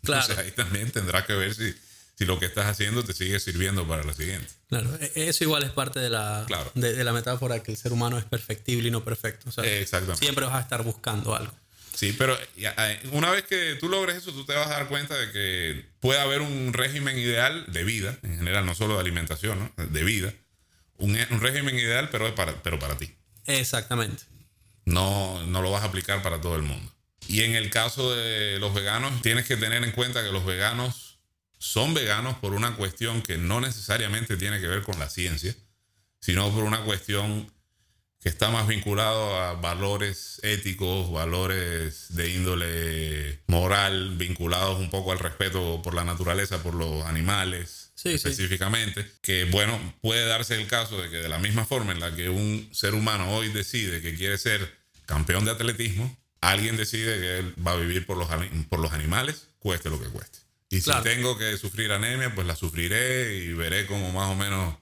Claro. 0.00 0.22
Entonces 0.22 0.44
ahí 0.46 0.52
también 0.52 0.92
tendrás 0.92 1.24
que 1.26 1.32
ver 1.34 1.52
si, 1.56 1.74
si 2.14 2.24
lo 2.24 2.38
que 2.38 2.46
estás 2.46 2.66
haciendo 2.66 3.02
te 3.02 3.12
sigue 3.12 3.40
sirviendo 3.40 3.86
para 3.86 4.04
la 4.04 4.14
siguiente. 4.14 4.46
Claro. 4.68 4.94
E- 5.00 5.12
Eso 5.28 5.42
igual 5.42 5.64
es 5.64 5.72
parte 5.72 5.98
de 5.98 6.08
la, 6.08 6.44
Claro. 6.46 6.70
de, 6.76 6.94
de 6.94 7.02
la 7.04 7.12
metáfora 7.12 7.64
que 7.64 7.72
el 7.72 7.76
ser 7.76 7.92
humano 7.92 8.16
es 8.16 8.24
perfectible 8.24 8.86
y 8.88 8.90
no 8.92 9.02
perfecto. 9.04 9.48
O 9.48 9.52
sea, 9.52 9.64
Exactamente. 9.64 10.20
siempre 10.24 10.44
vas 10.46 10.54
a 10.54 10.60
estar 10.60 10.84
buscando 10.84 11.34
algo. 11.34 11.52
Sí, 11.98 12.14
pero 12.16 12.38
una 13.10 13.28
vez 13.32 13.42
que 13.42 13.74
tú 13.74 13.88
logres 13.88 14.18
eso, 14.18 14.30
tú 14.30 14.44
te 14.44 14.54
vas 14.54 14.68
a 14.68 14.74
dar 14.74 14.86
cuenta 14.86 15.16
de 15.16 15.32
que 15.32 15.84
puede 15.98 16.20
haber 16.20 16.42
un 16.42 16.72
régimen 16.72 17.18
ideal 17.18 17.64
de 17.66 17.82
vida, 17.82 18.16
en 18.22 18.36
general, 18.36 18.64
no 18.66 18.76
solo 18.76 18.94
de 18.94 19.00
alimentación, 19.00 19.72
¿no? 19.76 19.84
de 19.84 20.04
vida. 20.04 20.32
Un, 20.98 21.18
un 21.30 21.40
régimen 21.40 21.74
ideal, 21.74 22.08
pero 22.12 22.32
para, 22.36 22.62
pero 22.62 22.78
para 22.78 22.96
ti. 22.96 23.12
Exactamente. 23.46 24.22
No, 24.84 25.44
no 25.48 25.60
lo 25.60 25.72
vas 25.72 25.82
a 25.82 25.86
aplicar 25.86 26.22
para 26.22 26.40
todo 26.40 26.54
el 26.54 26.62
mundo. 26.62 26.88
Y 27.26 27.42
en 27.42 27.56
el 27.56 27.68
caso 27.68 28.14
de 28.14 28.60
los 28.60 28.72
veganos, 28.74 29.20
tienes 29.20 29.44
que 29.46 29.56
tener 29.56 29.82
en 29.82 29.90
cuenta 29.90 30.22
que 30.22 30.30
los 30.30 30.46
veganos 30.46 31.18
son 31.58 31.94
veganos 31.94 32.36
por 32.38 32.54
una 32.54 32.76
cuestión 32.76 33.22
que 33.22 33.38
no 33.38 33.60
necesariamente 33.60 34.36
tiene 34.36 34.60
que 34.60 34.68
ver 34.68 34.84
con 34.84 35.00
la 35.00 35.10
ciencia, 35.10 35.52
sino 36.20 36.48
por 36.52 36.62
una 36.62 36.82
cuestión 36.82 37.52
que 38.28 38.32
está 38.32 38.50
más 38.50 38.66
vinculado 38.68 39.40
a 39.40 39.54
valores 39.54 40.38
éticos, 40.42 41.10
valores 41.10 42.08
de 42.10 42.28
índole 42.30 43.38
moral, 43.46 44.16
vinculados 44.18 44.78
un 44.78 44.90
poco 44.90 45.12
al 45.12 45.18
respeto 45.18 45.80
por 45.82 45.94
la 45.94 46.04
naturaleza, 46.04 46.62
por 46.62 46.74
los 46.74 47.06
animales 47.06 47.90
Sí, 47.94 48.10
sí. 48.10 48.14
específicamente, 48.16 49.10
que 49.22 49.44
bueno, 49.46 49.80
puede 50.02 50.26
darse 50.26 50.60
el 50.60 50.66
caso 50.66 51.00
de 51.00 51.08
que 51.08 51.16
de 51.16 51.28
la 51.30 51.38
misma 51.38 51.64
forma 51.64 51.92
en 51.92 52.00
la 52.00 52.14
que 52.14 52.28
un 52.28 52.68
ser 52.72 52.92
humano 52.92 53.32
hoy 53.34 53.48
decide 53.48 54.02
que 54.02 54.14
quiere 54.14 54.36
ser 54.36 54.76
campeón 55.06 55.46
de 55.46 55.52
atletismo, 55.52 56.14
alguien 56.42 56.76
decide 56.76 57.18
que 57.18 57.38
él 57.38 57.54
va 57.66 57.72
a 57.72 57.76
vivir 57.76 58.04
por 58.04 58.18
los, 58.18 58.28
por 58.68 58.78
los 58.78 58.92
animales, 58.92 59.48
cueste 59.58 59.88
lo 59.88 59.98
que 59.98 60.08
cueste. 60.08 60.38
Y 60.68 60.82
Claro. 60.82 61.02
si 61.02 61.08
tengo 61.08 61.38
que 61.38 61.56
sufrir 61.56 61.92
anemia, 61.92 62.34
pues 62.34 62.46
la 62.46 62.56
sufriré 62.56 63.36
y 63.38 63.54
veré 63.54 63.86
cómo 63.86 64.12
más 64.12 64.28
o 64.28 64.34
menos 64.34 64.76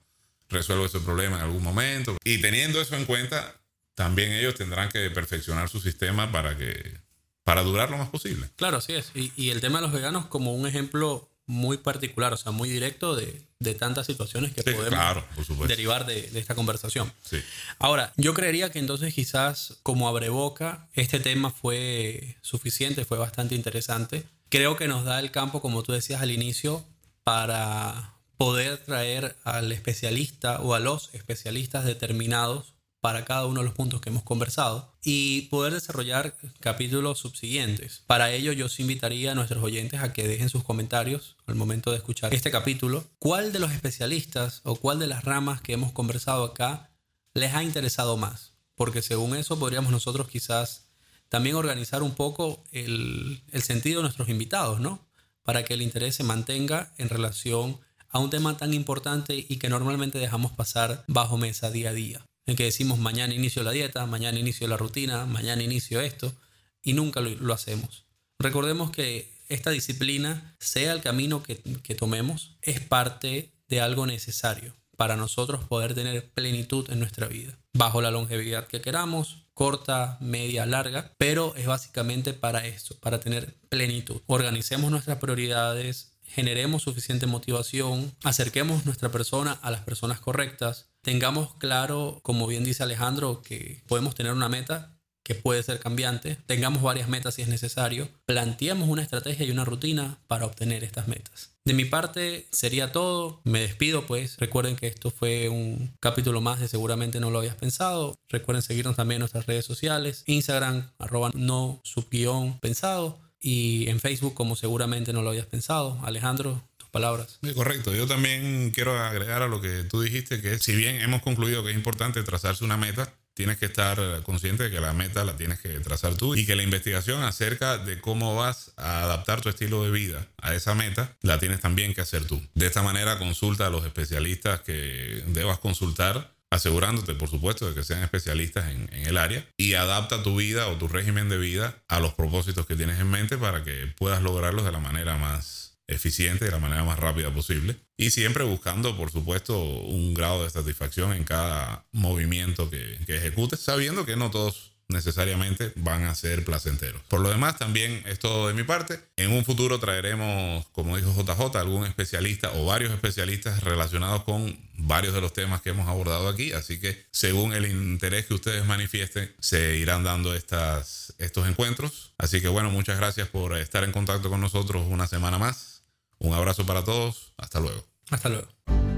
resuelvo 0.49 0.85
ese 0.85 0.99
problema 0.99 1.37
en 1.37 1.43
algún 1.43 1.63
momento. 1.63 2.17
Y 2.23 2.39
teniendo 2.41 2.81
eso 2.81 2.95
en 2.95 3.05
cuenta, 3.05 3.55
también 3.95 4.31
ellos 4.31 4.55
tendrán 4.55 4.89
que 4.89 5.09
perfeccionar 5.09 5.69
su 5.69 5.79
sistema 5.79 6.31
para 6.31 6.57
que 6.57 6.97
para 7.43 7.63
durar 7.63 7.89
lo 7.89 7.97
más 7.97 8.09
posible. 8.09 8.49
Claro, 8.57 8.77
así 8.77 8.93
es. 8.93 9.11
Y, 9.15 9.31
y 9.37 9.51
el 9.51 9.61
tema 9.61 9.79
de 9.79 9.83
los 9.83 9.93
veganos 9.93 10.25
como 10.25 10.53
un 10.53 10.67
ejemplo 10.67 11.29
muy 11.45 11.77
particular, 11.77 12.33
o 12.33 12.37
sea, 12.37 12.51
muy 12.51 12.67
directo 12.69 13.15
de, 13.15 13.41
de 13.59 13.73
tantas 13.73 14.05
situaciones 14.05 14.53
que 14.53 14.63
Sí, 14.63 14.71
podemos 14.71 14.89
claro, 14.89 15.25
derivar 15.65 16.05
de, 16.05 16.23
de 16.23 16.39
esta 16.41 16.55
conversación. 16.55 17.11
Sí. 17.23 17.41
Ahora, 17.79 18.11
yo 18.17 18.33
creería 18.33 18.69
que 18.69 18.79
entonces 18.79 19.13
quizás 19.13 19.77
como 19.81 20.09
abreboca 20.09 20.89
este 20.93 21.21
tema 21.21 21.49
fue 21.49 22.35
suficiente, 22.41 23.05
fue 23.05 23.17
bastante 23.17 23.55
interesante. 23.55 24.25
Creo 24.49 24.75
que 24.75 24.89
nos 24.89 25.05
da 25.05 25.19
el 25.19 25.31
campo, 25.31 25.61
como 25.61 25.83
tú 25.83 25.93
decías 25.93 26.21
al 26.21 26.31
inicio, 26.31 26.85
para 27.23 28.16
poder 28.37 28.77
traer 28.77 29.35
al 29.43 29.71
especialista 29.71 30.61
o 30.61 30.73
a 30.73 30.79
los 30.79 31.13
especialistas 31.13 31.85
determinados 31.85 32.75
para 32.99 33.25
cada 33.25 33.45
uno 33.45 33.61
de 33.61 33.65
los 33.65 33.75
puntos 33.75 34.01
que 34.01 34.09
hemos 34.09 34.23
conversado 34.23 34.93
y 35.03 35.43
poder 35.43 35.73
desarrollar 35.73 36.35
capítulos 36.59 37.19
subsiguientes. 37.19 38.03
Para 38.07 38.31
ello 38.31 38.51
yo 38.51 38.65
os 38.65 38.79
invitaría 38.79 39.31
a 39.31 39.35
nuestros 39.35 39.63
oyentes 39.63 40.01
a 40.01 40.13
que 40.13 40.27
dejen 40.27 40.49
sus 40.49 40.63
comentarios 40.63 41.37
al 41.45 41.55
momento 41.55 41.91
de 41.91 41.97
escuchar 41.97 42.33
este 42.33 42.51
capítulo. 42.51 43.03
¿Cuál 43.19 43.51
de 43.51 43.59
los 43.59 43.71
especialistas 43.71 44.61
o 44.63 44.75
cuál 44.75 44.99
de 44.99 45.07
las 45.07 45.23
ramas 45.23 45.61
que 45.61 45.73
hemos 45.73 45.91
conversado 45.91 46.43
acá 46.43 46.91
les 47.33 47.53
ha 47.53 47.63
interesado 47.63 48.17
más? 48.17 48.53
Porque 48.75 49.01
según 49.01 49.35
eso 49.35 49.59
podríamos 49.59 49.91
nosotros 49.91 50.27
quizás 50.27 50.87
también 51.29 51.55
organizar 51.55 52.03
un 52.03 52.15
poco 52.15 52.63
el, 52.71 53.43
el 53.51 53.61
sentido 53.61 53.99
de 53.99 54.03
nuestros 54.03 54.29
invitados, 54.29 54.79
¿no? 54.79 55.07
para 55.47 55.63
que 55.63 55.75
el 55.75 55.81
interés 55.81 56.13
se 56.13 56.25
mantenga 56.25 56.93
en 56.97 57.07
relación 57.07 57.79
a 58.17 58.19
un 58.19 58.31
tema 58.31 58.57
tan 58.57 58.73
importante 58.73 59.45
y 59.47 59.57
que 59.57 59.69
normalmente 59.69 60.17
dejamos 60.17 60.51
pasar 60.51 61.03
bajo 61.07 61.37
mesa 61.37 61.69
día 61.69 61.91
a 61.91 61.93
día. 61.93 62.25
En 62.47 62.55
que 62.55 62.63
decimos 62.63 62.97
mañana 62.97 63.35
inicio 63.35 63.61
la 63.61 63.71
dieta, 63.71 64.05
mañana 64.07 64.39
inicio 64.39 64.67
la 64.67 64.75
rutina, 64.75 65.27
mañana 65.27 65.61
inicio 65.61 66.01
esto 66.01 66.33
y 66.81 66.93
nunca 66.93 67.21
lo, 67.21 67.53
hacemos. 67.53 68.05
Recordemos 68.39 68.89
que 68.89 69.31
esta 69.49 69.69
disciplina, 69.69 70.55
sea 70.59 70.93
el 70.93 71.01
camino 71.01 71.43
que, 71.43 71.57
que 71.57 71.93
tomemos, 71.93 72.57
es 72.63 72.79
parte 72.79 73.51
de 73.67 73.81
algo 73.81 74.07
necesario 74.07 74.73
para 74.95 75.15
nosotros 75.15 75.63
poder 75.65 75.93
tener 75.93 76.27
plenitud 76.31 76.89
en 76.89 76.99
nuestra 76.99 77.27
vida, 77.27 77.59
bajo 77.73 78.01
la 78.01 78.09
longevidad 78.09 78.65
que 78.65 78.81
queramos, 78.81 79.45
corta, 79.53 80.17
media, 80.21 80.65
larga, 80.65 81.13
pero 81.19 81.55
es 81.55 81.67
básicamente 81.67 82.33
para 82.33 82.65
eso, 82.65 82.95
para 82.99 83.19
tener 83.19 83.53
plenitud. 83.69 84.21
Organicemos 84.25 84.89
nuestras 84.89 85.19
prioridades, 85.19 86.16
generemos 86.27 86.83
suficiente 86.83 87.25
motivación, 87.25 88.13
acerquemos 88.23 88.85
nuestra 88.85 89.09
persona 89.09 89.53
a 89.61 89.71
las 89.71 89.81
personas 89.81 90.19
correctas, 90.19 90.89
tengamos 91.01 91.55
claro, 91.55 92.19
como 92.23 92.47
bien 92.47 92.63
dice 92.63 92.83
Alejandro, 92.83 93.41
que 93.41 93.81
podemos 93.87 94.15
tener 94.15 94.33
una 94.33 94.49
meta 94.49 94.97
que 95.27 95.35
puede 95.35 95.61
ser 95.61 95.79
cambiante, 95.79 96.37
tengamos 96.45 96.81
varias 96.81 97.09
metas 97.09 97.35
si 97.35 97.41
es 97.41 97.49
necesario, 97.49 98.07
planteemos 98.25 98.87
una 98.87 99.01
estrategia 99.01 99.45
y 99.45 99.51
una 99.51 99.65
rutina 99.65 100.19
para 100.27 100.45
obtener 100.45 100.85
estas 100.85 101.09
metas. 101.09 101.51
De 101.65 101.73
mi 101.73 101.83
parte 101.83 102.47
sería 102.53 102.93
todo, 102.93 103.41
me 103.43 103.59
despido 103.59 104.05
pues, 104.05 104.37
recuerden 104.37 104.77
que 104.77 104.87
esto 104.87 105.11
fue 105.11 105.49
un 105.49 105.93
capítulo 105.99 106.39
más 106.39 106.61
de 106.61 106.69
seguramente 106.69 107.19
no 107.19 107.29
lo 107.29 107.39
habías 107.39 107.55
pensado, 107.55 108.15
recuerden 108.29 108.61
seguirnos 108.61 108.95
también 108.95 109.17
en 109.17 109.21
nuestras 109.21 109.47
redes 109.47 109.65
sociales, 109.65 110.23
Instagram, 110.27 110.91
arroba 110.97 111.31
no 111.33 111.81
subguión 111.83 112.57
pensado 112.59 113.19
y 113.47 113.87
en 113.87 114.01
Facebook 114.01 114.33
como 114.33 114.57
seguramente 114.57 115.13
no 115.13 115.21
lo 115.21 115.29
habías 115.29 115.45
pensado. 115.45 115.97
Alejandro, 116.03 116.61
tus 116.75 116.89
palabras. 116.89 117.39
correcto, 117.55 117.95
yo 117.95 118.05
también 118.05 118.71
quiero 118.71 118.99
agregar 118.99 119.41
a 119.41 119.47
lo 119.47 119.61
que 119.61 119.85
tú 119.85 120.01
dijiste 120.01 120.41
que 120.41 120.59
si 120.59 120.75
bien 120.75 120.97
hemos 120.97 121.21
concluido 121.21 121.63
que 121.63 121.69
es 121.69 121.77
importante 121.77 122.21
trazarse 122.23 122.65
una 122.65 122.75
meta, 122.75 123.13
tienes 123.33 123.57
que 123.57 123.67
estar 123.67 124.21
consciente 124.23 124.63
de 124.63 124.71
que 124.71 124.81
la 124.81 124.91
meta 124.91 125.23
la 125.23 125.37
tienes 125.37 125.59
que 125.59 125.69
trazar 125.79 126.15
tú 126.15 126.35
y 126.35 126.45
que 126.45 126.57
la 126.57 126.63
investigación 126.63 127.23
acerca 127.23 127.77
de 127.77 128.01
cómo 128.01 128.35
vas 128.35 128.73
a 128.75 129.03
adaptar 129.03 129.39
tu 129.39 129.47
estilo 129.47 129.81
de 129.85 129.91
vida 129.91 130.27
a 130.41 130.53
esa 130.53 130.75
meta 130.75 131.15
la 131.21 131.39
tienes 131.39 131.61
también 131.61 131.93
que 131.93 132.01
hacer 132.01 132.25
tú. 132.25 132.41
De 132.53 132.67
esta 132.67 132.81
manera 132.81 133.17
consulta 133.17 133.67
a 133.67 133.69
los 133.69 133.85
especialistas 133.85 134.59
que 134.59 135.23
debas 135.27 135.59
consultar 135.59 136.35
asegurándote, 136.49 137.13
por 137.15 137.29
supuesto, 137.29 137.67
de 137.67 137.75
que 137.75 137.83
sean 137.83 138.03
especialistas 138.03 138.71
en, 138.71 138.89
el 138.91 139.17
área 139.17 139.47
y 139.57 139.73
adapta 139.73 140.23
tu 140.23 140.35
vida 140.35 140.67
o 140.67 140.77
tu 140.77 140.87
régimen 140.87 141.29
de 141.29 141.37
vida 141.37 141.83
a 141.87 141.99
los 141.99 142.13
propósitos 142.13 142.65
que 142.65 142.75
tienes 142.75 142.99
en 142.99 143.09
mente 143.09 143.37
para 143.37 143.63
que 143.63 143.93
puedas 143.97 144.21
lograrlos 144.21 144.65
de 144.65 144.71
la 144.71 144.79
manera 144.79 145.17
más 145.17 145.67
eficiente 145.87 146.43
de 146.43 146.51
la 146.51 146.59
manera 146.59 146.83
más 146.83 146.99
rápida 146.99 147.33
posible. 147.33 147.77
Y 147.97 148.11
siempre 148.11 148.43
buscando, 148.43 148.97
por 148.97 149.11
supuesto, 149.11 149.57
un 149.59 150.13
grado 150.13 150.43
de 150.43 150.49
satisfacción 150.49 151.13
en 151.13 151.23
cada 151.23 151.85
movimiento 151.91 152.69
que, 152.69 152.99
que 153.05 153.15
ejecutes, 153.15 153.61
sabiendo 153.61 154.05
que 154.05 154.17
no 154.17 154.29
todos 154.29 154.76
necesariamente 154.89 155.73
van 155.75 156.05
a 156.05 156.15
ser 156.15 156.45
placenteros. 156.45 157.01
Por 157.03 157.19
lo 157.19 157.29
demás, 157.29 157.57
también 157.57 158.03
es 158.05 158.19
todo 158.19 158.47
de 158.47 158.53
mi 158.53 158.63
parte. 158.63 158.99
En 159.17 159.31
un 159.31 159.43
futuro 159.43 159.79
traeremos, 159.79 160.65
como 160.67 160.97
dijo 160.97 161.13
JJ, 161.13 161.57
algún 161.57 161.85
especialista 161.85 162.51
o 162.53 162.65
varios 162.65 162.93
especialistas 162.93 163.63
relacionados 163.63 164.23
con 164.23 164.57
varios 164.77 165.13
de 165.13 165.21
los 165.21 165.33
temas 165.33 165.61
que 165.61 165.69
hemos 165.71 165.87
abordado 165.87 166.27
aquí. 166.27 166.53
Así 166.53 166.79
que 166.79 167.05
según 167.11 167.53
el 167.53 167.65
interés 167.65 168.25
que 168.25 168.33
ustedes 168.33 168.65
manifiesten, 168.65 169.33
se 169.39 169.77
irán 169.77 170.03
dando 170.03 170.33
estas, 170.33 171.13
estos 171.17 171.47
encuentros. 171.47 172.13
Así 172.17 172.41
que 172.41 172.47
bueno, 172.47 172.69
muchas 172.69 172.97
gracias 172.97 173.27
por 173.27 173.57
estar 173.57 173.83
en 173.83 173.91
contacto 173.91 174.29
con 174.29 174.41
nosotros 174.41 174.85
una 174.87 175.07
semana 175.07 175.37
más. 175.37 175.83
Un 176.19 176.33
abrazo 176.33 176.65
para 176.65 176.83
todos. 176.83 177.33
Hasta 177.37 177.59
luego. 177.59 177.85
Hasta 178.09 178.29
luego. 178.29 178.96